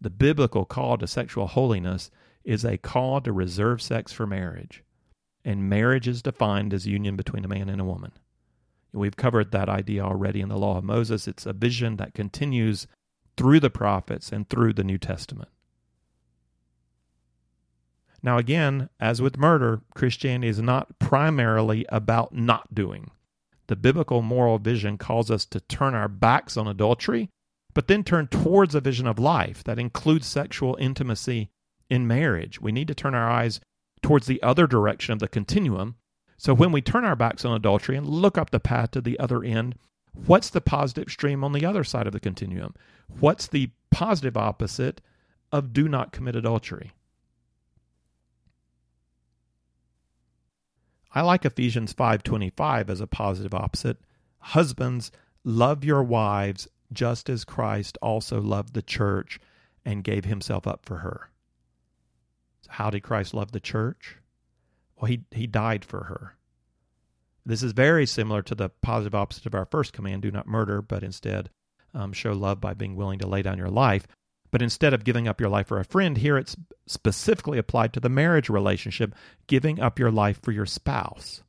The 0.00 0.10
biblical 0.10 0.64
call 0.64 0.98
to 0.98 1.06
sexual 1.06 1.46
holiness 1.46 2.10
is 2.44 2.64
a 2.64 2.78
call 2.78 3.20
to 3.20 3.32
reserve 3.32 3.80
sex 3.82 4.12
for 4.12 4.26
marriage. 4.26 4.82
And 5.44 5.68
marriage 5.68 6.06
is 6.06 6.22
defined 6.22 6.72
as 6.72 6.86
union 6.86 7.16
between 7.16 7.44
a 7.44 7.48
man 7.48 7.68
and 7.68 7.80
a 7.80 7.84
woman. 7.84 8.12
We've 8.92 9.16
covered 9.16 9.50
that 9.52 9.68
idea 9.68 10.02
already 10.02 10.40
in 10.40 10.48
the 10.48 10.58
Law 10.58 10.78
of 10.78 10.84
Moses. 10.84 11.26
It's 11.26 11.46
a 11.46 11.52
vision 11.52 11.96
that 11.96 12.14
continues 12.14 12.86
through 13.36 13.60
the 13.60 13.70
prophets 13.70 14.30
and 14.30 14.48
through 14.48 14.74
the 14.74 14.84
New 14.84 14.98
Testament. 14.98 15.48
Now, 18.22 18.38
again, 18.38 18.88
as 19.00 19.20
with 19.20 19.36
murder, 19.36 19.80
Christianity 19.94 20.48
is 20.48 20.60
not 20.60 20.98
primarily 20.98 21.84
about 21.88 22.34
not 22.34 22.72
doing. 22.74 23.10
The 23.66 23.76
biblical 23.76 24.22
moral 24.22 24.58
vision 24.58 24.98
calls 24.98 25.30
us 25.30 25.44
to 25.46 25.60
turn 25.60 25.94
our 25.94 26.08
backs 26.08 26.56
on 26.56 26.68
adultery, 26.68 27.30
but 27.74 27.88
then 27.88 28.04
turn 28.04 28.28
towards 28.28 28.74
a 28.74 28.80
vision 28.80 29.06
of 29.06 29.18
life 29.18 29.64
that 29.64 29.78
includes 29.78 30.26
sexual 30.26 30.76
intimacy 30.78 31.50
in 31.92 32.06
marriage. 32.06 32.58
We 32.58 32.72
need 32.72 32.88
to 32.88 32.94
turn 32.94 33.14
our 33.14 33.30
eyes 33.30 33.60
towards 34.00 34.26
the 34.26 34.42
other 34.42 34.66
direction 34.66 35.12
of 35.12 35.18
the 35.18 35.28
continuum. 35.28 35.96
So 36.38 36.54
when 36.54 36.72
we 36.72 36.80
turn 36.80 37.04
our 37.04 37.14
backs 37.14 37.44
on 37.44 37.54
adultery 37.54 37.98
and 37.98 38.08
look 38.08 38.38
up 38.38 38.48
the 38.48 38.58
path 38.58 38.92
to 38.92 39.02
the 39.02 39.18
other 39.18 39.44
end, 39.44 39.74
what's 40.14 40.48
the 40.48 40.62
positive 40.62 41.12
stream 41.12 41.44
on 41.44 41.52
the 41.52 41.66
other 41.66 41.84
side 41.84 42.06
of 42.06 42.14
the 42.14 42.18
continuum? 42.18 42.74
What's 43.20 43.46
the 43.46 43.72
positive 43.90 44.38
opposite 44.38 45.02
of 45.52 45.74
do 45.74 45.86
not 45.86 46.12
commit 46.12 46.34
adultery? 46.34 46.92
I 51.14 51.20
like 51.20 51.44
Ephesians 51.44 51.92
5:25 51.92 52.88
as 52.88 53.02
a 53.02 53.06
positive 53.06 53.52
opposite. 53.52 53.98
Husbands, 54.38 55.12
love 55.44 55.84
your 55.84 56.02
wives 56.02 56.68
just 56.90 57.28
as 57.28 57.44
Christ 57.44 57.98
also 58.00 58.40
loved 58.40 58.72
the 58.72 58.80
church 58.80 59.38
and 59.84 60.02
gave 60.02 60.24
himself 60.24 60.66
up 60.66 60.86
for 60.86 60.98
her. 60.98 61.28
How 62.72 62.90
did 62.90 63.02
Christ 63.02 63.34
love 63.34 63.52
the 63.52 63.60
church? 63.60 64.16
Well, 64.96 65.08
he 65.08 65.24
he 65.30 65.46
died 65.46 65.84
for 65.84 66.04
her. 66.04 66.36
This 67.44 67.62
is 67.62 67.72
very 67.72 68.06
similar 68.06 68.42
to 68.42 68.54
the 68.54 68.68
positive 68.68 69.14
opposite 69.14 69.46
of 69.46 69.54
our 69.54 69.66
first 69.66 69.92
command, 69.92 70.22
do 70.22 70.30
not 70.30 70.46
murder, 70.46 70.80
but 70.80 71.02
instead 71.02 71.50
um, 71.92 72.12
show 72.12 72.32
love 72.32 72.60
by 72.60 72.74
being 72.74 72.96
willing 72.96 73.18
to 73.18 73.26
lay 73.26 73.42
down 73.42 73.58
your 73.58 73.68
life. 73.70 74.06
But 74.50 74.62
instead 74.62 74.94
of 74.94 75.04
giving 75.04 75.26
up 75.26 75.40
your 75.40 75.48
life 75.48 75.66
for 75.66 75.80
a 75.80 75.84
friend, 75.84 76.16
here 76.16 76.36
it's 76.36 76.56
specifically 76.86 77.58
applied 77.58 77.92
to 77.94 78.00
the 78.00 78.08
marriage 78.08 78.48
relationship, 78.48 79.14
giving 79.46 79.80
up 79.80 79.98
your 79.98 80.10
life 80.10 80.40
for 80.42 80.52
your 80.52 80.66
spouse. 80.66 81.42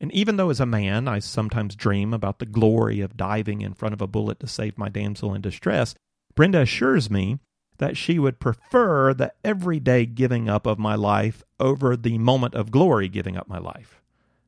And 0.00 0.10
even 0.12 0.36
though 0.36 0.50
as 0.50 0.60
a 0.60 0.66
man 0.66 1.06
I 1.06 1.20
sometimes 1.20 1.76
dream 1.76 2.12
about 2.12 2.38
the 2.38 2.46
glory 2.46 3.00
of 3.00 3.16
diving 3.16 3.60
in 3.60 3.74
front 3.74 3.92
of 3.92 4.02
a 4.02 4.06
bullet 4.06 4.40
to 4.40 4.46
save 4.46 4.76
my 4.76 4.88
damsel 4.88 5.32
in 5.34 5.40
distress, 5.40 5.94
Brenda 6.34 6.60
assures 6.60 7.10
me 7.10 7.38
that 7.78 7.96
she 7.96 8.18
would 8.18 8.38
prefer 8.38 9.12
the 9.12 9.32
everyday 9.44 10.06
giving 10.06 10.48
up 10.48 10.66
of 10.66 10.78
my 10.78 10.94
life 10.94 11.42
over 11.58 11.96
the 11.96 12.18
moment 12.18 12.54
of 12.54 12.70
glory 12.70 13.08
giving 13.08 13.36
up 13.36 13.48
my 13.48 13.58
life. 13.58 14.00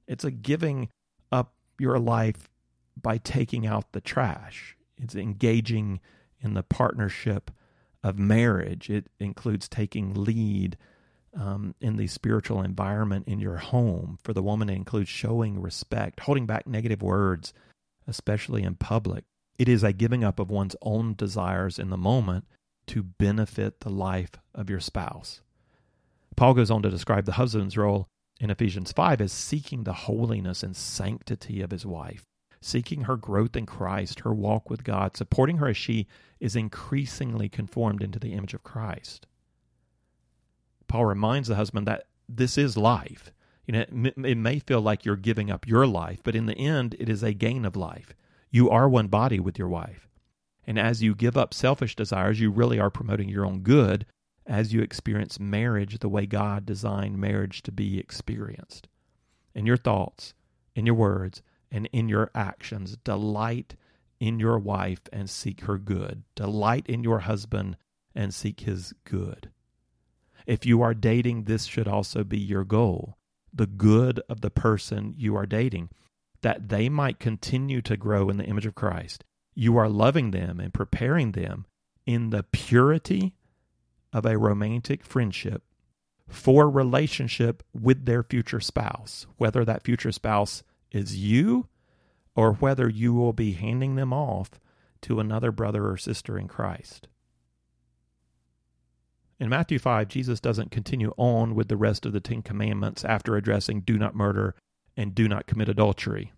It's 0.06 0.24
a 0.24 0.30
giving 0.30 0.88
up 1.32 1.52
your 1.78 1.98
life 1.98 2.48
by 3.00 3.18
taking 3.18 3.66
out 3.66 3.92
the 3.92 4.00
trash. 4.00 4.76
It's 4.96 5.14
engaging 5.14 6.00
in 6.40 6.54
the 6.54 6.62
partnership 6.62 7.50
of 8.02 8.18
marriage. 8.18 8.88
It 8.88 9.08
includes 9.18 9.68
taking 9.68 10.14
lead 10.14 10.76
um, 11.34 11.74
in 11.80 11.96
the 11.96 12.06
spiritual 12.06 12.62
environment 12.62 13.26
in 13.28 13.40
your 13.40 13.56
home. 13.56 14.18
For 14.22 14.32
the 14.32 14.42
woman, 14.42 14.70
it 14.70 14.76
includes 14.76 15.08
showing 15.08 15.60
respect, 15.60 16.20
holding 16.20 16.46
back 16.46 16.66
negative 16.66 17.02
words, 17.02 17.52
especially 18.06 18.62
in 18.62 18.76
public. 18.76 19.24
It 19.58 19.68
is 19.68 19.82
a 19.82 19.92
giving 19.92 20.22
up 20.22 20.38
of 20.38 20.50
one's 20.50 20.76
own 20.82 21.14
desires 21.14 21.78
in 21.78 21.90
the 21.90 21.96
moment 21.96 22.44
to 22.88 23.02
benefit 23.02 23.80
the 23.80 23.90
life 23.90 24.32
of 24.54 24.70
your 24.70 24.80
spouse. 24.80 25.40
Paul 26.36 26.54
goes 26.54 26.70
on 26.70 26.82
to 26.82 26.90
describe 26.90 27.24
the 27.24 27.32
husband's 27.32 27.76
role 27.76 28.08
in 28.40 28.50
Ephesians 28.50 28.92
5 28.92 29.20
as 29.20 29.32
seeking 29.32 29.84
the 29.84 29.92
holiness 29.92 30.62
and 30.62 30.76
sanctity 30.76 31.62
of 31.62 31.70
his 31.70 31.86
wife 31.86 32.26
seeking 32.66 33.02
her 33.02 33.16
growth 33.16 33.56
in 33.56 33.64
Christ, 33.66 34.20
her 34.20 34.34
walk 34.34 34.68
with 34.68 34.84
God, 34.84 35.16
supporting 35.16 35.58
her 35.58 35.68
as 35.68 35.76
she 35.76 36.06
is 36.40 36.56
increasingly 36.56 37.48
conformed 37.48 38.02
into 38.02 38.18
the 38.18 38.32
image 38.32 38.54
of 38.54 38.64
Christ. 38.64 39.26
Paul 40.88 41.06
reminds 41.06 41.48
the 41.48 41.54
husband 41.54 41.86
that 41.86 42.06
this 42.28 42.58
is 42.58 42.76
life. 42.76 43.32
You 43.66 43.72
know, 43.72 43.84
it 44.24 44.36
may 44.36 44.58
feel 44.60 44.80
like 44.80 45.04
you're 45.04 45.16
giving 45.16 45.50
up 45.50 45.66
your 45.66 45.86
life, 45.86 46.20
but 46.22 46.36
in 46.36 46.46
the 46.46 46.56
end, 46.56 46.94
it 46.98 47.08
is 47.08 47.22
a 47.22 47.32
gain 47.32 47.64
of 47.64 47.76
life. 47.76 48.14
You 48.50 48.70
are 48.70 48.88
one 48.88 49.08
body 49.08 49.40
with 49.40 49.58
your 49.58 49.68
wife. 49.68 50.05
And 50.66 50.78
as 50.78 51.02
you 51.02 51.14
give 51.14 51.36
up 51.36 51.54
selfish 51.54 51.94
desires, 51.94 52.40
you 52.40 52.50
really 52.50 52.78
are 52.80 52.90
promoting 52.90 53.28
your 53.28 53.46
own 53.46 53.60
good 53.60 54.04
as 54.46 54.72
you 54.72 54.82
experience 54.82 55.40
marriage 55.40 55.98
the 55.98 56.08
way 56.08 56.26
God 56.26 56.66
designed 56.66 57.18
marriage 57.18 57.62
to 57.62 57.72
be 57.72 57.98
experienced. 57.98 58.88
In 59.54 59.66
your 59.66 59.76
thoughts, 59.76 60.34
in 60.74 60.86
your 60.86 60.94
words, 60.94 61.42
and 61.70 61.88
in 61.92 62.08
your 62.08 62.30
actions. 62.34 62.96
Delight 63.04 63.76
in 64.20 64.38
your 64.38 64.58
wife 64.58 65.00
and 65.12 65.28
seek 65.28 65.62
her 65.62 65.78
good. 65.78 66.22
Delight 66.34 66.86
in 66.88 67.02
your 67.02 67.20
husband 67.20 67.76
and 68.14 68.32
seek 68.32 68.60
his 68.60 68.94
good. 69.04 69.50
If 70.46 70.64
you 70.64 70.80
are 70.82 70.94
dating, 70.94 71.44
this 71.44 71.64
should 71.64 71.88
also 71.88 72.24
be 72.24 72.38
your 72.38 72.64
goal 72.64 73.16
the 73.52 73.66
good 73.66 74.20
of 74.28 74.42
the 74.42 74.50
person 74.50 75.14
you 75.16 75.34
are 75.34 75.46
dating, 75.46 75.88
that 76.42 76.68
they 76.68 76.90
might 76.90 77.18
continue 77.18 77.80
to 77.80 77.96
grow 77.96 78.28
in 78.28 78.36
the 78.36 78.44
image 78.44 78.66
of 78.66 78.74
Christ. 78.74 79.24
You 79.56 79.78
are 79.78 79.88
loving 79.88 80.32
them 80.32 80.60
and 80.60 80.72
preparing 80.72 81.32
them 81.32 81.64
in 82.04 82.30
the 82.30 82.44
purity 82.44 83.34
of 84.12 84.26
a 84.26 84.38
romantic 84.38 85.02
friendship 85.02 85.62
for 86.28 86.68
relationship 86.68 87.62
with 87.72 88.04
their 88.04 88.22
future 88.22 88.60
spouse, 88.60 89.26
whether 89.38 89.64
that 89.64 89.82
future 89.82 90.12
spouse 90.12 90.62
is 90.92 91.16
you 91.16 91.68
or 92.34 92.52
whether 92.52 92.88
you 92.88 93.14
will 93.14 93.32
be 93.32 93.52
handing 93.52 93.94
them 93.94 94.12
off 94.12 94.60
to 95.00 95.20
another 95.20 95.50
brother 95.50 95.88
or 95.88 95.96
sister 95.96 96.38
in 96.38 96.48
Christ. 96.48 97.08
In 99.38 99.48
Matthew 99.48 99.78
5, 99.78 100.08
Jesus 100.08 100.38
doesn't 100.38 100.70
continue 100.70 101.12
on 101.16 101.54
with 101.54 101.68
the 101.68 101.76
rest 101.76 102.04
of 102.04 102.12
the 102.12 102.20
Ten 102.20 102.42
Commandments 102.42 103.04
after 103.04 103.36
addressing 103.36 103.80
do 103.80 103.96
not 103.96 104.14
murder 104.14 104.54
and 104.96 105.14
do 105.14 105.28
not 105.28 105.46
commit 105.46 105.68
adultery. 105.68 106.32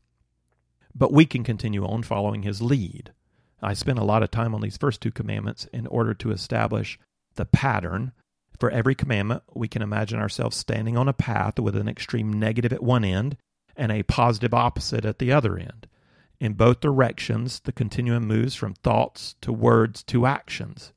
But 0.94 1.12
we 1.12 1.26
can 1.26 1.44
continue 1.44 1.84
on 1.84 2.02
following 2.02 2.42
his 2.42 2.62
lead. 2.62 3.12
I 3.60 3.74
spent 3.74 3.98
a 3.98 4.04
lot 4.04 4.22
of 4.22 4.30
time 4.30 4.54
on 4.54 4.60
these 4.60 4.76
first 4.76 5.00
two 5.00 5.10
commandments 5.10 5.66
in 5.72 5.86
order 5.86 6.14
to 6.14 6.30
establish 6.30 6.98
the 7.34 7.44
pattern. 7.44 8.12
For 8.58 8.70
every 8.70 8.94
commandment, 8.94 9.42
we 9.54 9.68
can 9.68 9.82
imagine 9.82 10.18
ourselves 10.18 10.56
standing 10.56 10.96
on 10.96 11.08
a 11.08 11.12
path 11.12 11.58
with 11.58 11.76
an 11.76 11.88
extreme 11.88 12.32
negative 12.32 12.72
at 12.72 12.82
one 12.82 13.04
end 13.04 13.36
and 13.76 13.92
a 13.92 14.02
positive 14.02 14.52
opposite 14.52 15.04
at 15.04 15.18
the 15.18 15.32
other 15.32 15.56
end. 15.56 15.86
In 16.40 16.54
both 16.54 16.80
directions, 16.80 17.60
the 17.60 17.72
continuum 17.72 18.26
moves 18.26 18.54
from 18.54 18.74
thoughts 18.74 19.34
to 19.40 19.52
words 19.52 20.02
to 20.04 20.26
actions. 20.26 20.92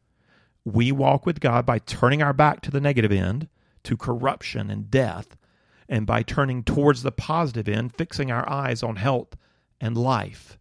We 0.63 0.91
walk 0.91 1.25
with 1.25 1.39
God 1.39 1.65
by 1.65 1.79
turning 1.79 2.21
our 2.21 2.33
back 2.33 2.61
to 2.61 2.71
the 2.71 2.81
negative 2.81 3.11
end, 3.11 3.47
to 3.83 3.97
corruption 3.97 4.69
and 4.69 4.91
death, 4.91 5.35
and 5.89 6.05
by 6.05 6.21
turning 6.21 6.63
towards 6.63 7.01
the 7.01 7.11
positive 7.11 7.67
end, 7.67 7.95
fixing 7.95 8.31
our 8.31 8.47
eyes 8.47 8.83
on 8.83 8.97
health 8.97 9.35
and 9.81 9.97
life. 9.97 10.57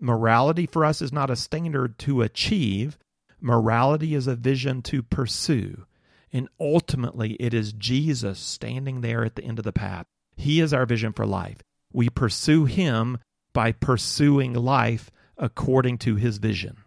Morality 0.00 0.66
for 0.66 0.84
us 0.84 1.00
is 1.00 1.12
not 1.12 1.30
a 1.30 1.36
standard 1.36 1.98
to 2.00 2.22
achieve, 2.22 2.98
morality 3.40 4.14
is 4.14 4.26
a 4.26 4.34
vision 4.34 4.82
to 4.82 5.02
pursue. 5.02 5.86
And 6.32 6.48
ultimately, 6.58 7.34
it 7.34 7.54
is 7.54 7.72
Jesus 7.72 8.40
standing 8.40 9.02
there 9.02 9.24
at 9.24 9.36
the 9.36 9.44
end 9.44 9.60
of 9.60 9.64
the 9.64 9.72
path, 9.72 10.06
he 10.36 10.60
is 10.60 10.72
our 10.74 10.86
vision 10.86 11.12
for 11.12 11.26
life. 11.26 11.62
We 11.92 12.08
pursue 12.08 12.64
Him 12.64 13.18
by 13.52 13.72
pursuing 13.72 14.52
life 14.52 15.10
according 15.38 15.98
to 15.98 16.16
His 16.16 16.38
vision. 16.38 16.78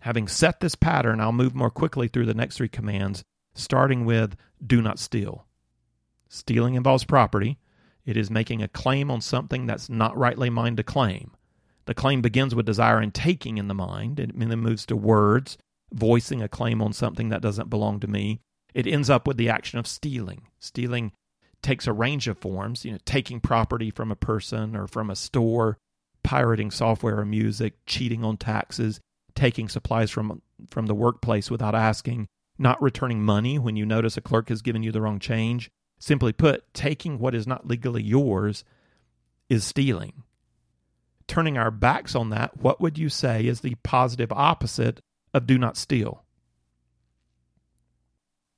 Having 0.00 0.28
set 0.28 0.60
this 0.60 0.74
pattern, 0.74 1.20
I'll 1.20 1.32
move 1.32 1.54
more 1.54 1.70
quickly 1.70 2.08
through 2.08 2.26
the 2.26 2.34
next 2.34 2.58
three 2.58 2.68
commands, 2.68 3.24
starting 3.54 4.04
with 4.04 4.36
do 4.64 4.80
not 4.80 4.98
steal. 4.98 5.46
Stealing 6.28 6.74
involves 6.74 7.04
property. 7.04 7.58
It 8.04 8.16
is 8.16 8.30
making 8.30 8.62
a 8.62 8.68
claim 8.68 9.10
on 9.10 9.20
something 9.20 9.66
that's 9.66 9.88
not 9.88 10.16
rightly 10.16 10.50
mine 10.50 10.76
to 10.76 10.82
claim. 10.82 11.30
The 11.86 11.94
claim 11.94 12.22
begins 12.22 12.54
with 12.54 12.66
desire 12.66 12.98
and 12.98 13.12
taking 13.12 13.58
in 13.58 13.68
the 13.68 13.74
mind. 13.74 14.18
It 14.20 14.38
then 14.38 14.58
moves 14.58 14.86
to 14.86 14.96
words, 14.96 15.58
voicing 15.92 16.42
a 16.42 16.48
claim 16.48 16.80
on 16.82 16.92
something 16.92 17.28
that 17.28 17.42
doesn't 17.42 17.70
belong 17.70 18.00
to 18.00 18.06
me. 18.06 18.40
It 18.74 18.86
ends 18.86 19.10
up 19.10 19.26
with 19.26 19.36
the 19.36 19.48
action 19.48 19.78
of 19.78 19.86
stealing. 19.86 20.48
Stealing 20.58 21.12
takes 21.62 21.86
a 21.86 21.92
range 21.92 22.28
of 22.28 22.38
forms, 22.38 22.84
you 22.84 22.92
know, 22.92 22.98
taking 23.04 23.40
property 23.40 23.90
from 23.90 24.10
a 24.10 24.16
person 24.16 24.76
or 24.76 24.86
from 24.86 25.10
a 25.10 25.16
store, 25.16 25.78
pirating 26.22 26.70
software 26.70 27.18
or 27.18 27.24
music, 27.24 27.74
cheating 27.86 28.24
on 28.24 28.36
taxes, 28.36 29.00
taking 29.34 29.68
supplies 29.68 30.10
from 30.10 30.42
from 30.70 30.86
the 30.86 30.94
workplace 30.94 31.50
without 31.50 31.74
asking, 31.74 32.26
not 32.58 32.80
returning 32.80 33.22
money 33.22 33.58
when 33.58 33.76
you 33.76 33.84
notice 33.84 34.16
a 34.16 34.20
clerk 34.20 34.48
has 34.48 34.62
given 34.62 34.82
you 34.82 34.92
the 34.92 35.00
wrong 35.00 35.18
change. 35.18 35.70
Simply 35.98 36.32
put, 36.32 36.72
taking 36.74 37.18
what 37.18 37.34
is 37.34 37.46
not 37.46 37.66
legally 37.66 38.02
yours 38.02 38.64
is 39.48 39.64
stealing. 39.64 40.22
Turning 41.26 41.56
our 41.56 41.70
backs 41.70 42.14
on 42.14 42.30
that, 42.30 42.58
what 42.58 42.80
would 42.80 42.98
you 42.98 43.08
say 43.08 43.46
is 43.46 43.60
the 43.60 43.76
positive 43.82 44.30
opposite 44.32 45.00
of 45.32 45.46
do 45.46 45.58
not 45.58 45.76
steal? 45.76 46.24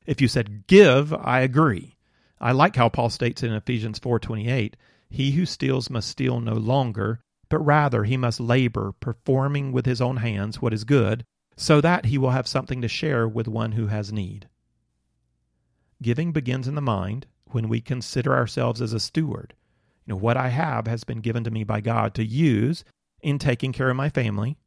If 0.06 0.20
you 0.20 0.28
said 0.28 0.66
give, 0.66 1.12
I 1.12 1.40
agree. 1.40 1.96
I 2.40 2.52
like 2.52 2.76
how 2.76 2.88
Paul 2.88 3.10
states 3.10 3.42
in 3.42 3.52
Ephesians 3.52 3.98
4:28, 3.98 4.74
he 5.08 5.32
who 5.32 5.46
steals 5.46 5.90
must 5.90 6.08
steal 6.08 6.40
no 6.40 6.54
longer, 6.54 7.20
but 7.48 7.58
rather 7.58 8.04
he 8.04 8.16
must 8.16 8.40
labor, 8.40 8.92
performing 8.92 9.72
with 9.72 9.86
his 9.86 10.00
own 10.00 10.18
hands 10.18 10.60
what 10.60 10.72
is 10.72 10.84
good, 10.84 11.24
so 11.56 11.80
that 11.80 12.06
he 12.06 12.18
will 12.18 12.30
have 12.30 12.46
something 12.46 12.82
to 12.82 12.88
share 12.88 13.26
with 13.26 13.48
one 13.48 13.72
who 13.72 13.86
has 13.86 14.12
need. 14.12 14.48
Giving 16.02 16.32
begins 16.32 16.68
in 16.68 16.74
the 16.74 16.80
mind 16.80 17.26
when 17.46 17.68
we 17.68 17.80
consider 17.80 18.34
ourselves 18.34 18.82
as 18.82 18.92
a 18.92 19.00
steward. 19.00 19.54
You 20.04 20.14
know, 20.14 20.20
what 20.20 20.36
I 20.36 20.48
have 20.48 20.86
has 20.86 21.04
been 21.04 21.20
given 21.20 21.44
to 21.44 21.50
me 21.50 21.64
by 21.64 21.80
God 21.80 22.14
to 22.14 22.24
use 22.24 22.84
in 23.20 23.38
taking 23.38 23.72
care 23.72 23.90
of 23.90 23.96
my 23.96 24.08
family, 24.08 24.58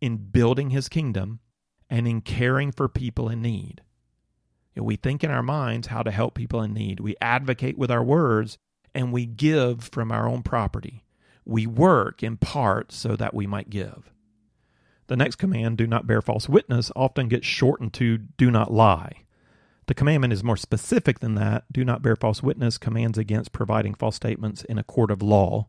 in 0.00 0.16
building 0.16 0.70
his 0.70 0.88
kingdom, 0.88 1.40
and 1.88 2.08
in 2.08 2.20
caring 2.20 2.72
for 2.72 2.88
people 2.88 3.28
in 3.28 3.42
need. 3.42 3.82
You 4.74 4.82
know, 4.82 4.86
we 4.86 4.96
think 4.96 5.22
in 5.22 5.30
our 5.30 5.42
minds 5.42 5.88
how 5.88 6.02
to 6.02 6.10
help 6.10 6.34
people 6.34 6.62
in 6.62 6.72
need. 6.72 7.00
We 7.00 7.16
advocate 7.20 7.76
with 7.76 7.90
our 7.90 8.02
words, 8.02 8.58
and 8.94 9.12
we 9.12 9.26
give 9.26 9.84
from 9.84 10.10
our 10.10 10.28
own 10.28 10.42
property. 10.42 11.04
We 11.44 11.66
work 11.66 12.22
in 12.22 12.36
part 12.36 12.92
so 12.92 13.16
that 13.16 13.34
we 13.34 13.46
might 13.46 13.70
give. 13.70 14.10
The 15.08 15.16
next 15.16 15.36
command, 15.36 15.76
do 15.76 15.86
not 15.86 16.06
bear 16.06 16.22
false 16.22 16.48
witness, 16.48 16.92
often 16.94 17.28
gets 17.28 17.46
shortened 17.46 17.92
to 17.94 18.18
do 18.18 18.50
not 18.50 18.72
lie. 18.72 19.24
The 19.90 19.94
commandment 19.94 20.32
is 20.32 20.44
more 20.44 20.56
specific 20.56 21.18
than 21.18 21.34
that. 21.34 21.64
Do 21.72 21.84
not 21.84 22.00
bear 22.00 22.14
false 22.14 22.44
witness 22.44 22.78
commands 22.78 23.18
against 23.18 23.50
providing 23.50 23.94
false 23.94 24.14
statements 24.14 24.62
in 24.62 24.78
a 24.78 24.84
court 24.84 25.10
of 25.10 25.20
law. 25.20 25.66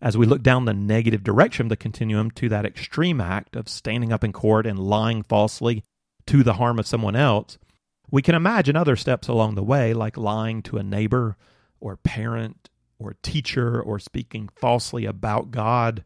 As 0.00 0.16
we 0.16 0.24
look 0.24 0.42
down 0.42 0.64
the 0.64 0.72
negative 0.72 1.22
direction 1.22 1.66
of 1.66 1.68
the 1.68 1.76
continuum 1.76 2.30
to 2.30 2.48
that 2.48 2.64
extreme 2.64 3.20
act 3.20 3.54
of 3.54 3.68
standing 3.68 4.10
up 4.10 4.24
in 4.24 4.32
court 4.32 4.66
and 4.66 4.78
lying 4.78 5.22
falsely 5.22 5.84
to 6.28 6.42
the 6.42 6.54
harm 6.54 6.78
of 6.78 6.86
someone 6.86 7.14
else, 7.14 7.58
we 8.10 8.22
can 8.22 8.34
imagine 8.34 8.74
other 8.74 8.96
steps 8.96 9.28
along 9.28 9.54
the 9.54 9.62
way, 9.62 9.92
like 9.92 10.16
lying 10.16 10.62
to 10.62 10.78
a 10.78 10.82
neighbor 10.82 11.36
or 11.78 11.98
parent 11.98 12.70
or 12.98 13.18
teacher 13.20 13.78
or 13.78 13.98
speaking 13.98 14.48
falsely 14.56 15.04
about 15.04 15.50
God. 15.50 16.04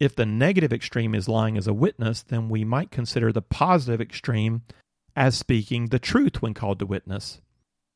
If 0.00 0.16
the 0.16 0.26
negative 0.26 0.72
extreme 0.72 1.14
is 1.14 1.28
lying 1.28 1.56
as 1.56 1.68
a 1.68 1.72
witness, 1.72 2.24
then 2.24 2.48
we 2.48 2.64
might 2.64 2.90
consider 2.90 3.30
the 3.30 3.42
positive 3.42 4.00
extreme 4.00 4.62
as 5.16 5.36
speaking 5.36 5.86
the 5.86 5.98
truth 5.98 6.42
when 6.42 6.54
called 6.54 6.78
to 6.78 6.86
witness. 6.86 7.40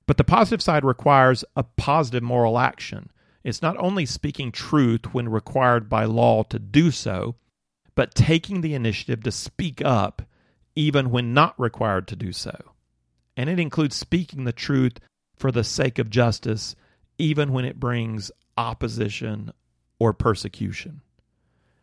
But 0.06 0.16
the 0.16 0.24
positive 0.24 0.62
side 0.62 0.84
requires 0.84 1.44
a 1.54 1.62
positive 1.62 2.22
moral 2.22 2.58
action. 2.58 3.10
It's 3.44 3.62
not 3.62 3.76
only 3.78 4.06
speaking 4.06 4.52
truth 4.52 5.12
when 5.12 5.28
required 5.28 5.88
by 5.88 6.04
law 6.04 6.42
to 6.44 6.58
do 6.58 6.90
so, 6.90 7.36
but 7.94 8.14
taking 8.14 8.60
the 8.60 8.74
initiative 8.74 9.22
to 9.24 9.32
speak 9.32 9.82
up 9.84 10.22
even 10.74 11.10
when 11.10 11.34
not 11.34 11.58
required 11.58 12.06
to 12.08 12.16
do 12.16 12.32
so. 12.32 12.56
And 13.36 13.50
it 13.50 13.58
includes 13.58 13.96
speaking 13.96 14.44
the 14.44 14.52
truth 14.52 14.94
for 15.36 15.50
the 15.50 15.64
sake 15.64 15.98
of 15.98 16.10
justice, 16.10 16.76
even 17.18 17.52
when 17.52 17.64
it 17.64 17.80
brings 17.80 18.30
opposition 18.56 19.52
or 19.98 20.12
persecution. 20.12 21.00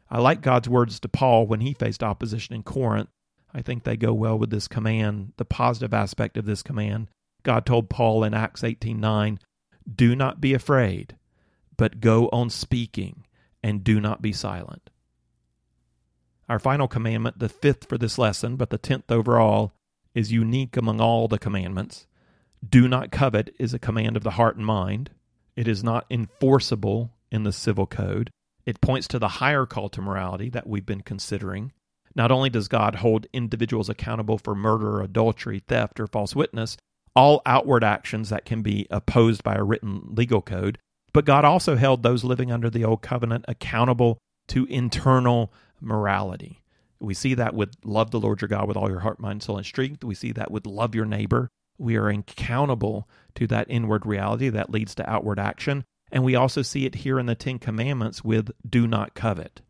I 0.10 0.20
like 0.20 0.42
God's 0.42 0.70
words 0.70 1.00
to 1.02 1.10
Paul 1.10 1.48
when 1.48 1.62
he 1.62 1.74
faced 1.74 2.04
opposition 2.04 2.56
in 2.56 2.64
Corinth 2.64 3.10
I 3.56 3.62
think 3.62 3.84
they 3.84 3.96
go 3.96 4.14
well 4.14 4.38
with 4.38 4.50
this 4.50 4.68
command, 4.68 5.32
the 5.38 5.46
positive 5.46 5.94
aspect 5.94 6.36
of 6.36 6.44
this 6.44 6.62
command. 6.62 7.08
God 7.44 7.66
told 7.66 7.90
Paul 7.90 8.26
in 8.26 8.34
Acts 8.34 8.66
18:9, 8.66 9.40
"Do 9.90 10.14
not 10.14 10.42
be 10.42 10.54
afraid, 10.54 11.16
but 11.78 12.02
go 12.02 12.28
on 12.34 12.50
speaking, 12.50 13.26
and 13.64 13.82
do 13.82 14.02
not 14.02 14.22
be 14.22 14.34
silent." 14.34 14.90
Our 16.50 16.60
final 16.60 16.90
commandment, 16.90 17.40
the 17.40 17.48
fifth 17.48 17.88
for 17.88 17.98
this 17.98 18.18
lesson, 18.18 18.58
but 18.58 18.72
the 18.72 18.78
tenth 18.78 19.10
overall, 19.10 19.74
is 20.14 20.34
unique 20.34 20.76
among 20.76 21.00
all 21.00 21.30
the 21.30 21.40
commandments. 21.40 22.08
Do 22.68 22.90
not 22.90 23.10
covet 23.10 23.56
is 23.58 23.74
a 23.74 23.80
command 23.80 24.18
of 24.18 24.24
the 24.24 24.32
heart 24.32 24.58
and 24.58 24.66
mind. 24.66 25.12
It 25.56 25.70
is 25.70 25.82
not 25.82 26.06
enforceable 26.10 27.14
in 27.32 27.44
the 27.44 27.54
civil 27.54 27.88
code. 27.88 28.32
It 28.66 28.82
points 28.82 29.08
to 29.08 29.20
the 29.20 29.40
higher 29.40 29.66
call 29.66 29.88
to 29.90 30.02
morality 30.02 30.50
that 30.50 30.68
we've 30.68 30.86
been 30.86 31.04
considering. 31.04 31.72
Not 32.16 32.32
only 32.32 32.50
does 32.50 32.68
God 32.68 32.96
hold 32.96 33.28
individuals 33.34 33.90
accountable 33.90 34.38
for 34.38 34.56
murder, 34.56 35.02
adultery, 35.02 35.60
theft, 35.60 36.00
or 36.00 36.08
false 36.08 36.36
witness, 36.36 36.78
all 37.16 37.42
outward 37.46 37.84
actions 37.84 38.30
that 38.30 38.46
can 38.46 38.62
be 38.62 38.88
opposed 38.90 39.44
by 39.44 39.56
a 39.56 39.64
written 39.64 40.02
legal 40.10 40.42
code, 40.42 40.78
but 41.14 41.26
God 41.26 41.46
also 41.46 41.76
held 41.76 42.04
those 42.04 42.24
living 42.24 42.52
under 42.52 42.70
the 42.70 42.84
old 42.84 43.02
covenant 43.02 43.46
accountable 43.48 44.18
to 44.48 44.66
internal 44.66 45.54
morality. 45.80 46.62
We 47.00 47.14
see 47.14 47.34
that 47.36 47.54
with 47.54 47.76
love 47.84 48.12
the 48.12 48.20
Lord 48.20 48.42
your 48.42 48.50
God 48.50 48.68
with 48.68 48.78
all 48.78 48.90
your 48.90 49.02
heart, 49.02 49.20
mind, 49.20 49.44
soul, 49.44 49.58
and 49.58 49.66
strength. 49.66 50.04
We 50.04 50.16
see 50.16 50.32
that 50.34 50.52
with 50.52 50.66
love 50.66 50.96
your 50.96 51.06
neighbor. 51.06 51.50
We 51.78 51.98
are 51.98 52.10
accountable 52.10 53.10
to 53.36 53.48
that 53.48 53.68
inward 53.70 54.06
reality 54.06 54.50
that 54.50 54.70
leads 54.70 54.96
to 54.96 55.10
outward 55.10 55.40
action. 55.40 55.84
And 56.12 56.24
we 56.24 56.36
also 56.36 56.62
see 56.62 56.86
it 56.86 56.96
here 56.96 57.20
in 57.20 57.26
the 57.26 57.36
Ten 57.36 57.60
Commandments 57.60 58.24
with 58.24 58.52
do 58.68 58.88
not 58.88 59.14
covet. 59.14 59.62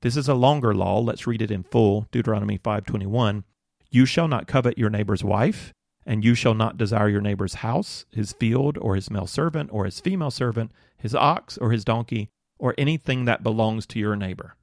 This 0.00 0.16
is 0.16 0.28
a 0.28 0.34
longer 0.34 0.74
law. 0.74 1.00
Let's 1.00 1.26
read 1.26 1.42
it 1.42 1.50
in 1.50 1.64
full. 1.64 2.06
Deuteronomy 2.12 2.58
5:21. 2.58 3.44
You 3.90 4.06
shall 4.06 4.28
not 4.28 4.46
covet 4.46 4.78
your 4.78 4.90
neighbor's 4.90 5.24
wife, 5.24 5.72
and 6.06 6.24
you 6.24 6.34
shall 6.34 6.54
not 6.54 6.76
desire 6.76 7.08
your 7.08 7.20
neighbor's 7.20 7.54
house, 7.54 8.06
his 8.10 8.32
field, 8.32 8.78
or 8.78 8.94
his 8.94 9.10
male 9.10 9.26
servant, 9.26 9.70
or 9.72 9.84
his 9.84 10.00
female 10.00 10.30
servant, 10.30 10.72
his 10.96 11.14
ox, 11.14 11.58
or 11.58 11.72
his 11.72 11.84
donkey, 11.84 12.28
or 12.58 12.74
anything 12.78 13.24
that 13.24 13.42
belongs 13.42 13.86
to 13.86 13.98
your 13.98 14.16
neighbor. 14.16 14.54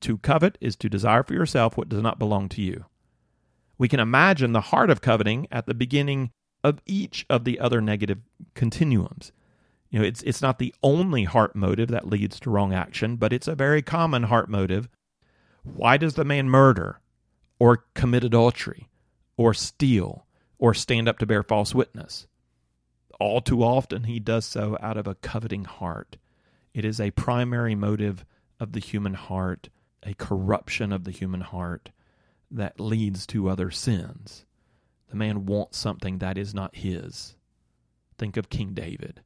To 0.00 0.18
covet 0.18 0.58
is 0.60 0.76
to 0.76 0.88
desire 0.88 1.22
for 1.22 1.34
yourself 1.34 1.76
what 1.76 1.88
does 1.88 2.02
not 2.02 2.18
belong 2.18 2.48
to 2.50 2.62
you. 2.62 2.84
We 3.78 3.88
can 3.88 4.00
imagine 4.00 4.52
the 4.52 4.60
heart 4.60 4.90
of 4.90 5.00
coveting 5.00 5.46
at 5.50 5.66
the 5.66 5.74
beginning 5.74 6.30
of 6.62 6.80
each 6.86 7.26
of 7.28 7.44
the 7.44 7.60
other 7.60 7.80
negative 7.80 8.20
continuums. 8.54 9.32
You 9.90 10.00
know, 10.00 10.04
it's 10.04 10.22
it's 10.22 10.42
not 10.42 10.58
the 10.58 10.74
only 10.82 11.24
heart 11.24 11.54
motive 11.54 11.88
that 11.88 12.08
leads 12.08 12.40
to 12.40 12.50
wrong 12.50 12.74
action, 12.74 13.16
but 13.16 13.32
it's 13.32 13.48
a 13.48 13.54
very 13.54 13.82
common 13.82 14.24
heart 14.24 14.48
motive. 14.48 14.88
Why 15.62 15.96
does 15.96 16.14
the 16.14 16.24
man 16.24 16.48
murder 16.48 17.00
or 17.58 17.84
commit 17.94 18.24
adultery 18.24 18.88
or 19.36 19.54
steal 19.54 20.26
or 20.58 20.74
stand 20.74 21.08
up 21.08 21.18
to 21.18 21.26
bear 21.26 21.42
false 21.42 21.74
witness? 21.74 22.26
All 23.18 23.40
too 23.40 23.62
often 23.62 24.04
he 24.04 24.20
does 24.20 24.44
so 24.44 24.76
out 24.80 24.96
of 24.96 25.06
a 25.06 25.14
coveting 25.14 25.64
heart. 25.64 26.16
It 26.74 26.84
is 26.84 27.00
a 27.00 27.10
primary 27.12 27.74
motive 27.74 28.24
of 28.60 28.72
the 28.72 28.80
human 28.80 29.14
heart, 29.14 29.70
a 30.02 30.14
corruption 30.14 30.92
of 30.92 31.04
the 31.04 31.10
human 31.10 31.40
heart 31.40 31.90
that 32.50 32.78
leads 32.78 33.26
to 33.28 33.48
other 33.48 33.70
sins. 33.70 34.44
The 35.08 35.16
man 35.16 35.46
wants 35.46 35.78
something 35.78 36.18
that 36.18 36.36
is 36.36 36.54
not 36.54 36.76
his. 36.76 37.36
Think 38.18 38.36
of 38.36 38.50
King 38.50 38.74
David 38.74 39.22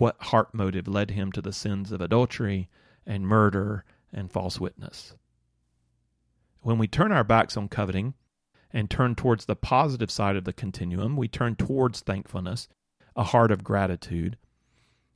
what 0.00 0.20
heart 0.22 0.54
motive 0.54 0.88
led 0.88 1.10
him 1.10 1.30
to 1.32 1.42
the 1.42 1.52
sins 1.52 1.92
of 1.92 2.00
adultery 2.00 2.68
and 3.06 3.26
murder 3.26 3.84
and 4.12 4.32
false 4.32 4.58
witness. 4.58 5.14
When 6.62 6.78
we 6.78 6.88
turn 6.88 7.12
our 7.12 7.24
backs 7.24 7.56
on 7.56 7.68
coveting 7.68 8.14
and 8.72 8.88
turn 8.88 9.14
towards 9.14 9.44
the 9.44 9.56
positive 9.56 10.10
side 10.10 10.36
of 10.36 10.44
the 10.44 10.52
continuum, 10.52 11.16
we 11.16 11.28
turn 11.28 11.54
towards 11.54 12.00
thankfulness, 12.00 12.68
a 13.14 13.24
heart 13.24 13.50
of 13.50 13.64
gratitude. 13.64 14.38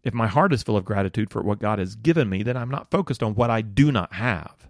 If 0.02 0.12
my 0.12 0.26
heart 0.26 0.52
is 0.52 0.62
full 0.62 0.76
of 0.76 0.84
gratitude 0.84 1.30
for 1.30 1.42
what 1.42 1.60
God 1.60 1.78
has 1.78 1.96
given 1.96 2.28
me, 2.28 2.42
then 2.42 2.56
I'm 2.56 2.70
not 2.70 2.90
focused 2.90 3.22
on 3.22 3.34
what 3.34 3.50
I 3.50 3.62
do 3.62 3.90
not 3.90 4.12
have. 4.14 4.68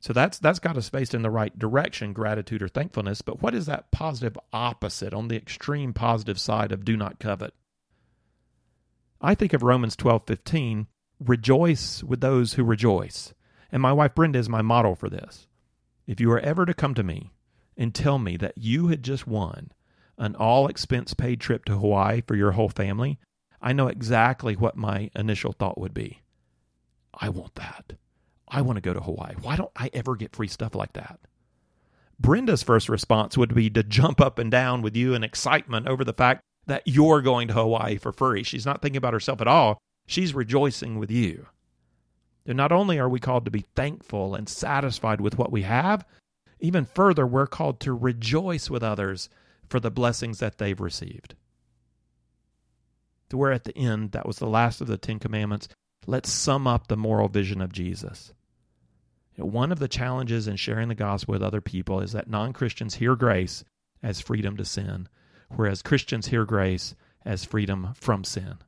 So 0.00 0.12
that's 0.12 0.38
that's 0.38 0.60
got 0.60 0.76
us 0.76 0.88
faced 0.88 1.12
in 1.12 1.22
the 1.22 1.30
right 1.30 1.58
direction, 1.58 2.12
gratitude 2.12 2.62
or 2.62 2.68
thankfulness. 2.68 3.20
But 3.20 3.42
what 3.42 3.54
is 3.54 3.66
that 3.66 3.90
positive 3.90 4.38
opposite 4.52 5.12
on 5.12 5.28
the 5.28 5.36
extreme 5.36 5.92
positive 5.92 6.38
side 6.38 6.72
of 6.72 6.84
do 6.84 6.96
not 6.96 7.18
covet? 7.18 7.52
I 9.20 9.34
think 9.34 9.52
of 9.52 9.62
Romans 9.62 9.96
12:15, 9.96 10.86
rejoice 11.18 12.04
with 12.04 12.20
those 12.20 12.54
who 12.54 12.62
rejoice. 12.62 13.34
And 13.70 13.82
my 13.82 13.92
wife 13.92 14.14
Brenda 14.14 14.38
is 14.38 14.48
my 14.48 14.62
model 14.62 14.94
for 14.94 15.10
this. 15.10 15.48
If 16.06 16.20
you 16.20 16.30
are 16.32 16.38
ever 16.38 16.64
to 16.64 16.72
come 16.72 16.94
to 16.94 17.02
me 17.02 17.32
and 17.76 17.94
tell 17.94 18.18
me 18.18 18.36
that 18.36 18.56
you 18.56 18.88
had 18.88 19.02
just 19.02 19.26
won 19.26 19.72
an 20.16 20.34
all 20.36 20.68
expense 20.68 21.14
paid 21.14 21.40
trip 21.40 21.64
to 21.66 21.78
Hawaii 21.78 22.22
for 22.26 22.36
your 22.36 22.52
whole 22.52 22.68
family, 22.68 23.18
I 23.60 23.72
know 23.72 23.88
exactly 23.88 24.54
what 24.54 24.76
my 24.76 25.10
initial 25.14 25.52
thought 25.52 25.78
would 25.78 25.94
be. 25.94 26.22
I 27.12 27.28
want 27.28 27.56
that. 27.56 27.94
I 28.46 28.62
want 28.62 28.76
to 28.76 28.80
go 28.80 28.94
to 28.94 29.00
Hawaii. 29.00 29.34
Why 29.42 29.56
don't 29.56 29.72
I 29.76 29.90
ever 29.92 30.16
get 30.16 30.34
free 30.34 30.48
stuff 30.48 30.74
like 30.74 30.92
that? 30.94 31.18
Brenda's 32.20 32.62
first 32.62 32.88
response 32.88 33.36
would 33.36 33.54
be 33.54 33.68
to 33.70 33.82
jump 33.82 34.20
up 34.20 34.38
and 34.38 34.50
down 34.50 34.82
with 34.82 34.96
you 34.96 35.14
in 35.14 35.22
excitement 35.22 35.86
over 35.86 36.04
the 36.04 36.12
fact 36.12 36.42
that 36.68 36.82
you're 36.86 37.22
going 37.22 37.48
to 37.48 37.54
Hawaii 37.54 37.96
for 37.96 38.12
free. 38.12 38.42
She's 38.42 38.66
not 38.66 38.80
thinking 38.80 38.98
about 38.98 39.14
herself 39.14 39.40
at 39.40 39.48
all. 39.48 39.78
She's 40.06 40.34
rejoicing 40.34 40.98
with 40.98 41.10
you. 41.10 41.46
And 42.46 42.56
not 42.56 42.72
only 42.72 42.98
are 42.98 43.08
we 43.08 43.20
called 43.20 43.44
to 43.44 43.50
be 43.50 43.66
thankful 43.74 44.34
and 44.34 44.48
satisfied 44.48 45.20
with 45.20 45.36
what 45.36 45.52
we 45.52 45.62
have, 45.62 46.06
even 46.60 46.84
further, 46.84 47.26
we're 47.26 47.46
called 47.46 47.80
to 47.80 47.92
rejoice 47.92 48.70
with 48.70 48.82
others 48.82 49.28
for 49.68 49.80
the 49.80 49.90
blessings 49.90 50.38
that 50.38 50.58
they've 50.58 50.80
received. 50.80 51.34
So 53.30 53.36
we're 53.36 53.52
at 53.52 53.64
the 53.64 53.76
end. 53.76 54.12
That 54.12 54.26
was 54.26 54.38
the 54.38 54.46
last 54.46 54.80
of 54.80 54.86
the 54.86 54.96
Ten 54.96 55.18
Commandments. 55.18 55.68
Let's 56.06 56.30
sum 56.30 56.66
up 56.66 56.88
the 56.88 56.96
moral 56.96 57.28
vision 57.28 57.60
of 57.60 57.72
Jesus. 57.72 58.32
You 59.36 59.44
know, 59.44 59.50
one 59.50 59.70
of 59.70 59.78
the 59.78 59.88
challenges 59.88 60.48
in 60.48 60.56
sharing 60.56 60.88
the 60.88 60.94
gospel 60.94 61.32
with 61.32 61.42
other 61.42 61.60
people 61.60 62.00
is 62.00 62.12
that 62.12 62.30
non 62.30 62.52
Christians 62.52 62.94
hear 62.94 63.14
grace 63.14 63.62
as 64.02 64.20
freedom 64.20 64.56
to 64.56 64.64
sin, 64.64 65.08
whereas 65.54 65.82
Christians 65.82 66.28
hear 66.28 66.44
grace 66.44 66.94
as 67.24 67.44
freedom 67.44 67.94
from 67.94 68.24
sin. 68.24 68.58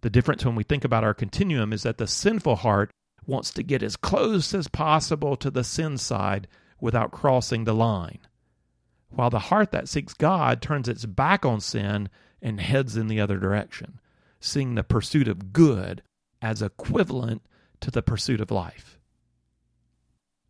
The 0.00 0.10
difference 0.10 0.44
when 0.44 0.54
we 0.54 0.62
think 0.62 0.84
about 0.84 1.04
our 1.04 1.14
continuum 1.14 1.72
is 1.72 1.82
that 1.82 1.98
the 1.98 2.06
sinful 2.06 2.56
heart 2.56 2.90
wants 3.26 3.52
to 3.52 3.62
get 3.62 3.82
as 3.82 3.96
close 3.96 4.54
as 4.54 4.68
possible 4.68 5.36
to 5.36 5.50
the 5.50 5.64
sin 5.64 5.98
side 5.98 6.48
without 6.80 7.10
crossing 7.10 7.64
the 7.64 7.74
line, 7.74 8.20
while 9.10 9.30
the 9.30 9.38
heart 9.38 9.72
that 9.72 9.88
seeks 9.88 10.14
God 10.14 10.62
turns 10.62 10.88
its 10.88 11.04
back 11.04 11.44
on 11.44 11.60
sin 11.60 12.08
and 12.40 12.60
heads 12.60 12.96
in 12.96 13.08
the 13.08 13.20
other 13.20 13.38
direction, 13.38 14.00
seeing 14.40 14.74
the 14.74 14.84
pursuit 14.84 15.28
of 15.28 15.52
good 15.52 16.02
as 16.40 16.62
equivalent 16.62 17.42
to 17.80 17.90
the 17.90 18.02
pursuit 18.02 18.40
of 18.40 18.50
life. 18.50 18.98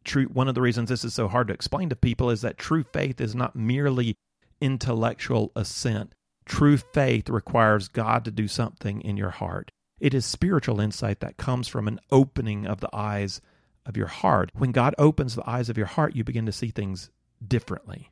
True, 0.05 0.27
one 0.27 0.49
of 0.49 0.55
the 0.55 0.63
reasons 0.63 0.89
this 0.89 1.05
is 1.05 1.15
so 1.15 1.29
hard 1.29 1.49
to 1.49 1.55
explain 1.55 1.89
to 1.89 1.97
people 1.97 2.31
is 2.31 2.43
that 2.43 2.59
true 2.59 2.85
faith 2.85 3.21
is 3.21 3.35
not 3.35 3.57
merely 3.57 4.15
intellectual 4.61 5.53
assent. 5.55 6.15
True 6.45 6.77
faith 6.77 7.29
requires 7.29 7.89
God 7.89 8.25
to 8.25 8.31
do 8.31 8.49
something 8.49 9.01
in 9.03 9.17
your 9.17 9.31
heart. 9.31 9.71
It 10.01 10.15
is 10.15 10.25
spiritual 10.25 10.81
insight 10.81 11.21
that 11.21 11.37
comes 11.37 11.69
from 11.69 11.89
an 11.89 12.01
opening 12.11 12.67
of 12.67 12.81
the 12.81 12.95
eyes 12.95 13.41
of 13.85 13.97
your 13.97 14.07
heart. 14.07 14.51
When 14.55 14.73
God 14.73 14.95
opens 14.99 15.35
the 15.35 15.49
eyes 15.49 15.69
of 15.69 15.77
your 15.77 15.87
heart, 15.87 16.15
you 16.15 16.25
begin 16.25 16.47
to 16.47 16.53
see 16.53 16.71
things 16.71 17.11
differently. 17.47 18.11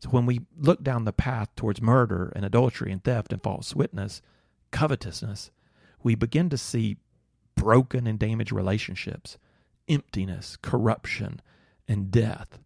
So 0.00 0.08
when 0.10 0.26
we 0.26 0.40
look 0.56 0.82
down 0.82 1.04
the 1.04 1.12
path 1.12 1.48
towards 1.56 1.82
murder 1.82 2.32
and 2.34 2.44
adultery 2.44 2.90
and 2.90 3.04
theft 3.04 3.32
and 3.32 3.42
false 3.42 3.74
witness, 3.74 4.22
covetousness, 4.70 5.50
we 6.02 6.14
begin 6.14 6.48
to 6.48 6.56
see 6.56 6.96
broken 7.54 8.06
and 8.06 8.18
damaged 8.18 8.52
relationships, 8.52 9.36
emptiness, 9.88 10.56
corruption, 10.62 11.40
and 11.86 12.10
death. 12.10 12.58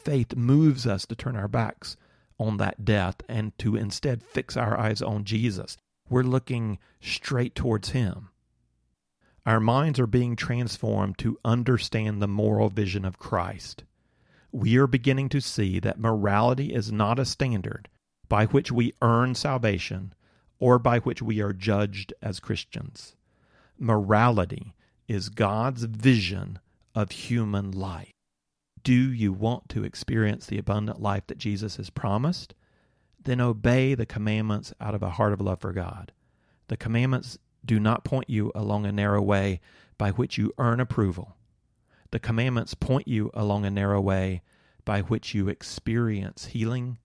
Faith 0.00 0.34
moves 0.34 0.86
us 0.86 1.06
to 1.06 1.14
turn 1.14 1.36
our 1.36 1.48
backs 1.48 1.96
on 2.38 2.56
that 2.58 2.84
death 2.84 3.16
and 3.28 3.56
to 3.58 3.76
instead 3.76 4.22
fix 4.22 4.56
our 4.56 4.78
eyes 4.78 5.02
on 5.02 5.24
Jesus. 5.24 5.76
We're 6.08 6.22
looking 6.22 6.78
straight 7.00 7.54
towards 7.54 7.90
Him. 7.90 8.28
Our 9.44 9.60
minds 9.60 10.00
are 10.00 10.06
being 10.06 10.34
transformed 10.34 11.18
to 11.18 11.38
understand 11.44 12.20
the 12.20 12.28
moral 12.28 12.68
vision 12.68 13.04
of 13.04 13.18
Christ. 13.18 13.84
We 14.50 14.76
are 14.76 14.86
beginning 14.86 15.28
to 15.30 15.40
see 15.40 15.78
that 15.80 16.00
morality 16.00 16.74
is 16.74 16.90
not 16.90 17.18
a 17.18 17.24
standard 17.24 17.88
by 18.28 18.46
which 18.46 18.72
we 18.72 18.92
earn 19.02 19.34
salvation 19.34 20.14
or 20.58 20.78
by 20.78 20.98
which 20.98 21.22
we 21.22 21.40
are 21.40 21.52
judged 21.52 22.12
as 22.22 22.40
Christians. 22.40 23.14
Morality 23.78 24.74
is 25.06 25.28
God's 25.28 25.84
vision 25.84 26.58
of 26.94 27.10
human 27.12 27.70
life. 27.70 28.15
Do 28.86 29.12
you 29.12 29.32
want 29.32 29.68
to 29.70 29.82
experience 29.82 30.46
the 30.46 30.58
abundant 30.58 31.02
life 31.02 31.26
that 31.26 31.38
Jesus 31.38 31.74
has 31.74 31.90
promised? 31.90 32.54
Then 33.20 33.40
obey 33.40 33.96
the 33.96 34.06
commandments 34.06 34.72
out 34.80 34.94
of 34.94 35.02
a 35.02 35.10
heart 35.10 35.32
of 35.32 35.40
love 35.40 35.58
for 35.58 35.72
God. 35.72 36.12
The 36.68 36.76
commandments 36.76 37.36
do 37.64 37.80
not 37.80 38.04
point 38.04 38.30
you 38.30 38.52
along 38.54 38.86
a 38.86 38.92
narrow 38.92 39.20
way 39.20 39.60
by 39.98 40.12
which 40.12 40.38
you 40.38 40.52
earn 40.56 40.78
approval. 40.78 41.34
The 42.12 42.20
commandments 42.20 42.74
point 42.74 43.08
you 43.08 43.32
along 43.34 43.66
a 43.66 43.72
narrow 43.72 44.00
way 44.00 44.42
by 44.84 45.00
which 45.00 45.34
you 45.34 45.48
experience 45.48 46.44
healing, 46.44 46.98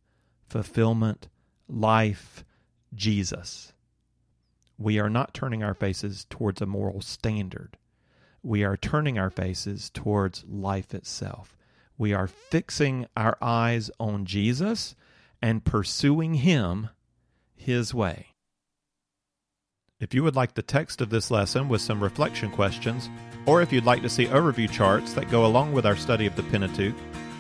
fulfillment, 0.48 1.30
life, 1.68 2.46
Jesus. 2.94 3.74
We 4.78 5.00
are 5.00 5.10
not 5.10 5.34
turning 5.34 5.64
our 5.64 5.74
faces 5.74 6.28
towards 6.30 6.62
a 6.62 6.68
moral 6.68 7.02
standard. 7.02 7.76
We 8.44 8.64
are 8.64 8.78
turning 8.78 9.18
our 9.18 9.32
faces 9.32 9.90
towards 9.90 10.44
life 10.48 10.94
itself. 10.94 11.58
We 12.02 12.14
are 12.14 12.26
fixing 12.26 13.06
our 13.16 13.38
eyes 13.44 13.92
on 14.00 14.26
Jesus 14.26 14.96
and 15.40 15.64
pursuing 15.64 16.34
Him 16.34 16.90
His 17.54 17.94
way. 17.94 18.30
If 20.00 20.12
you 20.16 20.24
would 20.24 20.36
like 20.36 20.56
the 20.56 20.64
text 20.64 21.00
of 21.02 21.12
this 21.12 21.30
lesson 21.30 21.70
with 21.70 21.80
some 21.80 22.02
reflection 22.02 22.50
questions, 22.50 23.08
or 23.46 23.62
if 23.62 23.72
you'd 23.72 23.86
like 23.86 24.02
to 24.02 24.10
see 24.10 24.26
overview 24.26 24.68
charts 24.68 25.14
that 25.14 25.30
go 25.30 25.46
along 25.46 25.74
with 25.74 25.86
our 25.86 25.96
study 25.96 26.26
of 26.26 26.36
the 26.36 26.42
Pentateuch, 26.42 26.96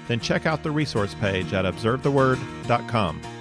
then 0.07 0.19
check 0.19 0.45
out 0.45 0.61
the 0.61 0.69
resource 0.69 1.15
page 1.15 1.53
at 1.53 1.65
observetheword.com. 1.65 3.40